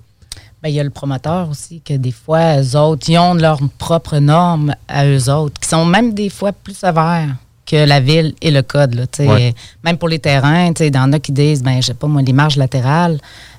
Ben, 0.63 0.69
il 0.69 0.75
y 0.75 0.81
a 0.81 0.85
le 0.85 0.91
promoteur 0.91 1.49
aussi, 1.49 1.81
que 1.81 1.95
des 1.95 2.13
fois, 2.13 2.61
eux 2.61 2.77
autres, 2.77 3.09
ils 3.09 3.19
ont 3.19 3.33
leurs 3.33 3.61
propres 3.79 4.19
normes 4.19 4.75
à 4.87 5.07
eux 5.07 5.31
autres, 5.31 5.59
qui 5.59 5.69
sont 5.69 5.87
même 5.87 6.13
des 6.13 6.29
fois 6.29 6.53
plus 6.53 6.77
sévères 6.77 7.35
que 7.71 7.85
la 7.87 8.01
ville 8.01 8.35
et 8.43 8.51
le 8.51 8.63
code. 8.63 8.95
Là, 8.95 9.07
tu 9.07 9.23
sais. 9.25 9.29
Ouais. 9.29 9.55
Même 9.85 9.97
pour 9.99 10.09
les 10.09 10.19
terrains, 10.19 10.69
tu 10.73 10.79
sais, 10.79 10.89
il 10.89 10.95
y 10.95 10.99
en 10.99 11.13
a 11.13 11.19
qui 11.19 11.33
disent, 11.33 11.63
ben, 11.63 11.81
je 11.81 11.87
sais 11.87 11.95
pas, 11.95 12.07
moi, 12.07 12.23
les 12.23 12.33
marges 12.33 12.57
latérales, 12.57 13.19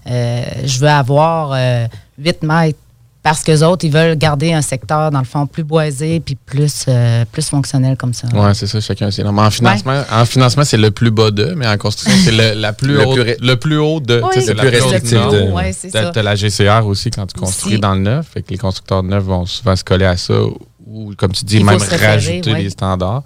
euh, 0.10 0.44
je 0.66 0.80
veux 0.80 0.90
avoir 0.90 1.52
euh, 1.54 1.88
8 2.18 2.44
mètres. 2.44 2.80
Parce 3.24 3.44
qu'eux 3.44 3.62
autres, 3.64 3.86
ils 3.86 3.92
veulent 3.92 4.18
garder 4.18 4.52
un 4.52 4.64
secteur, 4.64 5.12
dans 5.12 5.20
le 5.20 5.26
fond, 5.26 5.46
plus 5.46 5.64
boisé 5.64 6.20
puis 6.22 6.34
plus, 6.34 6.86
euh, 6.88 7.24
plus 7.32 7.48
fonctionnel 7.48 7.96
comme 7.96 8.16
ça. 8.16 8.28
Ouais, 8.34 8.56
c'est 8.56 8.66
ça, 8.66 8.82
chacun 8.82 9.12
c'est. 9.12 9.24
En 9.24 9.52
financement, 9.52 10.02
en 10.12 10.26
financement, 10.26 10.64
c'est 10.64 10.78
le 10.78 10.90
plus 10.90 11.12
bas 11.12 11.30
de, 11.30 11.54
mais 11.56 11.68
en 11.68 11.78
construction, 11.78 12.18
c'est 12.26 12.32
le, 12.32 12.60
la 12.60 12.74
plus 12.74 12.94
Le 12.96 13.06
haute- 13.06 13.24
plus 13.24 13.36
le 13.40 13.56
plus 13.58 13.78
haut 13.78 14.00
de. 14.00 14.22
Oui. 14.24 14.30
c'est 14.44 14.48
Le 14.48 14.54
la 14.56 14.64
plus 14.64 14.72
restrictif 14.82 15.20
de- 15.20 15.52
Ouais, 15.52 15.72
la 16.24 16.36
GCR 16.36 16.82
aussi 16.88 17.12
quand 17.12 17.28
tu 17.28 17.40
construis 17.40 17.74
Aussi. 17.74 17.80
dans 17.80 17.94
le 17.94 18.02
neuf. 18.02 18.26
Fait 18.34 18.42
que 18.42 18.50
les 18.50 18.58
constructeurs 18.58 19.04
de 19.04 19.10
neuf 19.10 19.24
vont 19.24 19.46
souvent 19.46 19.76
se 19.76 19.84
coller 19.84 20.06
à 20.06 20.18
ça 20.18 20.34
ou, 20.88 21.14
comme 21.16 21.32
tu 21.32 21.46
dis, 21.46 21.58
Il 21.58 21.66
même 21.66 21.78
rajouter 21.78 22.54
ouais. 22.54 22.64
les 22.64 22.70
standards. 22.72 23.22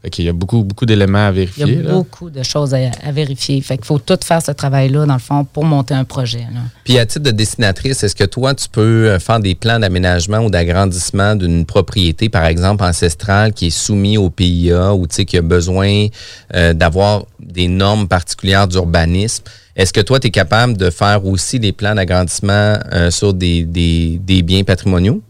Fait 0.00 0.10
qu'il 0.10 0.24
y 0.26 0.28
a 0.28 0.32
beaucoup, 0.32 0.62
beaucoup 0.62 0.86
d'éléments 0.86 1.26
à 1.26 1.30
Il 1.30 1.38
y 1.38 1.46
vérifier. 1.46 1.78
a 1.80 1.82
là. 1.82 1.92
beaucoup 1.92 2.30
de 2.30 2.44
choses 2.44 2.72
à, 2.72 2.78
à 3.02 3.10
vérifier. 3.10 3.60
Fait 3.62 3.76
qu'il 3.76 3.84
faut 3.86 3.98
tout 3.98 4.16
faire 4.22 4.40
ce 4.40 4.52
travail-là, 4.52 5.06
dans 5.06 5.14
le 5.14 5.18
fond, 5.18 5.44
pour 5.44 5.64
monter 5.64 5.92
un 5.92 6.04
projet. 6.04 6.46
là. 6.54 6.60
Puis 6.84 6.96
à 6.98 7.04
titre 7.04 7.24
de 7.24 7.30
dessinatrice, 7.32 8.04
est-ce 8.04 8.14
que 8.14 8.22
toi, 8.22 8.54
tu 8.54 8.68
peux 8.68 8.80
euh, 9.08 9.18
faire 9.18 9.40
des 9.40 9.56
plans 9.56 9.80
d'aménagement 9.80 10.38
ou 10.38 10.50
d'agrandissement 10.50 11.34
d'une 11.34 11.66
propriété, 11.66 12.28
par 12.28 12.46
exemple 12.46 12.84
ancestrale, 12.84 13.52
qui 13.52 13.66
est 13.66 13.70
soumise 13.70 14.18
au 14.18 14.30
PIA 14.30 14.94
ou 14.94 15.08
tu 15.08 15.16
sais, 15.16 15.24
qui 15.24 15.36
a 15.36 15.42
besoin 15.42 16.06
euh, 16.54 16.72
d'avoir 16.74 17.24
des 17.40 17.66
normes 17.66 18.06
particulières 18.06 18.68
d'urbanisme? 18.68 19.42
Est-ce 19.74 19.92
que 19.92 20.00
toi, 20.00 20.20
tu 20.20 20.28
es 20.28 20.30
capable 20.30 20.76
de 20.76 20.90
faire 20.90 21.26
aussi 21.26 21.58
des 21.58 21.72
plans 21.72 21.96
d'agrandissement 21.96 22.78
euh, 22.92 23.10
sur 23.10 23.34
des, 23.34 23.64
des- 23.64 24.20
des 24.22 24.42
biens 24.42 24.62
patrimoniaux? 24.62 25.22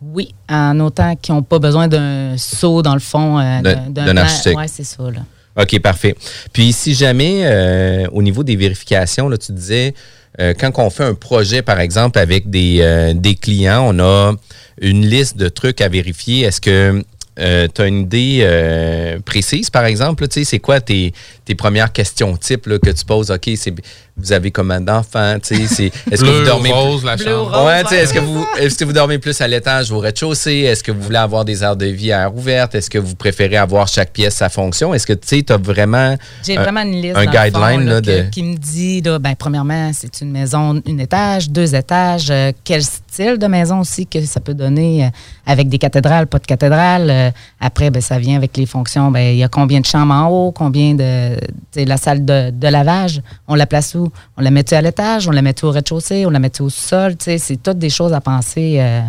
Oui, 0.00 0.32
en 0.48 0.78
autant 0.80 1.16
qu'ils 1.16 1.34
n'ont 1.34 1.42
pas 1.42 1.58
besoin 1.58 1.88
d'un 1.88 2.36
saut, 2.36 2.82
dans 2.82 2.94
le 2.94 3.00
fond, 3.00 3.38
euh, 3.38 3.60
D'un- 3.88 4.16
architecte. 4.16 4.56
Oui, 4.56 4.64
c'est 4.68 4.84
ça. 4.84 5.02
Là. 5.02 5.20
OK, 5.60 5.78
parfait. 5.80 6.14
Puis 6.52 6.72
si 6.72 6.94
jamais, 6.94 7.40
euh, 7.44 8.06
au 8.12 8.22
niveau 8.22 8.44
des 8.44 8.54
vérifications, 8.54 9.28
là, 9.28 9.36
tu 9.36 9.50
disais, 9.52 9.94
euh, 10.40 10.54
quand 10.58 10.70
on 10.78 10.90
fait 10.90 11.04
un 11.04 11.14
projet, 11.14 11.62
par 11.62 11.80
exemple, 11.80 12.18
avec 12.20 12.48
des, 12.48 13.12
des 13.16 13.34
clients, 13.34 13.82
on 13.92 13.98
a 13.98 14.34
une 14.80 15.04
liste 15.04 15.36
de 15.36 15.48
trucs 15.48 15.80
à 15.80 15.88
vérifier. 15.88 16.42
Est-ce 16.44 16.60
que 16.60 17.02
tu 17.36 17.82
as 17.82 17.86
une 17.86 18.02
idée 18.02 18.40
euh, 18.42 19.18
précise, 19.24 19.68
par 19.70 19.84
exemple? 19.84 20.28
Tu 20.28 20.40
sais, 20.40 20.44
c'est 20.44 20.58
quoi 20.60 20.80
tes, 20.80 21.12
tes 21.44 21.56
premières 21.56 21.92
questions 21.92 22.36
types 22.36 22.66
là, 22.66 22.78
que 22.78 22.90
tu 22.90 23.04
poses? 23.04 23.32
OK, 23.32 23.50
c'est 23.56 23.74
vous 24.18 24.32
avez 24.32 24.50
combien 24.50 24.80
d'enfants, 24.80 25.36
tu 25.42 25.54
sais, 25.56 25.66
c'est- 25.66 25.92
est-ce 26.12 26.22
que 26.24 26.40
vous 26.40 26.44
dormez 26.44 26.72
rose, 26.72 27.04
la 27.04 27.16
chambre. 27.16 27.64
ouais, 27.66 27.82
tu 27.84 27.88
sais, 27.90 27.94
ouais, 27.96 28.02
est-ce 28.02 28.12
que 28.14 28.18
vous 28.18 28.46
est-ce 28.58 28.76
que 28.78 28.84
vous 28.84 28.92
dormez 28.92 29.18
plus 29.18 29.40
à 29.40 29.46
l'étage 29.48 29.90
ou 29.90 29.96
au 29.96 30.00
rez-de-chaussée, 30.00 30.60
est-ce 30.60 30.82
que 30.82 30.92
vous 30.92 31.02
voulez 31.02 31.16
avoir 31.18 31.44
des 31.44 31.62
aires 31.62 31.76
de 31.76 31.86
vie 31.86 32.12
à 32.12 32.22
air 32.22 32.34
ouverte, 32.34 32.74
est-ce 32.74 32.90
que 32.90 32.98
vous 32.98 33.14
préférez 33.14 33.56
avoir 33.56 33.86
chaque 33.88 34.12
pièce 34.12 34.34
sa 34.36 34.48
fonction, 34.48 34.92
est-ce 34.94 35.06
que 35.06 35.12
tu 35.12 35.28
sais, 35.28 35.42
tu 35.42 35.52
as 35.52 35.56
vraiment 35.56 36.16
J'ai 36.44 36.56
un- 36.58 36.62
vraiment 36.62 36.82
une 36.82 37.00
liste 37.00 37.16
un 37.16 37.24
fond, 37.24 37.30
guideline 37.30 37.84
là, 37.86 37.94
là, 37.94 38.00
que- 38.00 38.06
de 38.24 38.30
qui 38.30 38.42
me 38.42 38.56
dit, 38.56 39.00
là, 39.02 39.18
ben, 39.18 39.34
premièrement, 39.38 39.90
c'est 39.92 40.20
une 40.20 40.30
maison, 40.30 40.82
une 40.86 41.00
étage, 41.00 41.50
deux 41.50 41.74
étages, 41.74 42.28
euh, 42.30 42.52
quel 42.64 42.82
style 42.82 43.38
de 43.38 43.46
maison 43.46 43.80
aussi 43.80 44.06
que 44.06 44.20
ça 44.24 44.40
peut 44.40 44.54
donner 44.54 45.04
euh, 45.06 45.08
avec 45.46 45.68
des 45.68 45.78
cathédrales, 45.78 46.26
pas 46.26 46.38
de 46.38 46.46
cathédrales. 46.46 47.08
Euh, 47.10 47.30
après, 47.60 47.90
ben, 47.90 48.00
ça 48.02 48.18
vient 48.18 48.36
avec 48.36 48.56
les 48.56 48.66
fonctions. 48.66 49.10
Ben, 49.10 49.32
il 49.32 49.38
y 49.38 49.44
a 49.44 49.48
combien 49.48 49.80
de 49.80 49.86
chambres 49.86 50.14
en 50.14 50.26
haut, 50.28 50.52
combien 50.52 50.94
de. 50.94 51.36
tu 51.36 51.46
sais, 51.72 51.84
La 51.84 51.96
salle 51.96 52.24
de, 52.24 52.50
de 52.50 52.68
lavage, 52.68 53.20
on 53.46 53.54
la 53.54 53.66
place 53.66 53.94
où? 53.94 54.07
On 54.36 54.42
la 54.42 54.50
met-tu 54.50 54.74
à 54.74 54.82
l'étage, 54.82 55.28
on 55.28 55.30
la 55.32 55.42
met-tu 55.42 55.64
au 55.64 55.70
rez-de-chaussée, 55.70 56.26
on 56.26 56.30
la 56.30 56.38
met-tu 56.38 56.62
au 56.62 56.68
sol? 56.70 57.14
C'est 57.18 57.62
toutes 57.62 57.78
des 57.78 57.90
choses 57.90 58.12
à 58.12 58.20
penser 58.20 58.76
euh, 58.80 59.00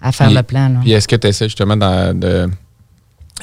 à 0.00 0.12
faire 0.12 0.26
Puis- 0.28 0.36
le 0.36 0.42
plan. 0.42 0.68
là. 0.68 0.78
Puis 0.82 0.92
est-ce 0.92 1.08
que 1.08 1.16
tu 1.16 1.26
essaies 1.26 1.46
justement 1.46 1.76
dans- 1.76 2.18
de, 2.18 2.48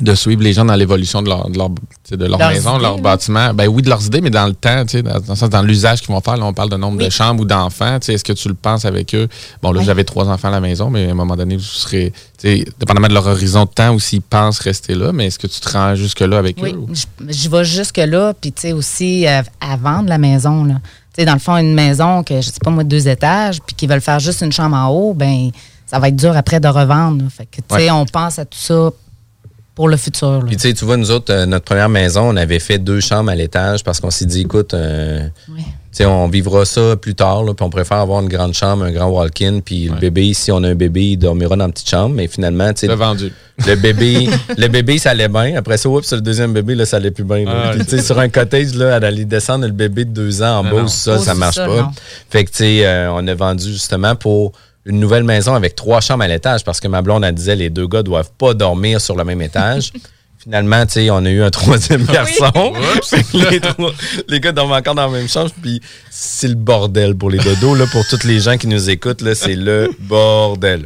de 0.01 0.15
suivre 0.15 0.41
les 0.41 0.53
gens 0.53 0.65
dans 0.65 0.75
l'évolution 0.75 1.21
de 1.21 1.29
leur, 1.29 1.49
de 1.49 1.57
leur, 1.57 1.69
de 1.69 2.25
leur 2.25 2.39
maison, 2.39 2.77
de 2.77 2.81
leur 2.81 2.97
bâtiment? 2.97 3.53
Ben 3.53 3.67
oui, 3.67 3.81
de 3.83 3.89
leurs 3.89 4.03
idées, 4.05 4.21
mais 4.21 4.31
dans 4.31 4.47
le 4.47 4.53
temps, 4.55 4.83
tu 4.85 4.97
sais, 4.97 5.03
dans, 5.03 5.19
dans 5.19 5.33
le 5.33 5.35
sens, 5.35 5.49
dans 5.49 5.61
l'usage 5.61 6.01
qu'ils 6.01 6.13
vont 6.13 6.19
faire, 6.21 6.35
là, 6.37 6.45
on 6.45 6.53
parle 6.53 6.69
de 6.69 6.77
nombre 6.77 6.97
de 7.03 7.09
chambres 7.11 7.41
ou 7.41 7.45
d'enfants. 7.45 7.99
tu 7.99 8.07
sais, 8.07 8.13
Est-ce 8.15 8.23
que 8.23 8.33
tu 8.33 8.47
le 8.47 8.55
penses 8.55 8.85
avec 8.85 9.13
eux? 9.13 9.27
Bon, 9.61 9.71
là, 9.71 9.79
Oui. 9.79 9.85
j'avais 9.85 10.03
trois 10.03 10.27
enfants 10.29 10.47
à 10.47 10.51
la 10.51 10.59
maison, 10.61 10.89
mais 10.89 11.07
à 11.07 11.11
un 11.11 11.13
moment 11.13 11.35
donné, 11.35 11.57
vous 11.57 11.61
serez, 11.63 12.11
tu 12.39 12.47
sais, 12.57 12.65
dépendamment 12.79 13.07
de 13.07 13.13
leur 13.13 13.27
horizon 13.27 13.65
de 13.65 13.69
temps 13.69 13.93
ou 13.93 13.99
s'ils 13.99 14.21
pensent 14.23 14.59
rester 14.59 14.95
là, 14.95 15.11
mais 15.13 15.27
est-ce 15.27 15.37
que 15.37 15.47
tu 15.47 15.59
te 15.59 15.69
rends 15.71 15.93
jusque-là 15.95 16.39
avec 16.39 16.57
Oui, 16.61 16.71
eux? 16.73 16.77
ou- 16.77 16.89
je, 16.93 17.05
je 17.31 17.49
vais 17.49 17.63
jusque-là, 17.63 18.33
puis 18.39 18.51
tu 18.51 18.61
sais 18.63 18.73
aussi 18.73 19.27
euh, 19.27 19.41
à 19.61 19.77
vendre 19.77 20.09
la 20.09 20.17
maison. 20.17 20.63
Là. 20.63 20.75
Tu 21.15 21.21
sais, 21.21 21.25
dans 21.25 21.33
le 21.33 21.39
fond, 21.39 21.55
une 21.57 21.75
maison 21.75 22.23
que, 22.23 22.37
je 22.41 22.47
sais 22.47 22.53
pas 22.63 22.71
moi, 22.71 22.83
deux 22.83 23.07
étages, 23.07 23.61
puis 23.61 23.75
qui 23.75 23.85
veulent 23.85 24.01
faire 24.01 24.19
juste 24.19 24.41
une 24.41 24.51
chambre 24.51 24.75
en 24.75 24.87
haut, 24.87 25.13
ben 25.13 25.51
ça 25.85 25.99
va 25.99 26.07
être 26.07 26.15
dur 26.15 26.35
après 26.35 26.59
de 26.59 26.67
revendre. 26.67 27.21
là. 27.23 27.29
Fait 27.29 27.45
que, 27.45 27.57
tu 27.57 27.63
sais, 27.69 27.75
Ouais. 27.75 27.91
on 27.91 28.05
pense 28.07 28.39
à 28.39 28.45
tout 28.45 28.57
ça 28.57 28.89
pour 29.75 29.87
le 29.89 29.97
futur. 29.97 30.39
là. 30.41 30.45
Puis 30.47 30.55
tu 30.57 30.67
sais, 30.67 30.73
tu 30.73 30.85
vois, 30.85 30.97
nous 30.97 31.09
autres, 31.11 31.33
euh, 31.33 31.45
notre 31.45 31.65
première 31.65 31.89
maison, 31.89 32.29
on 32.29 32.35
avait 32.35 32.59
fait 32.59 32.77
deux 32.77 32.99
chambres 32.99 33.31
à 33.31 33.35
l'étage 33.35 33.83
parce 33.83 33.99
qu'on 33.99 34.11
s'est 34.11 34.25
dit, 34.25 34.41
écoute, 34.41 34.73
euh, 34.75 35.27
tu 35.57 35.63
sais, 35.97 36.05
on 36.05 36.27
vivra 36.27 36.65
ça 36.65 36.95
plus 36.95 37.13
tard, 37.15 37.43
là, 37.43 37.53
puis 37.53 37.63
on 37.65 37.69
préfère 37.69 37.97
avoir 37.97 38.21
une 38.21 38.27
grande 38.29 38.53
chambre, 38.53 38.83
un 38.85 38.91
grand 38.91 39.07
walk-in, 39.09 39.59
puis 39.63 39.85
le 39.89 39.95
bébé, 39.99 40.33
si 40.33 40.51
on 40.51 40.63
a 40.63 40.69
un 40.69 40.75
bébé, 40.75 41.11
il 41.11 41.17
dormira 41.17 41.55
dans 41.55 41.65
une 41.65 41.71
petite 41.73 41.89
chambre, 41.89 42.15
mais 42.15 42.27
finalement, 42.27 42.71
tu 42.73 42.81
sais, 42.81 42.87
Le 42.87 42.93
vendu. 42.95 43.31
le 43.65 43.75
bébé, 43.75 44.27
le 44.57 44.67
bébé, 44.67 44.97
ça 44.97 45.11
allait 45.11 45.27
bien. 45.27 45.55
Après 45.55 45.77
ça, 45.77 45.89
oups, 45.89 46.11
le 46.13 46.21
deuxième 46.21 46.51
bébé, 46.53 46.73
là, 46.75 46.85
ça 46.85 46.97
allait 46.97 47.11
plus 47.11 47.23
bien. 47.23 47.43
Ah, 47.47 47.71
Puis, 47.75 47.85
tu 47.85 47.97
sais, 47.97 48.01
sur 48.03 48.17
un 48.19 48.29
cottage, 48.29 48.73
là, 48.75 48.97
elle 48.97 49.05
allait 49.05 49.25
descendre 49.25 49.65
le 49.65 49.71
bébé 49.71 50.05
de 50.05 50.11
deux 50.11 50.41
ans 50.41 50.59
en 50.59 50.63
bas, 50.63 50.87
ça, 50.87 51.15
Oh, 51.15 51.17
ça 51.19 51.33
c'est 51.33 51.39
marche 51.39 51.55
ça, 51.55 51.65
pas. 51.67 51.81
non. 51.81 51.87
Fait 52.29 52.43
que, 52.43 52.49
tu 52.51 52.57
sais, 52.57 52.85
euh, 52.85 53.11
on 53.13 53.27
a 53.27 53.33
vendu 53.35 53.71
justement 53.71 54.15
pour 54.15 54.51
une 54.85 54.99
nouvelle 54.99 55.23
maison 55.23 55.53
avec 55.55 55.75
trois 55.75 56.01
chambres 56.01 56.23
à 56.23 56.27
l'étage 56.27 56.63
parce 56.63 56.79
que 56.79 56.87
ma 56.87 57.01
blonde, 57.01 57.23
elle 57.23 57.33
disait, 57.35 57.55
les 57.55 57.69
deux 57.69 57.87
gars 57.87 58.03
doivent 58.03 58.31
pas 58.37 58.53
dormir 58.53 58.99
sur 59.01 59.15
le 59.15 59.23
même 59.23 59.41
étage. 59.41 59.91
Finalement, 60.43 60.85
tu 60.85 60.91
sais, 60.93 61.09
on 61.09 61.23
a 61.23 61.29
eu 61.29 61.41
un 61.41 61.49
troisième 61.51 62.03
garçon. 62.11 62.51
Les, 63.33 63.61
trois- 63.61 63.93
les 64.27 64.41
gars 64.41 64.51
dorment 64.51 64.73
encore 64.73 64.93
dans 64.93 65.09
la 65.09 65.17
même 65.17 65.29
chambre, 65.29 65.49
puis 65.61 65.81
c'est 66.11 66.49
le 66.49 66.55
bordel 66.55 67.15
pour 67.15 67.29
les 67.29 67.37
dodos, 67.37 67.75
là, 67.75 67.85
pour 67.89 68.05
tous 68.09 68.25
les 68.27 68.41
gens 68.41 68.57
qui 68.57 68.67
nous 68.67 68.89
écoutent, 68.89 69.21
là, 69.21 69.35
c'est 69.35 69.55
le 69.55 69.89
bordel. 69.99 70.85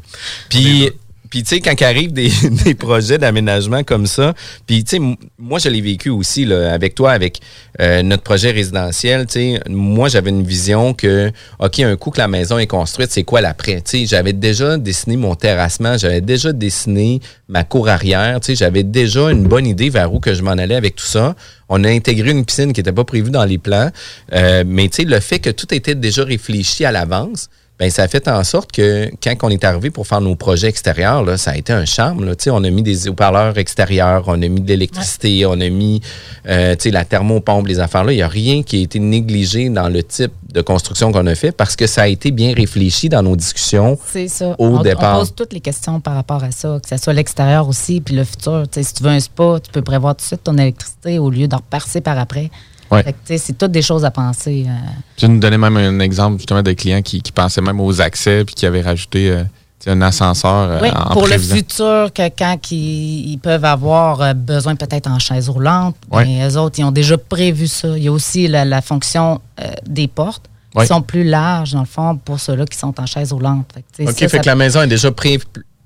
Puis, 0.50 0.92
puis 1.30 1.44
tu 1.44 1.56
sais, 1.56 1.62
quand 1.62 1.76
arrivent 1.82 2.14
des, 2.14 2.32
des 2.66 2.74
projets 2.74 3.18
d'aménagement 3.18 3.84
comme 3.84 4.08
ça, 4.08 4.34
puis 4.66 4.84
tu 4.84 4.98
sais, 4.98 5.18
moi, 5.38 5.60
je 5.60 5.70
l'ai 5.70 5.82
vécu 5.82 6.10
aussi, 6.10 6.46
là, 6.46 6.74
avec 6.74 6.96
toi, 6.96 7.12
avec 7.12 7.40
euh, 7.80 8.02
notre 8.04 8.24
projet 8.24 8.52
résidentiel, 8.52 9.26
tu 9.26 9.34
sais, 9.34 9.60
moi, 9.70 10.10
j'avais 10.10 10.30
une 10.30 10.44
vision 10.44 10.94
que, 10.94 11.32
OK, 11.60 11.80
un 11.80 11.96
coup 11.96 12.12
que 12.12 12.20
la 12.20 12.28
maison 12.28 12.58
est 12.58 12.68
construite, 12.68 13.12
c'est 13.12 13.24
quoi 13.24 13.42
l'après? 13.42 13.82
Tu 13.82 14.00
sais, 14.00 14.06
j'avais 14.06 14.34
déjà 14.34 14.78
dessiné 14.78 15.18
mon 15.18 15.36
terrassement, 15.36 15.98
j'avais 15.98 16.22
déjà 16.22 16.54
dessiné 16.54 17.22
ma 17.48 17.64
cour 17.64 17.90
arrière, 17.90 18.40
tu 18.40 18.48
sais, 18.48 18.56
j'avais 18.56 18.84
déjà 18.84 19.32
une 19.32 19.44
bonne 19.44 19.68
idée 19.68 19.90
vers 19.90 20.14
où 20.14 20.20
que 20.20 20.34
je 20.34 20.42
m'en 20.42 20.52
allais 20.52 20.76
avec 20.76 20.96
tout 20.96 21.06
ça. 21.06 21.36
On 21.70 21.84
a 21.84 21.90
intégré 21.90 22.32
une 22.32 22.46
piscine 22.46 22.74
qui 22.74 22.80
n'était 22.80 22.94
pas 22.94 23.04
prévue 23.04 23.32
dans 23.32 23.46
les 23.46 23.58
plans, 23.58 23.92
euh, 24.34 24.64
mais 24.66 24.88
tu 24.90 24.98
sais, 24.98 25.04
le 25.04 25.20
fait 25.20 25.40
que 25.40 25.50
tout 25.50 25.74
était 25.74 25.96
déjà 25.96 26.24
réfléchi 26.24 26.86
à 26.86 26.92
l'avance, 26.92 27.50
ben 27.80 27.92
ça 27.92 28.04
a 28.04 28.08
fait 28.08 28.28
en 28.28 28.44
sorte 28.44 28.72
que 28.72 29.12
quand 29.22 29.36
on 29.44 29.50
est 29.50 29.64
arrivé 29.64 29.92
pour 29.92 30.08
faire 30.08 30.20
nos 30.20 30.36
projets 30.36 30.68
extérieurs, 30.68 31.24
là, 31.24 31.38
ça 31.38 31.52
a 31.52 31.58
été 31.58 31.74
un 31.74 31.86
charme. 31.86 32.26
Là. 32.26 32.36
Tu 32.36 32.46
sais, 32.46 32.50
On 32.50 32.64
a 32.64 32.70
mis 32.72 32.82
des 32.82 33.08
haut-parleurs 33.08 33.58
extérieurs, 33.60 34.24
on 34.28 34.42
a 34.42 34.48
mis 34.48 34.62
de 34.62 34.68
l'électricité, 34.68 35.46
on 35.46 35.60
a 35.62 35.70
mis 35.70 36.02
euh, 36.48 36.76
tu 36.76 36.84
sais, 36.84 36.92
la 36.92 37.06
thermopompe, 37.06 37.68
les 37.68 37.80
affaires-là. 37.80 38.14
Il 38.14 38.16
n'y 38.16 38.22
a 38.24 38.28
rien 38.28 38.64
qui 38.64 38.80
a 38.80 38.82
été 38.82 39.00
négligé 39.00 39.70
dans 39.70 39.90
le 39.90 40.02
type 40.02 40.32
de 40.52 40.62
construction 40.62 41.12
qu'on 41.12 41.28
a 41.28 41.36
fait 41.36 41.52
parce 41.52 41.76
que 41.76 41.86
ça 41.86 42.04
a 42.04 42.08
été 42.08 42.32
bien 42.32 42.54
réfléchi 42.56 43.10
dans 43.10 43.22
nos 43.22 43.36
discussions 43.36 43.98
ça. 44.28 44.56
au 44.58 44.78
on, 44.78 44.82
départ. 44.82 45.18
on 45.18 45.20
pose 45.20 45.36
toutes 45.36 45.54
les 45.54 45.60
questions 45.60 46.00
par 46.00 46.16
rapport 46.16 46.44
à 46.44 46.50
ça, 46.50 46.80
que 46.82 46.90
ce 46.90 46.98
soit 46.98 47.14
l'extérieur 47.14 47.68
aussi, 47.68 48.02
puis 48.02 48.16
le 48.16 48.24
futur. 48.24 48.64
Si 48.72 48.94
tu 48.94 49.04
veux 49.04 49.12
un 49.12 49.20
spa, 49.20 49.60
tu 49.64 49.72
peux 49.72 49.84
prévoir 49.84 50.16
tout 50.16 50.22
de 50.22 50.28
suite 50.28 50.44
ton 50.44 50.58
électricité 50.58 51.20
au 51.20 51.30
lieu 51.30 51.48
de 51.48 51.56
repasser 51.56 52.02
par 52.02 52.18
après. 52.18 52.50
Ouais. 52.92 53.04
C'est 53.38 53.58
toutes 53.58 53.72
des 53.72 53.82
choses 53.82 54.06
à 54.06 54.12
penser. 54.12 54.66
euh, 54.68 54.72
Tu 55.18 55.28
nous 55.28 55.40
donnais 55.40 55.58
même 55.58 55.76
un 55.78 56.00
exemple 56.00 56.38
justement 56.38 56.62
de 56.64 56.72
clients 56.74 57.02
qui, 57.02 57.22
qui 57.22 57.32
pensaient 57.32 57.62
même 57.62 57.80
aux 57.82 58.02
accès 58.02 58.44
puis 58.46 58.56
qui 58.56 58.66
avaient 58.66 58.82
rajouté 58.82 59.32
euh, 59.32 59.44
un 59.88 60.02
ascenseur 60.02 60.70
euh, 60.72 60.80
Oui, 60.82 60.90
en 60.94 61.12
pour 61.14 61.28
le 61.28 61.38
futur, 61.38 62.12
que 62.14 62.28
quand 62.30 62.58
ils, 62.72 63.32
ils 63.32 63.38
peuvent 63.38 63.64
avoir 63.66 64.22
euh, 64.22 64.34
besoin 64.34 64.76
peut-être 64.76 65.08
en 65.10 65.20
chaise 65.20 65.50
roulante, 65.50 65.96
Ouais. 66.12 66.26
mais 66.26 66.48
eux 66.50 66.58
autres, 66.58 66.80
ils 66.80 66.84
ont 66.84 66.92
déjà 66.92 67.18
prévu 67.18 67.68
ça. 67.68 67.90
Il 67.98 68.04
y 68.04 68.08
a 68.08 68.12
aussi 68.12 68.48
la, 68.48 68.66
la 68.66 68.82
fonction 68.82 69.40
euh, 69.62 69.66
des 69.88 70.08
portes 70.08 70.44
qui 70.72 70.80
Ouais. 70.80 70.86
sont 70.86 71.02
plus 71.02 71.24
larges, 71.24 71.72
dans 71.72 71.80
le 71.80 71.86
fond, 71.86 72.18
pour 72.18 72.40
ceux-là 72.40 72.66
qui 72.66 72.78
sont 72.78 73.00
en 73.00 73.06
chaise 73.06 73.32
roulante. 73.32 73.66
Fait 73.74 74.04
OK, 74.04 74.10
ça, 74.10 74.14
fait 74.14 74.30
ça- 74.30 74.40
que 74.40 74.46
la 74.46 74.56
maison 74.56 74.82
est 74.82 74.88
déjà 74.88 75.10
pré- 75.12 75.40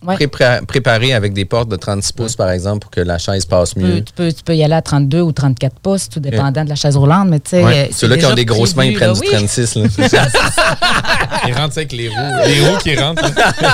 Ouais. 0.05 0.27
pré- 0.27 0.59
préparée 0.67 1.13
avec 1.13 1.33
des 1.33 1.45
portes 1.45 1.69
de 1.69 1.75
36 1.75 2.11
pouces, 2.13 2.35
par 2.35 2.49
exemple, 2.49 2.79
pour 2.79 2.89
que 2.91 3.01
la 3.01 3.17
chaise 3.19 3.45
passe 3.45 3.75
tu 3.75 3.81
peux, 3.81 3.85
mieux. 3.87 4.03
tu, 4.03 4.13
peux, 4.13 4.31
tu 4.31 4.41
peux 4.43 4.55
y 4.55 4.63
aller 4.63 4.73
à 4.73 4.81
32 4.81 5.21
ou 5.21 5.31
34 5.31 5.79
pouces, 5.79 6.09
tout 6.09 6.19
dépendant 6.19 6.63
de 6.63 6.69
la 6.69 6.75
chaise 6.75 6.97
roulante, 6.97 7.27
mais 7.29 7.39
tu 7.39 7.51
sais. 7.51 7.63
Ouais. 7.63 7.87
euh, 7.89 7.93
Ceux-là 7.95 8.17
qui 8.17 8.25
ont 8.25 8.33
des 8.33 8.45
grosses 8.45 8.75
mains, 8.75 8.85
ils 8.85 8.95
prennent 8.95 9.09
là. 9.09 9.13
du 9.13 9.19
Oui. 9.21 9.27
36. 9.31 9.75
Là. 9.75 9.87
Ils 11.47 11.53
rentrent 11.53 11.77
avec 11.77 11.91
les 11.91 12.07
roues. 12.09 12.15
Les 12.45 12.59
roues 12.67 12.77
qui 12.77 12.95
rentrent. 12.95 13.23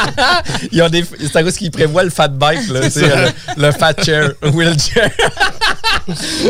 Ils 0.71 0.81
ont 0.81 0.89
des, 0.89 1.03
c'est 1.19 1.35
à 1.35 1.43
cause 1.43 1.55
qu'ils 1.57 1.71
prévoient 1.71 2.03
le 2.03 2.09
fat 2.09 2.27
bike, 2.29 2.67
là, 2.69 2.81
le, 3.57 3.71
fat 3.71 3.93
chair, 4.03 4.31
wheelchair. 4.53 5.09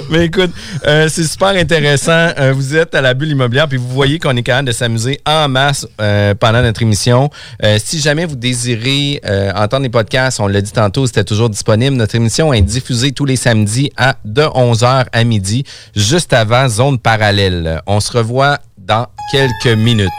Mais 0.10 0.26
écoute, 0.26 0.52
euh, 0.86 1.08
c'est 1.10 1.24
super 1.24 1.50
intéressant. 1.50 2.30
Euh, 2.38 2.54
vous 2.54 2.76
êtes 2.76 2.94
à 2.94 3.02
la 3.02 3.14
bulle 3.14 3.32
immobilière, 3.32 3.68
puis 3.68 3.78
vous 3.78 3.88
voyez 3.90 4.20
qu'on 4.20 4.36
est 4.36 4.44
capable 4.44 4.68
de 4.68 4.74
s'amuser 4.74 5.20
en 5.26 5.48
masse 5.50 5.88
euh, 6.02 6.36
pendant 6.36 6.62
notre 6.62 6.82
émission. 6.84 7.30
Euh, 7.64 7.78
si 7.84 8.00
jamais 8.00 8.26
vous 8.26 8.36
désirez 8.36 9.20
euh, 9.26 9.52
entendre 9.68 9.84
les 9.84 9.90
podcasts, 9.90 10.40
on 10.40 10.48
l'a 10.48 10.62
dit 10.62 10.72
tantôt, 10.72 11.08
c'était 11.08 11.26
toujours 11.26 11.50
disponible. 11.50 11.98
Notre 11.98 12.16
émission 12.16 12.54
est 12.54 12.62
diffusée 12.62 13.12
tous 13.12 13.26
les 13.26 13.36
samedis 13.36 13.92
à 13.98 14.16
de 14.24 14.44
11h 14.44 15.08
à 15.12 15.24
midi, 15.26 15.66
juste 15.94 16.32
avant 16.32 16.70
Zone 16.70 16.98
Parallèle. 16.98 17.82
On 17.86 18.00
se 18.00 18.18
revoit 18.18 18.60
dans 18.78 19.08
quelques 19.30 19.78
minutes. 19.78 20.10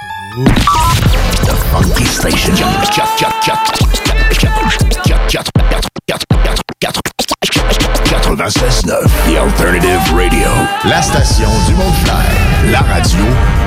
Funky 1.73 2.05
Station. 2.05 2.67
96.9, 8.05 9.07
The 9.27 9.37
Alternative 9.37 10.15
Radio. 10.15 10.49
La 10.85 11.01
station 11.01 11.49
du 11.67 11.75
Mont-Clair. 11.75 12.71
La 12.71 12.81
radio 12.81 13.25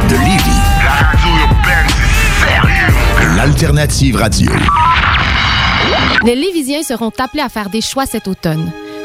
de 0.09 0.13
Lévis. 0.13 0.61
La 0.83 1.07
radio 1.07 1.29
urbaine, 1.41 1.87
c'est 1.89 2.45
sérieux. 2.45 3.35
L'Alternative 3.35 4.15
Radio. 4.17 4.51
Les 6.23 6.35
Lévisiens 6.35 6.83
seront 6.83 7.11
appelés 7.17 7.41
à 7.41 7.49
faire 7.49 7.69
des 7.69 7.81
choix 7.81 8.05
cet 8.05 8.27
automne. 8.27 8.71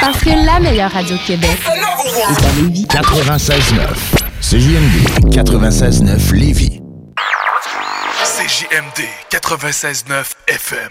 Parce 0.00 0.20
que 0.20 0.30
la 0.30 0.60
meilleure 0.60 0.92
radio 0.92 1.16
de 1.16 1.22
Québec 1.22 1.58
est 1.66 2.44
à 2.44 2.52
Lévis. 2.62 2.86
96.9. 2.86 3.58
CJMD 4.40 5.30
96.9 5.32 6.32
Lévis. 6.34 6.80
CJMD 8.24 9.04
96.9 9.30 10.24
FM. 10.46 10.90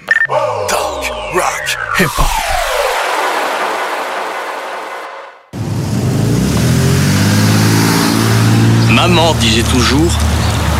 Talk, 0.67 1.11
rock, 1.33 1.77
hip-hop. 1.99 2.25
Maman 8.91 9.33
disait 9.35 9.63
toujours, 9.63 10.11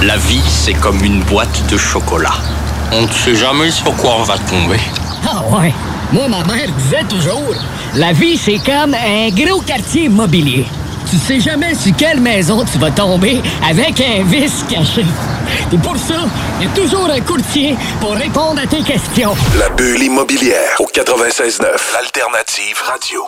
la 0.02 0.18
vie 0.18 0.42
c'est 0.48 0.74
comme 0.74 1.04
une 1.04 1.22
boîte 1.24 1.64
de 1.70 1.78
chocolat. 1.78 2.34
On 2.92 3.04
ne 3.04 3.12
sait 3.12 3.36
jamais 3.36 3.70
sur 3.72 3.94
quoi 3.96 4.16
on 4.20 4.24
va 4.24 4.38
tomber. 4.40 4.80
Ah 5.26 5.44
ouais. 5.52 5.74
Moi, 6.14 6.28
ma 6.30 6.44
mère 6.46 6.70
disait 6.78 7.04
toujours, 7.10 7.54
la 7.96 8.14
vie, 8.14 8.38
c'est 8.38 8.60
comme 8.60 8.94
un 8.94 9.30
gros 9.30 9.62
quartier 9.62 10.04
immobilier. 10.04 10.66
Tu 11.10 11.18
sais 11.18 11.40
jamais 11.40 11.74
sur 11.76 11.96
quelle 11.96 12.20
maison 12.20 12.64
tu 12.66 12.78
vas 12.78 12.92
tomber 12.92 13.42
avec 13.70 14.00
un 14.02 14.24
vice 14.24 14.64
caché. 14.70 15.06
Et 15.72 15.78
pour 15.78 15.98
ça, 15.98 16.26
il 16.60 16.68
y 16.68 16.70
a 16.70 16.74
toujours 16.74 17.10
un 17.10 17.22
courtier 17.22 17.76
pour 18.00 18.14
répondre 18.14 18.62
à 18.62 18.68
tes 18.68 18.82
questions. 18.84 19.36
La 19.58 19.70
bulle 19.70 20.04
immobilière 20.04 20.76
au 20.80 20.86
96.9. 20.86 21.64
L'alternative 21.94 22.82
radio. 22.86 23.24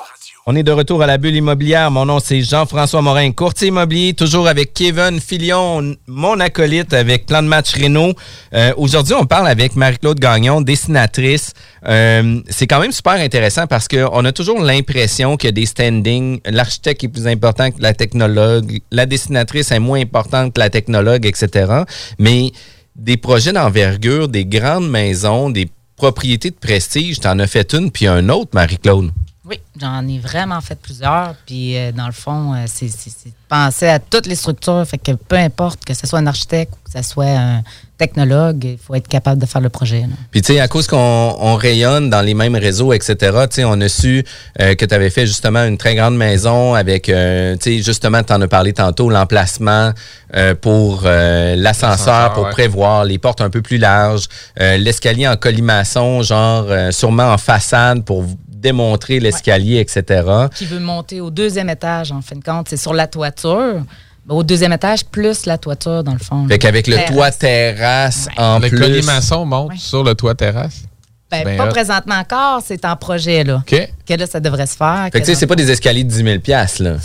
On 0.46 0.56
est 0.56 0.64
de 0.64 0.72
retour 0.72 1.04
à 1.04 1.06
la 1.06 1.18
bulle 1.18 1.36
immobilière. 1.36 1.92
Mon 1.92 2.06
nom, 2.06 2.20
c'est 2.20 2.42
Jean-François 2.42 3.02
Morin, 3.02 3.32
courtier 3.34 3.68
immobilier, 3.68 4.14
toujours 4.14 4.48
avec 4.48 4.74
Kevin 4.74 5.20
Filion, 5.20 5.96
mon 6.08 6.40
acolyte 6.40 6.94
avec 6.94 7.26
Plan 7.26 7.44
de 7.44 7.48
match 7.48 7.76
Renault. 7.76 8.14
Euh, 8.54 8.74
Aujourd'hui, 8.78 9.14
on 9.14 9.26
parle 9.26 9.48
avec 9.48 9.76
Marie-Claude 9.76 10.18
Gagnon, 10.20 10.62
dessinatrice. 10.62 11.54
Euh, 11.86 12.40
c'est 12.50 12.68
quand 12.68 12.80
même 12.80 12.94
super 12.94 13.14
intéressant 13.14 13.68
parce 13.68 13.88
qu'on 13.88 14.26
a 14.26 14.32
toujours 14.32 14.62
l'impression 14.62 15.36
que 15.36 15.50
des 15.50 15.66
standings, 15.66 16.40
l'architecte 16.46 17.04
est 17.04 17.10
plus 17.10 17.28
important 17.28 17.70
que 17.70 17.82
la 17.82 17.94
technologue, 17.94 18.80
la 18.92 19.06
dessinatrice 19.06 19.72
est 19.72 19.80
moins 19.80 20.00
importante 20.00 20.54
que 20.54 20.60
la 20.60 20.70
technologue, 20.70 21.26
etc. 21.26 21.84
Mais 22.18 22.52
des 22.96 23.18
projets 23.18 23.52
d'envergure, 23.52 24.30
des 24.30 24.46
grandes 24.46 24.90
maisons, 24.90 25.50
des 25.50 25.70
propriétés 25.96 26.50
de 26.50 26.56
prestige, 26.56 27.20
t'en 27.20 27.38
as 27.40 27.48
fait 27.48 27.74
une 27.74 27.92
puis 27.92 28.08
un 28.08 28.30
autre, 28.30 28.52
Marie-Claude. 28.54 29.12
Oui, 29.50 29.60
j'en 29.82 30.08
ai 30.08 30.20
vraiment 30.20 30.62
fait 30.62 30.78
plusieurs. 30.80 31.34
Puis, 31.48 31.76
euh, 31.76 31.92
dans 31.92 32.06
le 32.06 32.12
fond, 32.12 32.54
euh, 32.54 32.66
c'est 32.68 32.88
c'est- 32.88 33.10
c'est 33.10 33.30
de 33.30 33.34
penser 33.48 33.88
à 33.88 33.98
toutes 33.98 34.28
les 34.28 34.36
structures. 34.36 34.86
Fait 34.88 35.00
que 35.00 35.14
peu 35.14 35.38
importe 35.38 35.84
que 35.84 35.96
ce 35.96 36.06
soit 36.06 36.20
un 36.20 36.28
architecte 36.28 36.74
ou 36.74 36.90
que 36.92 37.02
ce 37.04 37.10
soit 37.10 37.26
un 37.26 37.64
technologue, 37.98 38.64
il 38.64 38.78
faut 38.78 38.94
être 38.96 39.08
capable 39.08 39.42
de 39.42 39.46
faire 39.48 39.60
le 39.62 39.70
projet. 39.70 40.02
là. 40.02 40.08
Puis, 40.32 40.42
tu 40.42 40.54
sais, 40.54 40.60
à 40.60 40.68
cause 40.68 40.88
qu'on 40.88 41.36
on 41.40 41.56
rayonne 41.56 42.10
dans 42.10 42.22
les 42.22 42.34
mêmes 42.36 42.56
réseaux, 42.56 42.94
etc., 42.94 43.16
tu 43.50 43.56
sais, 43.56 43.64
on 43.66 43.82
a 43.82 43.90
su 43.90 44.24
euh, 44.62 44.76
que 44.76 44.86
tu 44.86 44.94
avais 44.96 45.10
fait 45.10 45.26
justement 45.26 45.64
une 45.66 45.78
très 45.78 45.96
grande 45.96 46.16
maison 46.16 46.76
avec, 46.76 47.10
euh, 47.10 47.56
tu 47.58 47.78
sais, 47.78 47.84
justement, 47.84 48.22
tu 48.24 48.32
en 48.32 48.42
as 48.42 48.48
parlé 48.48 48.72
tantôt, 48.72 49.10
l'emplacement 49.10 49.92
euh, 50.36 50.54
pour 50.56 51.02
euh, 51.06 51.56
l'ascenseur, 51.56 51.90
L'ascenseur, 51.90 52.34
pour 52.34 52.44
ouais. 52.46 52.52
prévoir 52.52 53.04
les 53.04 53.18
portes 53.18 53.42
un 53.42 53.50
peu 53.50 53.62
plus 53.64 53.78
larges, 53.80 54.28
euh, 54.62 54.78
l'escalier 54.78 55.28
en 55.28 55.36
colimaçon, 55.36 56.22
genre 56.22 56.66
euh, 56.70 56.92
sûrement 56.92 57.34
en 57.34 57.38
façade 57.38 58.06
pour 58.06 58.24
démontrer 58.60 59.20
l'escalier, 59.20 59.78
etc. 59.80 60.24
Qui 60.56 60.66
veut 60.66 60.80
monter 60.80 61.22
au 61.22 61.30
deuxième 61.30 61.70
étage, 61.70 62.12
en 62.12 62.22
fin 62.22 62.36
de 62.36 62.44
compte, 62.44 62.68
c'est 62.70 62.78
sur 62.78 62.94
la 62.94 63.08
toiture. 63.08 63.82
Ben, 64.26 64.36
au 64.36 64.44
deuxième 64.44 64.74
étage, 64.74 65.06
plus 65.06 65.46
la 65.46 65.58
toiture, 65.58 66.04
dans 66.04 66.14
le 66.14 66.20
fond. 66.20 66.48
Fait 66.48 66.60
qu'avec 66.60 66.88
le 66.88 66.98
toit 67.08 67.32
terrasse 67.32 68.28
en 68.38 68.60
le 68.60 68.70
plus. 68.70 68.80
colimaçon 68.80 69.46
monte 69.46 69.78
sur 69.78 70.04
le 70.04 70.14
toit 70.14 70.36
terrasse? 70.36 70.84
Ben, 71.32 71.44
Ben 71.44 71.58
pas 71.58 71.68
hot. 71.68 71.70
présentement 71.70 72.16
encore, 72.16 72.62
c'est 72.66 72.86
en 72.86 72.96
projet, 72.96 73.44
là. 73.44 73.58
OK. 73.58 73.90
Que 74.06 74.14
là, 74.16 74.26
ça 74.26 74.40
devrait 74.40 74.66
se 74.66 74.76
faire. 74.76 75.10
Fait 75.12 75.20
que, 75.20 75.26
tu 75.26 75.32
sais, 75.32 75.36
c'est 75.36 75.48
pas 75.48 75.56
des 75.56 75.70
escaliers 75.70 76.04
de 76.04 76.10
10 76.10 76.24
000 76.24 76.40
piastres, 76.40 76.84
là. 76.84 76.96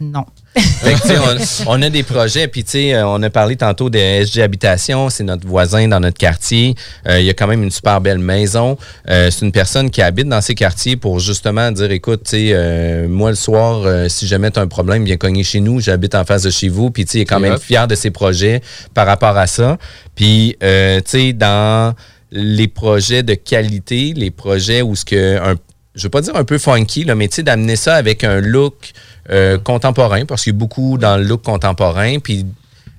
Non. 0.00 0.24
Fait 0.56 0.94
que, 0.94 1.64
on, 1.66 1.78
on 1.78 1.82
a 1.82 1.90
des 1.90 2.02
projets, 2.04 2.46
puis 2.46 2.62
tu 2.62 2.70
sais, 2.70 2.94
euh, 2.94 3.06
on 3.06 3.22
a 3.22 3.30
parlé 3.30 3.56
tantôt 3.56 3.90
de 3.90 3.98
SG 3.98 4.40
Habitation, 4.42 5.10
c'est 5.10 5.24
notre 5.24 5.46
voisin 5.46 5.88
dans 5.88 5.98
notre 5.98 6.18
quartier. 6.18 6.74
Euh, 7.08 7.18
il 7.18 7.26
y 7.26 7.30
a 7.30 7.34
quand 7.34 7.46
même 7.46 7.62
une 7.62 7.70
super 7.70 8.00
belle 8.00 8.18
maison. 8.18 8.76
Euh, 9.10 9.30
c'est 9.30 9.44
une 9.44 9.52
personne 9.52 9.90
qui 9.90 10.00
habite 10.00 10.28
dans 10.28 10.40
ces 10.40 10.54
quartiers 10.54 10.96
pour 10.96 11.18
justement 11.18 11.72
dire, 11.72 11.90
écoute, 11.90 12.22
tu 12.24 12.30
sais, 12.30 12.50
euh, 12.52 13.08
moi 13.08 13.30
le 13.30 13.36
soir, 13.36 13.84
si 14.08 14.26
jamais 14.26 14.50
tu 14.50 14.60
as 14.60 14.62
un 14.62 14.68
problème, 14.68 15.04
viens 15.04 15.16
cogner 15.16 15.42
chez 15.42 15.60
nous, 15.60 15.80
j'habite 15.80 16.14
en 16.14 16.24
face 16.24 16.42
de 16.42 16.50
chez 16.50 16.68
vous, 16.68 16.90
puis 16.90 17.04
tu 17.04 17.12
sais, 17.12 17.18
il 17.18 17.22
est 17.22 17.26
quand 17.26 17.40
même 17.40 17.58
fier 17.58 17.88
de 17.88 17.94
ses 17.94 18.10
projets 18.10 18.60
par 18.94 19.06
rapport 19.06 19.36
à 19.36 19.46
ça. 19.46 19.78
Puis, 20.14 20.56
tu 20.60 20.66
sais, 21.06 21.32
dans 21.32 21.94
les 22.30 22.68
projets 22.68 23.22
de 23.22 23.34
qualité, 23.34 24.12
les 24.14 24.30
projets 24.30 24.82
où 24.82 24.94
ce 24.94 25.04
que 25.04 25.38
un 25.38 25.54
je 25.94 26.02
veux 26.02 26.10
pas 26.10 26.20
dire 26.20 26.34
un 26.36 26.44
peu 26.44 26.58
funky, 26.58 27.04
là, 27.04 27.14
mais 27.14 27.28
tu 27.28 27.36
sais, 27.36 27.42
d'amener 27.42 27.76
ça 27.76 27.94
avec 27.94 28.24
un 28.24 28.40
look 28.40 28.92
euh, 29.30 29.58
contemporain, 29.58 30.24
parce 30.26 30.42
qu'il 30.44 30.52
y 30.52 30.56
a 30.56 30.58
beaucoup 30.58 30.98
dans 30.98 31.16
le 31.16 31.24
look 31.24 31.42
contemporain, 31.42 32.18
puis 32.18 32.44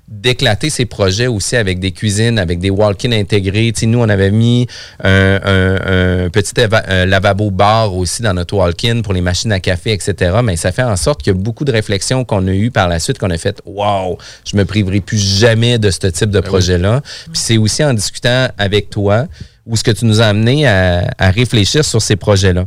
d'éclater 0.07 0.69
ces 0.69 0.85
projets 0.85 1.25
aussi 1.25 1.55
avec 1.55 1.79
des 1.79 1.91
cuisines, 1.91 2.37
avec 2.37 2.59
des 2.59 2.69
walk-in 2.69 3.11
intégrés. 3.11 3.71
Tu 3.73 3.81
sais, 3.81 3.85
nous, 3.87 3.99
on 3.99 4.07
avait 4.07 4.29
mis 4.29 4.67
un, 5.03 5.39
un- 5.43 6.25
un 6.25 6.29
petit 6.29 6.53
un 6.61 7.05
lavabo 7.07 7.49
bar 7.49 7.95
aussi 7.95 8.21
dans 8.21 8.33
notre 8.35 8.55
walk-in 8.55 9.01
pour 9.01 9.13
les 9.13 9.21
machines 9.21 9.51
à 9.51 9.59
café, 9.59 9.93
etc. 9.93 10.37
Mais 10.43 10.57
ça 10.57 10.71
fait 10.71 10.83
en 10.83 10.95
sorte 10.95 11.23
qu'il 11.23 11.33
y 11.33 11.35
a 11.35 11.39
beaucoup 11.39 11.65
de 11.65 11.71
réflexions 11.71 12.23
qu'on 12.23 12.47
a 12.47 12.51
eues 12.51 12.69
par 12.69 12.87
la 12.87 12.99
suite, 12.99 13.17
qu'on 13.17 13.31
a 13.31 13.37
fait 13.39 13.59
«Wow, 13.65 14.19
je 14.49 14.55
me 14.55 14.63
priverai 14.63 15.01
plus 15.01 15.17
jamais 15.17 15.79
de 15.79 15.89
ce 15.89 16.05
type 16.07 16.29
de 16.29 16.39
projet-là. 16.39 17.01
Puis 17.33 17.41
c'est 17.41 17.57
aussi 17.57 17.83
en 17.83 17.93
discutant 17.95 18.47
avec 18.59 18.91
toi 18.91 19.25
où 19.65 19.75
ce 19.75 19.83
que 19.83 19.91
tu 19.91 20.05
nous 20.05 20.21
as 20.21 20.27
amené 20.27 20.67
à, 20.67 21.09
à 21.17 21.31
réfléchir 21.31 21.83
sur 21.83 21.99
ces 22.01 22.15
projets-là. 22.15 22.65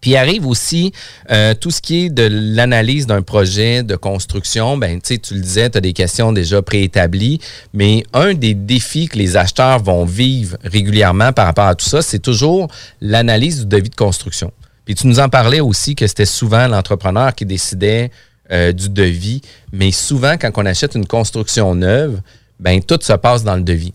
Puis 0.00 0.16
arrive 0.16 0.46
aussi 0.46 0.92
euh, 1.30 1.54
tout 1.54 1.70
ce 1.70 1.80
qui 1.80 2.04
est 2.04 2.10
de 2.10 2.28
l'analyse 2.30 3.06
d'un 3.06 3.22
projet 3.22 3.82
de 3.82 3.96
construction. 3.96 4.76
Ben, 4.76 5.00
tu 5.00 5.18
le 5.34 5.40
disais, 5.40 5.70
tu 5.70 5.78
as 5.78 5.80
des 5.80 5.92
questions 5.92 6.32
déjà 6.32 6.62
préétablies, 6.62 7.40
mais 7.74 8.04
un 8.12 8.34
des 8.34 8.54
défis 8.54 9.08
que 9.08 9.18
les 9.18 9.36
acheteurs 9.36 9.82
vont 9.82 10.04
vivre 10.04 10.56
régulièrement 10.62 11.32
par 11.32 11.46
rapport 11.46 11.66
à 11.66 11.74
tout 11.74 11.86
ça, 11.86 12.02
c'est 12.02 12.20
toujours 12.20 12.68
l'analyse 13.00 13.60
du 13.60 13.66
devis 13.66 13.90
de 13.90 13.96
construction. 13.96 14.52
Puis 14.84 14.94
tu 14.94 15.06
nous 15.06 15.20
en 15.20 15.28
parlais 15.28 15.60
aussi 15.60 15.94
que 15.94 16.06
c'était 16.06 16.24
souvent 16.24 16.66
l'entrepreneur 16.66 17.34
qui 17.34 17.44
décidait 17.44 18.10
euh, 18.50 18.72
du 18.72 18.88
devis, 18.88 19.42
mais 19.72 19.90
souvent 19.90 20.36
quand 20.38 20.50
on 20.56 20.64
achète 20.64 20.94
une 20.94 21.06
construction 21.06 21.74
neuve, 21.74 22.20
ben 22.58 22.82
tout 22.82 22.98
se 23.02 23.12
passe 23.12 23.44
dans 23.44 23.56
le 23.56 23.62
devis. 23.62 23.92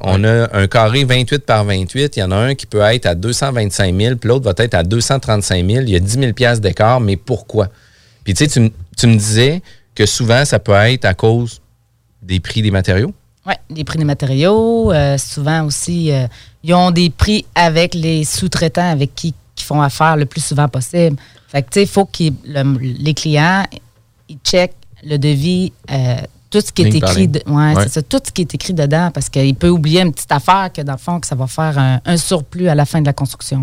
On 0.00 0.24
a 0.24 0.56
un 0.56 0.66
carré 0.66 1.04
28 1.04 1.44
par 1.44 1.64
28. 1.64 2.16
Il 2.16 2.20
y 2.20 2.22
en 2.22 2.30
a 2.30 2.36
un 2.36 2.54
qui 2.54 2.66
peut 2.66 2.80
être 2.80 3.06
à 3.06 3.14
225 3.14 3.94
000, 3.94 4.16
puis 4.16 4.28
l'autre 4.28 4.44
va 4.44 4.54
être 4.64 4.74
à 4.74 4.82
235 4.82 5.66
000. 5.66 5.82
Il 5.82 5.90
y 5.90 5.96
a 5.96 6.00
10 6.00 6.18
000 6.18 6.32
piastres 6.32 6.62
d'écart, 6.62 7.00
mais 7.00 7.16
pourquoi? 7.16 7.68
Puis 8.24 8.34
tu 8.34 8.44
sais, 8.48 8.70
tu 8.96 9.06
me 9.06 9.16
disais 9.16 9.62
que 9.94 10.06
souvent, 10.06 10.44
ça 10.44 10.58
peut 10.58 10.72
être 10.72 11.04
à 11.04 11.14
cause 11.14 11.60
des 12.22 12.40
prix 12.40 12.62
des 12.62 12.70
matériaux? 12.70 13.12
Oui, 13.46 13.54
les 13.70 13.84
prix 13.84 13.98
des 13.98 14.04
matériaux. 14.04 14.92
euh, 14.92 15.18
souvent 15.18 15.64
aussi, 15.64 16.12
euh, 16.12 16.26
ils 16.62 16.72
ont 16.74 16.92
des 16.92 17.10
prix 17.10 17.44
avec 17.54 17.94
les 17.94 18.24
sous-traitants 18.24 18.90
avec 18.90 19.14
qui 19.14 19.34
qui 19.54 19.64
font 19.64 19.82
affaire 19.82 20.16
le 20.16 20.26
plus 20.26 20.42
souvent 20.42 20.68
possible. 20.68 21.16
Fait 21.48 21.62
que, 21.62 21.68
tu 21.68 21.74
sais, 21.74 21.82
il 21.82 21.88
faut 21.88 22.06
que 22.06 22.24
les 22.80 23.14
clients, 23.14 23.64
ils 24.28 24.38
checkent 24.44 24.74
le 25.04 25.18
devis, 25.18 25.72
euh, 25.90 26.16
tout 26.52 26.60
ce 26.64 26.70
qui 26.70 26.82
est 26.82 26.94
écrit. 26.94 27.22
ligne. 27.22 27.30
de- 27.32 27.42
ouais, 27.46 27.74
Ouais. 27.74 27.82
c'est 27.84 27.88
ça, 27.94 28.02
tout 28.02 28.20
ce 28.24 28.30
qui 28.30 28.42
est 28.42 28.54
écrit 28.54 28.74
dedans, 28.74 29.10
parce 29.12 29.28
qu'il 29.28 29.54
peut 29.56 29.68
oublier 29.70 30.02
une 30.02 30.12
petite 30.12 30.30
affaire 30.30 30.70
que, 30.72 30.82
dans 30.82 30.92
le 30.92 30.98
fond, 30.98 31.18
que 31.18 31.26
ça 31.26 31.34
va 31.34 31.46
faire 31.48 31.76
un, 31.78 32.00
un 32.04 32.16
surplus 32.16 32.68
à 32.68 32.74
la 32.74 32.84
fin 32.84 33.00
de 33.00 33.06
la 33.06 33.12
construction. 33.12 33.60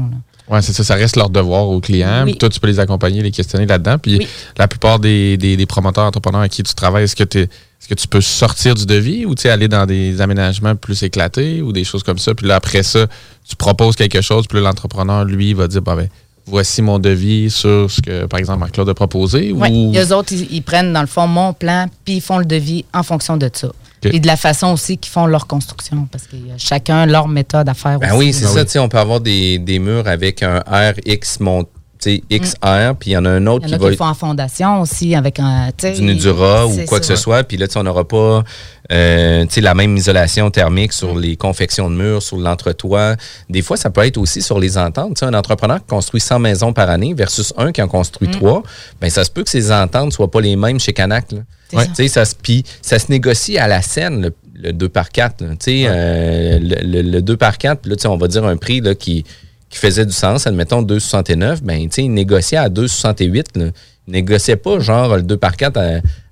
Oui, 0.52 0.60
c'est 0.64 0.74
ça. 0.74 0.84
Ça 0.84 0.96
reste 0.96 1.16
leur 1.16 1.30
devoir 1.30 1.68
aux 1.70 1.80
clients. 1.80 2.24
Oui. 2.26 2.36
Toi, 2.36 2.50
tu 2.50 2.60
peux 2.60 2.66
les 2.68 2.80
accompagner, 2.80 3.22
les 3.22 3.30
questionner 3.30 3.68
là-dedans. 3.68 4.00
Puis 4.00 4.28
la 4.58 4.68
plupart 4.68 4.98
des, 4.98 5.38
des- 5.38 5.56
des 5.56 5.66
promoteurs 5.68 6.06
entrepreneurs 6.06 6.40
avec 6.42 6.52
qui 6.52 6.64
tu 6.64 6.74
travailles, 6.74 7.04
est-ce 7.04 7.16
que, 7.16 7.24
t'es- 7.24 7.44
est-ce 7.44 7.88
que 7.88 7.94
tu 7.94 8.08
peux 8.08 8.20
sortir 8.22 8.74
du 8.74 8.88
devis 8.88 9.26
ou 9.28 9.36
aller 9.46 9.68
dans 9.68 9.86
des 9.86 10.20
aménagements 10.22 10.76
plus 10.76 11.04
éclatés 11.04 11.62
ou 11.62 11.72
des 11.72 11.84
choses 11.84 12.02
comme 12.02 12.18
ça? 12.18 12.34
Puis 12.34 12.48
là, 12.48 12.56
après 12.56 12.82
ça, 12.82 13.06
tu 13.48 13.56
proposes 13.56 13.96
quelque 13.96 14.22
chose. 14.22 14.46
Puis 14.48 14.60
l'entrepreneur, 14.60 15.24
lui, 15.24 15.54
va 15.54 15.68
dire, 15.68 15.84
bah, 15.84 15.96
ben, 15.96 16.10
voici 16.50 16.82
mon 16.82 17.00
devis 17.00 17.50
sur 17.50 17.90
ce 17.90 18.02
que, 18.02 18.26
par 18.26 18.40
exemple, 18.40 18.60
Marc-Claude 18.60 18.90
a 18.90 18.94
proposé. 18.94 19.52
Oui, 19.52 19.70
ou... 19.70 19.92
les 19.92 20.12
autres, 20.12 20.34
ils, 20.34 20.48
ils 20.52 20.62
prennent 20.62 20.92
dans 20.94 21.02
le 21.02 21.08
fond 21.08 21.28
mon 21.28 21.54
plan, 21.54 21.86
puis 22.06 22.16
ils 22.16 22.22
font 22.22 22.38
le 22.40 22.46
devis 22.46 22.86
en 22.94 23.04
fonction 23.04 23.38
de 23.38 23.50
ça. 23.54 23.70
Et 24.06 24.20
de 24.22 24.28
la 24.28 24.38
façon 24.38 24.68
aussi 24.68 24.98
qu'ils 24.98 25.12
font 25.12 25.26
leur 25.26 25.46
construction, 25.46 26.08
parce 26.10 26.26
que 26.26 26.38
y 26.38 26.52
a 26.52 26.58
chacun 26.58 27.06
leur 27.06 27.28
méthode 27.28 27.68
à 27.68 27.74
faire 27.74 28.00
Ben 28.00 28.12
aussi. 28.12 28.18
oui, 28.18 28.34
c'est 28.34 28.46
ça. 28.46 28.64
tu 28.64 28.72
sais, 28.72 28.80
On 28.80 28.88
peut 28.88 28.98
avoir 28.98 29.20
des, 29.20 29.60
des 29.60 29.78
murs 29.80 30.08
avec 30.08 30.42
un 30.42 30.60
RX 30.60 31.42
mont, 31.42 31.66
XR, 32.02 32.96
puis 33.00 33.12
il 33.12 33.14
y 33.14 33.18
en 33.18 33.26
a 33.26 33.30
un 33.30 33.46
autre 33.48 33.66
Il 33.68 33.72
y 33.72 33.76
en 33.76 33.78
qui 33.78 33.86
a 33.86 33.90
va 33.90 33.96
font 33.96 34.06
en 34.06 34.14
fondation 34.14 34.82
aussi, 34.82 35.16
avec 35.16 35.40
un. 35.40 35.70
du 35.96 36.02
Nudura 36.02 36.66
ou 36.68 36.76
quoi 36.88 37.00
que 37.00 37.06
ce 37.06 37.16
soit. 37.16 37.44
Puis 37.44 37.58
là, 37.58 37.68
on 37.76 37.84
n'aura 37.84 38.08
pas 38.08 38.44
euh, 38.92 39.46
la 39.58 39.74
même 39.76 39.98
isolation 39.98 40.50
thermique 40.50 40.94
sur 40.94 41.16
les 41.18 41.36
confections 41.36 41.90
de 41.90 41.96
murs, 41.96 42.24
sur 42.24 42.38
l'entretoit. 42.38 43.16
Des 43.50 43.62
fois, 43.62 43.78
ça 43.78 43.90
peut 43.90 44.06
être 44.06 44.18
aussi 44.18 44.42
sur 44.42 44.60
les 44.60 44.78
ententes. 44.78 45.16
Tu 45.16 45.20
sais, 45.20 45.26
un 45.26 45.34
entrepreneur 45.34 45.78
qui 45.80 45.88
construit 45.88 46.22
100 46.22 46.40
maisons 46.40 46.74
par 46.74 46.90
année 46.90 47.14
versus 47.14 47.54
un 47.58 47.72
qui 47.72 47.82
en 47.82 47.88
construit 47.88 48.28
Mm. 48.30 48.32
trois, 48.32 48.64
ben 49.02 49.10
ça 49.10 49.24
se 49.24 49.32
peut 49.32 49.44
que 49.44 49.50
ces 49.50 49.72
ententes 49.72 50.14
soient 50.14 50.32
pas 50.32 50.42
les 50.42 50.56
mêmes 50.56 50.80
chez 50.80 50.94
Canac. 50.94 51.32
Là. 51.32 51.40
Ouais. 51.74 51.84
ça. 51.84 51.90
Tu 51.90 51.96
sais, 51.96 52.08
ça, 52.08 52.26
se- 52.26 52.36
puis 52.36 52.64
ça 52.82 52.98
se 52.98 53.12
négocie 53.12 53.58
à 53.58 53.68
la 53.68 53.82
scène, 53.82 54.22
le, 54.22 54.34
le 54.56 54.72
2 54.74 54.90
par 54.90 55.10
4. 55.10 55.42
là. 55.42 55.50
Tu 55.52 55.56
sais, 55.60 55.84
euh, 55.88 56.60
le, 56.62 56.76
le- 57.02 57.02
le 57.12 57.22
2 57.22 57.38
par 57.38 57.58
4, 57.58 57.82
puis 57.82 57.92
là, 57.92 57.96
tu 57.96 58.02
sais, 58.04 58.08
on 58.08 58.18
va 58.18 58.28
dire 58.28 58.44
un 58.46 58.58
prix 58.58 58.82
là, 58.82 58.96
qui, 58.96 59.24
qui 59.70 59.78
faisait 59.78 60.06
du 60.06 60.14
sens, 60.14 60.48
admettons 60.48 60.82
2,69, 60.82 61.62
ben, 61.62 61.82
tu 61.84 61.88
sais, 61.92 62.04
il 62.04 62.14
négociait 62.14 62.58
à 62.58 62.70
2,68. 62.70 63.46
là. 63.56 63.66
Il 64.08 64.14
négociait 64.14 64.56
pas 64.56 64.80
genre 64.80 65.18
le 65.18 65.22
2 65.22 65.38
par 65.38 65.56
4 65.56 65.78
à, 65.78 65.84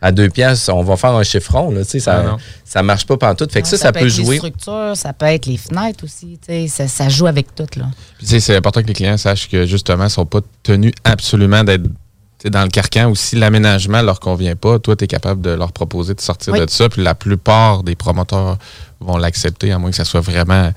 à 0.02 0.12
2 0.12 0.30
piastres, 0.30 0.74
on 0.74 0.82
va 0.82 0.98
faire 0.98 1.12
un 1.12 1.22
chiffron, 1.22 1.70
là, 1.70 1.84
tu 1.84 1.92
sais, 1.92 2.00
ça, 2.00 2.22
Ah 2.22 2.24
non. 2.32 2.38
ça 2.66 2.82
marche 2.82 3.06
pas 3.06 3.18
pantoute. 3.18 3.52
Fait 3.52 3.62
que 3.62 3.68
Non, 3.68 3.72
ça, 3.72 3.78
ça, 3.78 3.92
peut, 3.92 4.00
être 4.00 4.06
les 4.06 4.10
jouer. 4.10 4.38
structures, 4.38 4.94
ça 4.96 5.14
peut 5.14 5.28
être 5.28 5.46
les 5.46 5.58
fenêtres 5.58 6.04
aussi. 6.04 6.40
tu 6.42 6.48
sais, 6.48 6.68
Ça, 6.68 6.88
ça 6.88 7.08
joue 7.10 7.28
avec 7.28 7.54
tout. 7.54 7.68
Là. 7.76 7.86
C'est 8.24 8.56
important 8.56 8.82
que 8.82 8.88
les 8.88 8.94
clients 8.96 9.18
sachent 9.18 9.48
que 9.48 9.68
justement, 9.68 10.06
ils 10.06 10.08
ne 10.08 10.10
sont 10.10 10.26
pas 10.26 10.40
tenus 10.64 10.94
absolument 11.04 11.64
d'être 11.64 11.84
dans 12.46 12.64
le 12.64 12.70
carcan 12.70 13.10
ou 13.12 13.16
si 13.16 13.36
l'aménagement 13.36 14.02
leur 14.02 14.20
convient 14.20 14.56
pas, 14.56 14.80
toi, 14.80 14.96
tu 14.96 15.04
es 15.04 15.08
capable 15.08 15.42
de 15.42 15.52
leur 15.52 15.72
proposer 15.72 16.16
de 16.16 16.22
sortir 16.22 16.54
Oui. 16.54 16.60
de 16.66 16.70
ça. 16.70 16.90
Puis 16.90 17.04
la 17.04 17.14
plupart 17.14 17.84
des 17.84 17.96
promoteurs 17.96 18.58
vont 19.00 19.18
l'accepter, 19.18 19.72
à 19.72 19.78
moins 19.78 19.92
que 19.92 19.96
ça 19.96 20.06
soit 20.06 20.22
vraiment 20.22 20.72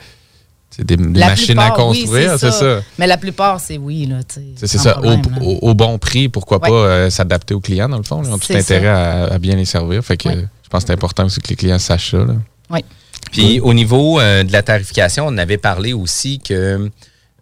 sais, 0.78 0.84
des, 0.84 0.96
machines 0.96 1.58
à 1.58 1.70
plupart, 1.70 1.88
oui, 1.88 2.00
construire. 2.02 2.38
c'est 2.38 2.50
ça. 2.50 2.80
Mais 2.98 3.06
la 3.06 3.16
plupart, 3.16 3.60
c'est 3.60 3.78
oui. 3.78 4.08
C'est 4.56 4.66
c'est 4.66 4.78
ça. 4.78 4.98
Au, 4.98 5.02
problème, 5.02 5.22
là. 5.30 5.38
au- 5.42 5.70
au 5.70 5.74
bon 5.74 5.98
prix, 5.98 6.28
pourquoi 6.28 6.58
Ouais. 6.62 6.68
pas 6.68 6.74
euh, 6.74 7.10
s'adapter 7.10 7.54
aux 7.54 7.60
clients, 7.60 7.88
dans 7.88 7.96
le 7.98 8.02
fond. 8.02 8.22
là. 8.22 8.28
Ils 8.28 8.34
ont 8.34 8.38
tout 8.38 8.46
C'est 8.46 8.58
intérêt 8.58 8.88
à, 8.88 9.24
à 9.26 9.38
bien 9.38 9.56
les 9.56 9.64
servir. 9.64 10.04
Fait 10.04 10.16
que 10.16 10.28
Ouais. 10.28 10.46
je 10.62 10.68
pense 10.68 10.82
que 10.84 10.88
c'est 10.88 10.92
important 10.94 11.24
aussi 11.26 11.40
que 11.40 11.48
les 11.48 11.56
clients 11.56 11.78
sachent 11.78 12.12
ça. 12.12 12.26
Oui. 12.70 12.84
Puis 13.32 13.60
au 13.60 13.72
niveau 13.74 14.18
euh, 14.20 14.42
de 14.42 14.52
la 14.52 14.62
tarification, 14.62 15.26
on 15.26 15.36
avait 15.38 15.58
parlé 15.58 15.92
aussi 15.92 16.38
que 16.40 16.90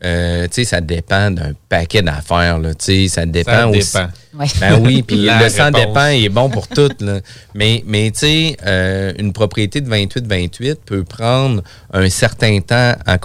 euh, 0.04 0.44
tu 0.46 0.54
sais, 0.54 0.64
ça 0.64 0.80
dépend 0.80 1.30
d'un 1.30 1.52
paquet 1.68 2.02
d'affaires. 2.02 2.58
là. 2.58 2.74
Tu 2.74 2.84
sais, 2.84 3.08
Ça 3.08 3.26
dépend 3.26 3.50
Ça 3.52 3.68
aussi. 3.68 3.92
dépend. 3.92 4.08
Ouais. 4.38 4.46
Ben 4.60 4.80
oui, 4.84 5.02
puis 5.02 5.16
le 5.28 5.48
sang 5.48 5.70
dépend 5.72 6.06
est 6.06 6.28
bon 6.28 6.48
pour 6.48 6.68
tout. 6.68 6.90
là. 7.00 7.20
Mais, 7.54 7.82
mais 7.86 8.10
tu 8.12 8.20
sais, 8.20 8.56
euh, 8.64 9.12
une 9.18 9.32
propriété 9.32 9.80
de 9.80 9.90
28-28 9.90 10.76
peut 10.86 11.02
prendre 11.04 11.62
un 11.92 12.08
certain 12.08 12.60
temps 12.60 12.94
à, 13.06 13.18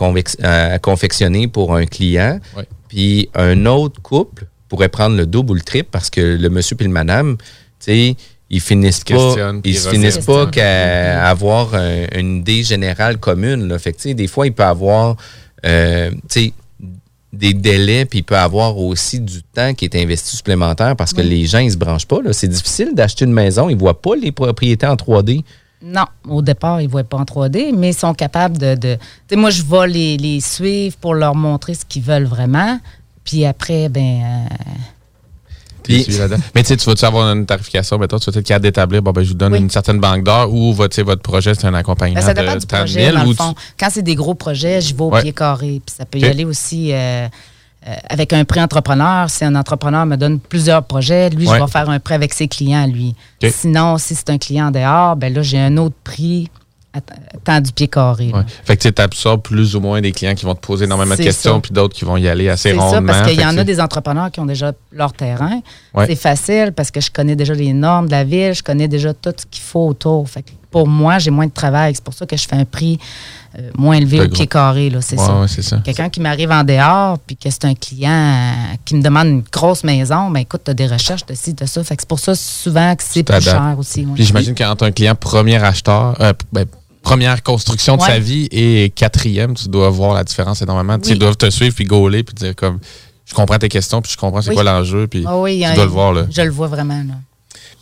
confectionner 0.79 1.47
pour 1.47 1.75
un 1.75 1.85
client. 1.85 2.39
Puis 2.89 3.29
un 3.35 3.65
autre 3.65 4.01
couple 4.01 4.45
pourrait 4.69 4.89
prendre 4.89 5.15
le 5.15 5.25
double 5.27 5.51
ou 5.51 5.55
le 5.55 5.61
triple 5.61 5.89
parce 5.91 6.09
que 6.09 6.21
le 6.21 6.49
monsieur 6.49 6.75
puis 6.75 6.87
le 6.87 6.93
madame, 6.93 7.37
tu 7.37 7.45
sais, 7.79 8.15
ils 8.49 8.61
finissent 8.61 9.03
pas, 9.03 9.35
ils 9.63 9.77
se 9.77 9.89
finissent 9.89 10.17
pas 10.19 10.47
qu'à 10.47 11.27
avoir 11.27 11.75
un- 11.75 12.05
une 12.15 12.37
idée 12.37 12.63
générale 12.63 13.17
commune. 13.17 13.67
Là. 13.67 13.77
Fait 13.79 13.91
que, 13.93 13.97
tu 13.97 14.09
sais, 14.09 14.13
des 14.13 14.27
fois, 14.27 14.45
il 14.47 14.53
peut 14.53 14.63
avoir, 14.63 15.15
euh, 15.65 16.11
tu 16.11 16.17
sais, 16.45 16.53
des 17.33 17.53
délais, 17.53 18.05
puis 18.05 18.19
il 18.19 18.23
peut 18.23 18.37
avoir 18.37 18.77
aussi 18.77 19.19
du 19.19 19.41
temps 19.43 19.73
qui 19.73 19.85
est 19.85 19.95
investi 19.95 20.37
supplémentaire 20.37 20.95
parce 20.95 21.11
que 21.13 21.21
Oui. 21.21 21.29
les 21.29 21.45
gens, 21.47 21.57
ils 21.59 21.71
se 21.71 21.77
branchent 21.77 22.05
pas. 22.05 22.19
C'est 22.31 22.47
difficile 22.47 22.91
d'acheter 22.93 23.25
une 23.25 23.33
maison. 23.33 23.69
Ils 23.69 23.75
voient 23.77 23.99
pas 24.01 24.15
les 24.15 24.31
propriétés 24.31 24.85
en 24.85 24.95
3D. 24.95 25.43
Non, 25.85 26.05
au 26.29 26.41
départ, 26.41 26.79
ils 26.79 26.85
ne 26.85 26.91
voient 26.91 27.03
pas 27.03 27.17
en 27.17 27.25
3D, 27.25 27.73
mais 27.75 27.89
ils 27.89 27.93
sont 27.95 28.13
capables 28.13 28.57
de. 28.57 28.75
de- 28.75 28.95
Tu 28.95 29.01
sais, 29.31 29.35
moi, 29.35 29.49
je 29.49 29.63
vais 29.63 29.87
les, 29.87 30.15
les 30.17 30.39
suivre 30.39 30.95
pour 30.97 31.13
leur 31.15 31.35
montrer 31.35 31.73
ce 31.73 31.83
qu'ils 31.83 32.03
veulent 32.03 32.23
vraiment. 32.23 32.79
Puis 33.25 33.43
après, 33.45 33.89
ben. 33.89 34.21
euh, 34.23 34.55
Puis, 35.83 36.07
Mais 36.55 36.63
tu 36.63 36.67
sais, 36.69 36.77
tu 36.77 36.85
vas-tu 36.85 37.05
avoir 37.05 37.31
une 37.33 37.45
tarification, 37.45 37.97
mettons, 37.97 38.17
tu 38.19 38.31
vas 38.31 38.39
être 38.39 38.45
capable 38.47 38.63
d'établir, 38.63 39.01
bon, 39.01 39.11
ben, 39.11 39.23
je 39.23 39.29
vous 39.29 39.33
donne 39.35 39.53
Oui. 39.53 39.59
une 39.59 39.69
certaine 39.69 39.99
banque 39.99 40.23
d'heure 40.23 40.51
ou 40.53 40.73
votre, 40.73 41.15
projet, 41.21 41.53
c'est 41.55 41.65
un 41.67 41.73
accompagnement 41.73 42.19
Ben, 42.19 42.25
ça 42.25 42.33
dépend 42.33 42.53
de 42.55 42.59
du 42.59 42.65
projet, 42.67 43.11
dans 43.11 43.23
le 43.23 43.29
tu- 43.29 43.35
fond. 43.35 43.53
Quand 43.79 43.89
c'est 43.91 44.01
des 44.01 44.15
gros 44.15 44.33
projets, 44.35 44.81
je 44.81 44.95
vais 44.95 45.01
au 45.03 45.09
Ouais. 45.11 45.21
pied 45.21 45.33
carré. 45.33 45.81
Puis 45.85 45.95
ça 45.97 46.05
peut 46.05 46.17
y 46.19 46.25
aller 46.25 46.45
aussi 46.45 46.91
euh, 46.93 47.27
euh, 47.87 47.93
avec 48.09 48.31
un 48.33 48.45
prêt 48.45 48.61
entrepreneur. 48.61 49.29
Si 49.29 49.43
un 49.43 49.55
entrepreneur 49.55 50.05
me 50.05 50.15
donne 50.15 50.39
plusieurs 50.39 50.83
projets, 50.83 51.29
lui, 51.29 51.47
Ouais. 51.47 51.57
je 51.59 51.63
vais 51.63 51.69
faire 51.71 51.89
un 51.89 51.99
prêt 51.99 52.15
avec 52.15 52.33
ses 52.33 52.47
clients, 52.47 52.87
lui. 52.87 53.15
Sinon, 53.51 53.97
si 53.97 54.15
c'est 54.15 54.29
un 54.29 54.37
client 54.37 54.71
dehors, 54.71 55.15
ben 55.17 55.33
là, 55.33 55.41
j'ai 55.41 55.59
un 55.59 55.75
autre 55.77 55.95
prix 56.03 56.49
temps 57.43 57.59
du 57.61 57.71
pied 57.71 57.87
carré. 57.87 58.31
Ouais. 58.33 58.41
Fait 58.63 58.77
que 58.77 58.87
tu 58.89 59.01
absorbes 59.01 59.41
plus 59.41 59.75
ou 59.75 59.79
moins 59.79 59.99
des 60.01 60.11
clients 60.11 60.35
qui 60.35 60.45
vont 60.45 60.55
te 60.55 60.61
poser 60.65 60.85
énormément 60.85 61.15
de 61.15 61.21
questions, 61.23 61.55
ça. 61.55 61.59
puis 61.61 61.71
d'autres 61.71 61.95
qui 61.95 62.05
vont 62.05 62.17
y 62.17 62.27
aller 62.27 62.49
assez 62.49 62.71
C'est 62.71 62.75
ça, 62.77 62.81
rondement. 62.83 63.13
parce 63.13 63.29
qu'il 63.29 63.39
y 63.39 63.45
en 63.45 63.57
a 63.57 63.63
des 63.63 63.79
entrepreneurs 63.79 64.31
qui 64.31 64.39
ont 64.39 64.45
déjà 64.45 64.71
leur 64.91 65.13
terrain. 65.13 65.59
Ouais. 65.93 66.05
C'est 66.07 66.15
facile 66.15 66.71
parce 66.75 66.91
que 66.91 67.01
je 67.01 67.09
connais 67.11 67.35
déjà 67.35 67.53
les 67.53 67.73
normes 67.73 68.05
de 68.07 68.11
la 68.11 68.23
ville, 68.23 68.53
je 68.53 68.63
connais 68.63 68.87
déjà 68.87 69.13
tout 69.13 69.33
ce 69.35 69.45
qu'il 69.45 69.63
faut 69.63 69.87
autour. 69.87 70.29
Fait 70.29 70.43
que 70.43 70.51
pour 70.71 70.87
moi, 70.87 71.19
j'ai 71.19 71.29
moins 71.29 71.45
de 71.45 71.51
travail. 71.51 71.93
C'est 71.93 72.03
pour 72.03 72.15
ça 72.15 72.25
que 72.25 72.35
je 72.35 72.47
fais 72.47 72.55
un 72.55 72.65
prix 72.65 72.97
euh, 73.59 73.69
moins 73.77 73.95
élevé 73.95 74.21
au 74.21 74.27
pied 74.27 74.47
carré. 74.47 74.91
C'est 75.01 75.19
Ouais, 75.19 75.47
ça. 75.47 75.77
Quelqu'un 75.83 76.09
qui 76.09 76.19
m'arrive 76.19 76.49
en 76.49 76.63
dehors, 76.63 77.19
puis 77.19 77.35
que 77.37 77.47
c'est 77.51 77.65
un 77.65 77.75
client 77.75 78.09
euh, 78.11 78.75
qui 78.83 78.95
me 78.95 79.03
demande 79.03 79.27
une 79.27 79.43
grosse 79.51 79.83
maison, 79.83 80.31
ben 80.31 80.39
écoute, 80.39 80.61
tu 80.65 80.71
as 80.71 80.73
des 80.73 80.87
recherches 80.87 81.27
de 81.27 81.35
ci, 81.35 81.53
de 81.53 81.65
ça. 81.67 81.83
Fait 81.83 81.95
que 81.95 82.01
c'est 82.01 82.09
pour 82.09 82.17
ça 82.19 82.33
souvent 82.33 82.95
que 82.95 83.03
c'est 83.07 83.21
plus 83.21 83.39
cher 83.41 83.75
aussi. 83.77 84.07
Puis 84.15 84.23
j'imagine 84.23 84.55
qu'entre 84.55 84.83
un 84.85 84.91
client 84.91 85.13
premier 85.13 85.63
acheteur, 85.63 86.15
euh, 86.21 86.33
ben, 86.51 86.65
première 87.03 87.43
construction 87.43 87.97
de 87.97 88.01
Ouais. 88.01 88.07
sa 88.07 88.19
vie 88.19 88.47
et 88.51 88.89
quatrième, 88.95 89.53
tu 89.53 89.67
dois 89.69 89.89
voir 89.89 90.13
la 90.15 90.23
différence 90.23 90.61
énormément. 90.61 90.95
Oui. 90.95 91.09
Ils 91.11 91.19
doivent 91.19 91.37
te 91.37 91.49
suivre 91.49 91.75
puis 91.75 91.85
gauler 91.85 92.23
puis 92.23 92.33
dire 92.33 92.55
comme 92.55 92.79
je 93.25 93.33
comprends 93.33 93.59
tes 93.59 93.69
questions 93.69 94.01
puis 94.01 94.11
je 94.11 94.17
comprends 94.17 94.41
c'est 94.41 94.49
Oui. 94.49 94.55
quoi 94.55 94.63
l'enjeu 94.63 95.07
puis 95.07 95.23
Ah 95.27 95.37
oui, 95.37 95.59
tu 95.59 95.65
hein, 95.65 95.75
dois 95.75 95.85
le 95.85 95.91
voir 95.91 96.13
là. 96.13 96.25
Je 96.31 96.41
le 96.41 96.49
vois 96.51 96.67
vraiment. 96.67 96.97
Là. 96.97 97.13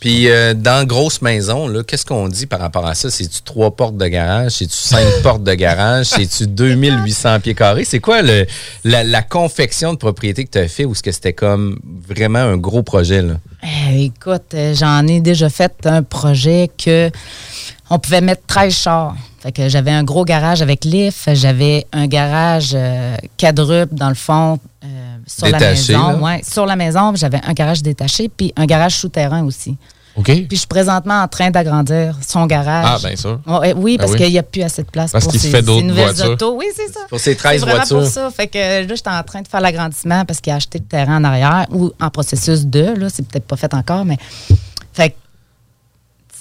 Puis 0.00 0.28
euh, 0.28 0.52
dans 0.52 0.84
grosse 0.84 1.22
maison, 1.22 1.68
là, 1.68 1.84
qu'est-ce 1.84 2.04
qu'on 2.04 2.26
dit 2.28 2.46
par 2.46 2.58
rapport 2.58 2.84
à 2.84 2.94
ça? 2.96 3.08
C'est-tu 3.08 3.40
trois 3.42 3.70
portes 3.76 3.96
de 3.96 4.06
garage? 4.08 4.50
C'est-tu 4.52 4.74
cinq 4.76 5.06
portes 5.22 5.44
de 5.44 5.54
garage? 5.54 6.06
C'est-tu 6.06 6.48
2800 6.48 7.38
pieds 7.38 7.54
carrés? 7.54 7.84
C'est 7.84 8.00
quoi 8.00 8.20
le, 8.20 8.44
la, 8.82 9.04
la 9.04 9.22
confection 9.22 9.92
de 9.92 9.98
propriété 9.98 10.44
que 10.44 10.50
tu 10.50 10.58
as 10.58 10.66
fait 10.66 10.84
ou 10.84 10.92
est-ce 10.92 11.04
que 11.04 11.12
c'était 11.12 11.32
comme 11.32 11.78
vraiment 12.08 12.40
un 12.40 12.56
gros 12.56 12.82
projet? 12.82 13.22
Là? 13.22 13.34
Eh, 13.92 14.06
écoute, 14.06 14.54
euh, 14.54 14.74
j'en 14.74 15.06
ai 15.06 15.20
déjà 15.20 15.48
fait 15.48 15.72
un 15.86 16.02
projet 16.02 16.68
que 16.84 17.08
on 17.94 17.98
pouvait 17.98 18.20
mettre 18.20 18.42
13 18.46 18.74
chars. 18.74 19.14
Fait 19.40 19.52
que 19.52 19.68
j'avais 19.68 19.90
un 19.90 20.04
gros 20.04 20.24
garage 20.24 20.62
avec 20.62 20.84
lift, 20.84 21.34
j'avais 21.34 21.86
un 21.92 22.06
garage 22.06 22.70
euh, 22.74 23.16
quadruple 23.38 23.94
dans 23.94 24.08
le 24.08 24.14
fond 24.14 24.58
euh, 24.84 24.86
sur 25.26 25.46
Détaché, 25.46 25.92
la 25.92 25.98
maison, 25.98 26.24
ouais, 26.24 26.40
sur 26.48 26.64
la 26.66 26.76
maison, 26.76 27.12
j'avais 27.16 27.40
un 27.44 27.52
garage 27.52 27.82
détaché 27.82 28.28
puis 28.28 28.52
un 28.56 28.66
garage 28.66 28.94
souterrain 28.96 29.44
aussi. 29.44 29.76
OK. 30.14 30.26
Puis 30.26 30.46
je 30.52 30.56
suis 30.58 30.66
présentement 30.66 31.22
en 31.22 31.26
train 31.28 31.50
d'agrandir 31.50 32.16
son 32.26 32.46
garage. 32.46 32.84
Ah, 32.86 32.98
bien 33.08 33.16
sûr. 33.16 33.40
Oui, 33.76 33.96
parce 33.96 34.10
Ah 34.10 34.12
oui. 34.12 34.18
qu'il 34.20 34.30
n'y 34.32 34.38
a 34.38 34.42
plus 34.42 34.62
assez 34.62 34.82
de 34.82 34.90
place 34.90 35.10
Parce 35.10 35.24
pour 35.24 35.32
qu'il 35.32 35.40
se 35.40 35.46
ces, 35.46 35.50
fait 35.52 35.58
ces 35.60 35.62
d'autres 35.64 35.86
nouvelles 35.86 36.04
voitures. 36.14 36.32
autos. 36.32 36.54
Oui, 36.58 36.66
c'est 36.76 36.92
ça. 36.92 37.00
Pour 37.08 37.18
ces 37.18 37.34
13 37.34 37.52
C'est 37.52 37.58
vraiment 37.66 37.76
voitures. 37.78 37.98
pour 37.98 38.06
ça. 38.06 38.30
Fait 38.30 38.46
que 38.46 38.58
là, 38.58 38.94
j'étais 38.94 39.08
en 39.10 39.22
train 39.22 39.40
de 39.42 39.48
faire 39.48 39.60
l'agrandissement 39.62 40.24
parce 40.26 40.40
qu'il 40.40 40.52
a 40.52 40.56
acheté 40.56 40.78
le 40.78 40.84
terrain 40.84 41.16
en 41.16 41.24
arrière 41.24 41.66
ou 41.70 41.92
en 42.00 42.10
processus 42.10 42.66
de. 42.66 42.94
Là, 42.96 43.08
c'est 43.08 43.26
peut-être 43.26 43.46
pas 43.46 43.56
fait 43.56 43.72
encore, 43.74 44.04
mais. 44.04 44.18
Fait 44.92 45.10
que. 45.10 45.14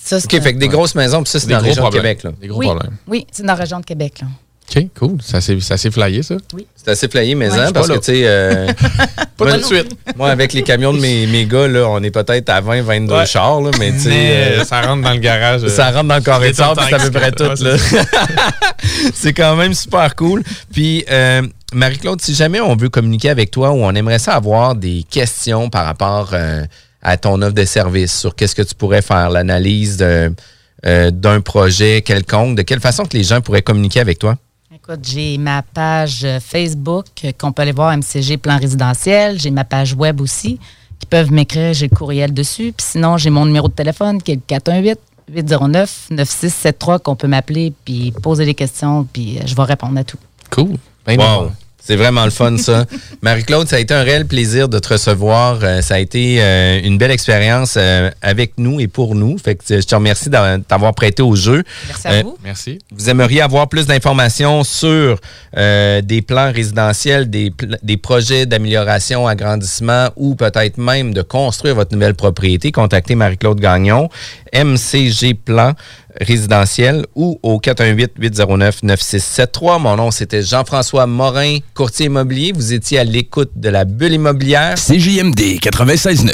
Ça, 0.03 0.19
c'est 0.19 0.25
OK, 0.25 0.33
un- 0.33 0.41
fait 0.41 0.53
que 0.53 0.59
des 0.59 0.67
grosses 0.67 0.95
maisons, 0.95 1.21
puis 1.23 1.31
ça, 1.31 1.39
c'est 1.39 1.47
Des 1.47 1.53
dans 1.53 1.57
la 1.59 1.61
gros 1.63 1.69
région 1.69 1.83
de 1.83 1.89
problèmes. 1.89 2.15
Québec. 2.17 2.23
Là. 2.23 2.31
Des 2.41 2.47
gros 2.47 2.59
oui, 2.59 2.65
problèmes. 2.67 2.97
oui, 3.07 3.27
c'est 3.31 3.43
dans 3.43 3.53
la 3.53 3.59
région 3.59 3.79
de 3.79 3.85
Québec. 3.85 4.13
Là. 4.21 4.27
OK, 4.73 4.87
cool. 4.97 5.21
Ça 5.21 5.41
s'est 5.41 5.59
ça 5.59 5.75
s'est 5.75 5.91
flyé 5.91 6.23
ça? 6.23 6.35
C'est 6.77 6.91
assez 6.91 7.07
flayé, 7.09 7.35
mais 7.35 7.51
Ouais. 7.51 7.59
hein, 7.59 7.71
parce 7.73 7.89
que, 7.89 7.97
tu 7.97 8.03
sais... 8.05 8.21
euh, 8.25 8.67
Pas 9.37 9.45
moi, 9.45 9.53
tout 9.55 9.59
de 9.59 9.65
suite. 9.65 9.97
Moi, 10.15 10.29
avec 10.29 10.53
les 10.53 10.63
camions 10.63 10.93
de 10.93 10.99
mes, 10.99 11.27
mes 11.27 11.45
gars, 11.45 11.67
là, 11.67 11.87
on 11.89 12.01
est 12.03 12.11
peut-être 12.11 12.47
à 12.49 12.61
20, 12.61 12.81
22 12.83 13.13
Ouais. 13.13 13.25
chars, 13.25 13.59
là, 13.61 13.71
mais 13.79 13.91
tu 13.91 13.99
sais... 14.01 14.11
Euh, 14.13 14.63
ça 14.63 14.81
rentre 14.81 15.01
dans 15.03 15.11
le 15.13 15.19
garage. 15.19 15.63
euh, 15.63 15.67
Ça 15.69 15.91
rentre 15.91 16.05
dans 16.07 16.15
le 16.15 16.21
carré 16.21 16.51
de 16.51 16.55
puis 16.55 16.63
c'est 16.87 16.93
à 16.93 16.99
peu 16.99 17.11
près 17.11 17.31
tout. 17.31 17.43
ouais, 17.43 17.55
là. 17.59 17.77
c'est 17.77 19.11
c'est 19.13 19.33
quand 19.33 19.55
même 19.55 19.73
super 19.73 20.15
cool. 20.15 20.43
Puis, 20.71 21.03
euh, 21.11 21.41
Marie-Claude, 21.73 22.21
si 22.21 22.33
jamais 22.33 22.61
on 22.61 22.75
veut 22.75 22.89
communiquer 22.89 23.29
avec 23.29 23.51
toi 23.51 23.71
ou 23.71 23.83
on 23.83 23.93
aimerait 23.95 24.19
ça 24.19 24.35
avoir 24.35 24.75
des 24.75 25.03
questions 25.09 25.69
par 25.69 25.85
rapport 25.85 26.29
euh, 26.33 26.63
à 27.01 27.17
ton 27.17 27.41
offre 27.41 27.53
de 27.53 27.65
service 27.65 28.17
sur 28.17 28.35
qu'est-ce 28.35 28.55
que 28.55 28.61
tu 28.61 28.75
pourrais 28.75 29.01
faire, 29.01 29.29
l'analyse 29.29 29.97
euh, 30.01 31.11
d'un 31.11 31.41
projet 31.41 32.01
quelconque, 32.01 32.57
de 32.57 32.61
quelle 32.63 32.79
façon 32.79 33.05
que 33.05 33.15
les 33.15 33.23
gens 33.23 33.41
pourraient 33.41 33.61
communiquer 33.61 33.99
avec 33.99 34.19
toi? 34.19 34.37
Écoute, 34.73 35.01
j'ai 35.03 35.37
ma 35.37 35.61
page 35.61 36.21
euh, 36.23 36.39
Facebook 36.39 37.05
euh, 37.23 37.31
qu'on 37.37 37.51
peut 37.51 37.61
aller 37.61 37.71
voir 37.71 37.95
MCG 37.95 38.37
Plan 38.37 38.57
Résidentiel. 38.57 39.39
J'ai 39.39 39.51
ma 39.51 39.63
page 39.63 39.93
web 39.93 40.21
aussi 40.21 40.59
qui 40.97 41.05
peuvent 41.05 41.31
m'écrire. 41.31 41.73
J'ai 41.73 41.87
le 41.87 41.95
courriel 41.95 42.33
dessus. 42.33 42.73
Puis 42.75 42.87
sinon, 42.91 43.17
j'ai 43.17 43.29
mon 43.29 43.45
numéro 43.45 43.67
de 43.67 43.73
téléphone 43.73 44.21
qui 44.21 44.31
est 44.31 44.35
le 44.35 44.41
418 44.47 44.97
809 45.29 46.07
9673 46.11 46.99
qu'on 47.03 47.15
peut 47.15 47.27
m'appeler 47.27 47.73
puis 47.85 48.11
poser 48.23 48.45
des 48.45 48.55
questions 48.55 49.07
puis 49.11 49.39
je 49.45 49.55
vais 49.55 49.63
répondre 49.63 49.99
à 49.99 50.03
tout. 50.03 50.17
Cool. 50.49 50.77
Wow. 51.07 51.51
C'est 51.83 51.95
vraiment 51.95 52.25
le 52.25 52.31
fun, 52.31 52.57
ça. 52.57 52.85
Marie-Claude, 53.21 53.67
ça 53.67 53.77
a 53.77 53.79
été 53.79 53.93
un 53.93 54.03
réel 54.03 54.25
plaisir 54.27 54.69
de 54.69 54.77
te 54.79 54.89
recevoir. 54.93 55.59
Euh, 55.63 55.81
ça 55.81 55.95
a 55.95 55.99
été 55.99 56.37
euh, 56.39 56.79
une 56.83 56.97
belle 56.97 57.11
expérience 57.11 57.73
euh, 57.77 58.09
avec 58.21 58.53
nous 58.57 58.79
et 58.79 58.87
pour 58.87 59.15
nous. 59.15 59.37
Fait 59.37 59.55
que 59.55 59.63
je 59.67 59.85
te 59.85 59.95
remercie 59.95 60.29
d'a- 60.29 60.59
t'avoir 60.59 60.93
prêté 60.93 61.23
au 61.23 61.35
jeu. 61.35 61.63
Merci 61.87 62.07
à 62.07 62.21
vous. 62.23 62.37
Merci. 62.43 62.79
Vous 62.91 63.09
aimeriez 63.09 63.41
avoir 63.41 63.67
plus 63.67 63.87
d'informations 63.87 64.63
sur 64.63 65.19
euh, 65.57 66.01
des 66.01 66.21
plans 66.21 66.51
résidentiels, 66.51 67.29
des, 67.29 67.51
pl- 67.51 67.77
des 67.81 67.97
projets 67.97 68.45
d'amélioration, 68.45 69.27
agrandissement 69.27 70.09
ou 70.15 70.35
peut-être 70.35 70.77
même 70.77 71.13
de 71.13 71.21
construire 71.23 71.75
votre 71.75 71.93
nouvelle 71.93 72.15
propriété, 72.15 72.71
contactez 72.71 73.15
Marie-Claude 73.15 73.59
Gagnon, 73.59 74.07
MCG 74.53 75.33
Plan 75.33 75.73
résidentiel 76.19 77.05
ou 77.15 77.39
au 77.43 77.59
418-809-9673. 77.59 79.79
Mon 79.79 79.95
nom, 79.95 80.09
c'était 80.11 80.41
Jean-François 80.41 81.07
Morin, 81.07 81.59
courtier 81.73 82.07
immobilier. 82.07 82.51
Vous 82.53 82.73
étiez 82.73 82.99
à 82.99 83.03
l'écoute 83.03 83.51
de 83.55 83.69
la 83.69 83.85
bulle 83.85 84.13
immobilière. 84.13 84.75
CJMD 84.75 85.59
96.9. 85.59 86.33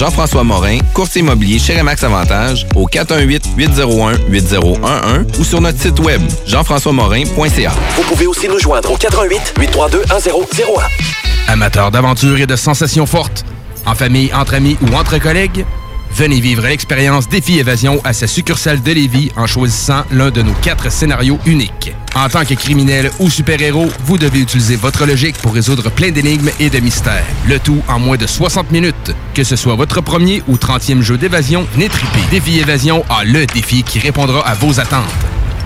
Jean-François 0.01 0.43
Morin, 0.43 0.79
courtier 0.95 1.21
immobilier 1.21 1.59
chez 1.59 1.77
Remax 1.77 2.03
Avantage, 2.03 2.65
au 2.73 2.87
418-801-8011 2.87 5.39
ou 5.39 5.43
sur 5.43 5.61
notre 5.61 5.79
site 5.79 5.99
web, 5.99 6.19
jean-françois-morin.ca. 6.47 7.71
Vous 7.95 8.03
pouvez 8.05 8.25
aussi 8.25 8.47
nous 8.47 8.57
joindre 8.57 8.91
au 8.91 8.97
88 8.97 9.53
832 9.59 9.99
1001. 9.99 11.53
Amateurs 11.53 11.91
d'aventure 11.91 12.39
et 12.39 12.47
de 12.47 12.55
sensations 12.55 13.05
fortes, 13.05 13.45
en 13.85 13.93
famille, 13.93 14.33
entre 14.33 14.55
amis 14.55 14.75
ou 14.81 14.87
entre 14.95 15.19
collègues, 15.19 15.67
venez 16.11 16.39
vivre 16.39 16.63
l'expérience 16.63 17.29
Défi 17.29 17.59
Évasion 17.59 18.01
à 18.03 18.13
sa 18.13 18.25
succursale 18.25 18.81
de 18.81 18.93
Lévis 18.93 19.31
en 19.37 19.45
choisissant 19.45 20.01
l'un 20.09 20.31
de 20.31 20.41
nos 20.41 20.55
quatre 20.63 20.91
scénarios 20.91 21.37
uniques. 21.45 21.93
En 22.13 22.27
tant 22.27 22.43
que 22.43 22.53
criminel 22.55 23.09
ou 23.19 23.29
super-héros, 23.29 23.89
vous 24.03 24.17
devez 24.17 24.39
utiliser 24.39 24.75
votre 24.75 25.05
logique 25.05 25.37
pour 25.37 25.53
résoudre 25.53 25.89
plein 25.89 26.11
d'énigmes 26.11 26.49
et 26.59 26.69
de 26.69 26.79
mystères. 26.79 27.23
Le 27.47 27.57
tout 27.57 27.81
en 27.87 27.99
moins 27.99 28.17
de 28.17 28.27
60 28.27 28.71
minutes. 28.71 29.15
Que 29.33 29.43
ce 29.45 29.55
soit 29.55 29.75
votre 29.75 30.01
premier 30.01 30.43
ou 30.47 30.57
30e 30.57 31.01
jeu 31.01 31.17
d'évasion, 31.17 31.65
triper. 31.73 32.19
Défi 32.29 32.59
Évasion 32.59 33.05
a 33.09 33.23
le 33.23 33.45
défi 33.45 33.83
qui 33.83 33.99
répondra 33.99 34.45
à 34.45 34.53
vos 34.55 34.79
attentes. 34.79 35.05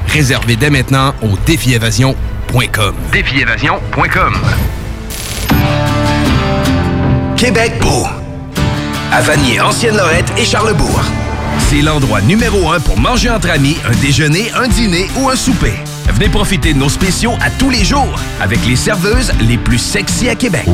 Réservez 0.08 0.56
dès 0.56 0.70
maintenant 0.70 1.16
au 1.24 1.30
défiévasion.com. 1.46 2.96
Défiévasion.com. 3.12 4.34
Québec 7.38 7.74
beau. 7.82 8.06
À 9.12 9.22
Vanier, 9.22 9.60
Ancienne-Lorette 9.62 10.32
et 10.38 10.46
Charlebourg. 10.46 11.02
C'est 11.70 11.82
l'endroit 11.82 12.22
numéro 12.22 12.70
un 12.72 12.80
pour 12.80 13.00
manger 13.00 13.30
entre 13.32 13.50
amis, 13.50 13.78
un 13.90 13.96
déjeuner, 13.96 14.52
un 14.56 14.68
dîner 14.68 15.08
ou 15.18 15.30
un 15.30 15.36
souper. 15.36 15.74
Venez 16.14 16.30
profiter 16.30 16.74
de 16.74 16.80
nos 16.80 16.90
spéciaux 16.90 17.34
à 17.42 17.50
tous 17.50 17.70
les 17.70 17.84
jours 17.84 18.20
avec 18.40 18.66
les 18.66 18.76
serveuses 18.76 19.32
les 19.42 19.58
plus 19.58 19.78
sexy 19.78 20.30
à 20.30 20.36
Québec. 20.36 20.68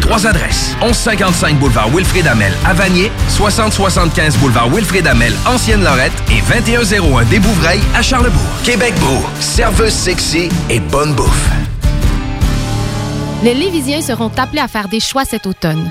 Trois 0.00 0.26
adresses. 0.26 0.76
1155 0.80 1.58
boulevard 1.58 1.88
Wilfrid 1.90 2.26
Amel 2.26 2.52
à 2.64 2.72
Vanier, 2.74 3.10
6075 3.28 4.36
boulevard 4.38 4.68
Wilfrid 4.68 5.06
Amel, 5.06 5.32
Ancienne-Lorette 5.46 6.12
et 6.30 6.40
2101 6.60 7.24
des 7.24 7.38
Bouvrailles 7.38 7.82
à 7.94 8.02
Charlebourg. 8.02 8.40
Québec 8.64 8.94
beau. 9.00 9.24
Serveuse 9.40 9.92
sexy 9.92 10.48
et 10.70 10.80
bonne 10.80 11.12
bouffe. 11.14 11.50
Les 13.42 13.54
Lévisiens 13.54 14.00
seront 14.00 14.30
appelés 14.36 14.60
à 14.62 14.68
faire 14.68 14.88
des 14.88 15.00
choix 15.00 15.24
cet 15.24 15.46
automne. 15.46 15.90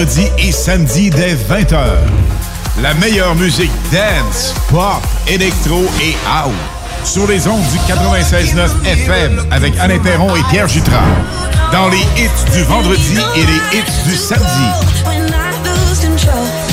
Et 0.00 0.50
samedis 0.50 1.10
dès 1.10 1.34
20h. 1.34 1.76
La 2.80 2.94
meilleure 2.94 3.34
musique 3.34 3.70
dance, 3.92 4.54
pop, 4.70 5.02
électro 5.28 5.84
et 6.02 6.16
house. 6.26 6.54
Sur 7.04 7.26
les 7.26 7.46
ondes 7.46 7.60
du 7.70 7.76
96.9 7.92 8.70
FM 8.86 9.46
avec 9.50 9.78
Alain 9.78 9.98
Perron 9.98 10.34
et 10.34 10.42
Pierre 10.50 10.68
Jutras. 10.68 11.04
Dans 11.70 11.88
les 11.88 11.98
hits 12.16 12.30
du 12.54 12.62
vendredi 12.62 13.18
et 13.36 13.40
les 13.40 13.78
hits 13.78 14.08
du 14.08 14.16
samedi. 14.16 14.46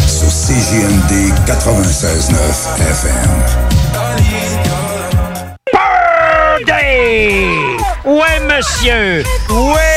Sur 0.07 0.32
CGMD 0.32 1.34
96.9 1.45 2.32
FM. 2.80 3.11
Birthday! 6.63 7.49
Ouais, 8.05 8.39
monsieur! 8.47 9.23
Ouais, 9.49 9.96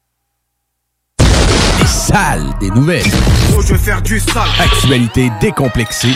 Salles 1.91 2.53
des 2.61 2.69
nouvelles. 2.69 3.03
Oh, 3.53 3.61
je 3.61 3.73
vais 3.73 3.77
faire 3.77 4.01
du 4.01 4.17
sale. 4.19 4.47
Actualité 4.59 5.29
décomplexée. 5.41 6.13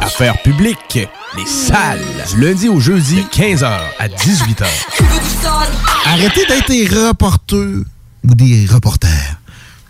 Affaires 0.00 0.40
publiques. 0.42 0.98
Les 1.36 1.44
salles. 1.46 2.00
Du 2.30 2.40
lundi 2.40 2.68
au 2.70 2.80
jeudi, 2.80 3.26
15h 3.30 3.66
à 3.98 4.08
18h. 4.08 4.64
Arrêtez 6.06 6.46
d'être 6.46 6.68
des 6.68 6.86
reporters 6.88 7.58
ou 7.58 8.34
des 8.34 8.66
reporters. 8.72 9.36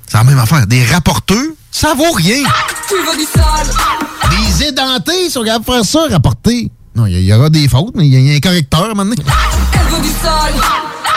C'est 0.09 0.19
la 0.19 0.25
même 0.25 0.39
affaire. 0.39 0.67
Des 0.67 0.85
rapporteurs, 0.85 1.47
ça 1.71 1.95
vaut 1.95 2.13
rien. 2.13 2.43
Tu 2.89 2.95
veux 2.95 3.17
du 3.17 3.25
sale? 3.25 3.71
Des 4.31 4.65
édentés 4.65 5.31
sont 5.31 5.45
capables 5.45 5.65
de 5.65 5.73
faire 5.73 5.85
ça, 5.85 6.07
rapporter. 6.11 6.73
Non, 6.97 7.07
il 7.07 7.21
y, 7.21 7.27
y 7.27 7.33
aura 7.33 7.51
des 7.51 7.69
fautes, 7.69 7.95
mais 7.95 8.09
il 8.09 8.15
y, 8.21 8.33
a 8.33 8.37
un 8.37 8.41
correcteur 8.41 8.97
maintenant. 8.97 9.15
Elle 9.75 9.95
veut 9.95 10.03
du 10.03 10.09
sale? 10.09 10.55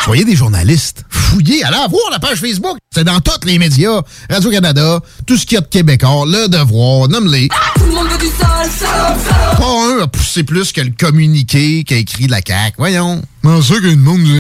Soyez 0.04 0.24
des 0.24 0.36
journalistes. 0.36 1.04
Fouillez, 1.10 1.64
allez 1.64 1.78
voir 1.90 2.10
la 2.12 2.20
page 2.20 2.40
Facebook. 2.40 2.78
C'est 2.94 3.04
dans 3.04 3.20
tous 3.20 3.46
les 3.46 3.60
médias. 3.60 4.02
Radio-Canada, 4.30 5.00
tout 5.26 5.38
ce 5.38 5.46
qu'il 5.46 5.56
y 5.56 5.58
a 5.58 5.62
de 5.62 5.68
québécois, 5.68 6.26
Le 6.26 6.48
Devoir, 6.48 7.08
nomme-les. 7.10 7.50
Tout 7.76 7.86
le 7.86 7.92
monde 7.92 8.08
veut 8.08 8.18
du 8.18 8.28
sale, 8.28 8.70
sale. 8.70 9.58
Pas 9.58 10.00
un 10.00 10.04
a 10.04 10.08
poussé 10.08 10.44
plus 10.44 10.72
que 10.72 10.82
le 10.82 10.92
communiqué 10.98 11.84
qu'a 11.84 11.98
écrit 11.98 12.28
la 12.28 12.40
CAQ. 12.46 12.76
Voyons. 12.78 13.22
C'est 13.44 13.62
ça 13.62 13.80
que 13.80 13.88
le 13.88 13.96
monde 13.96 14.22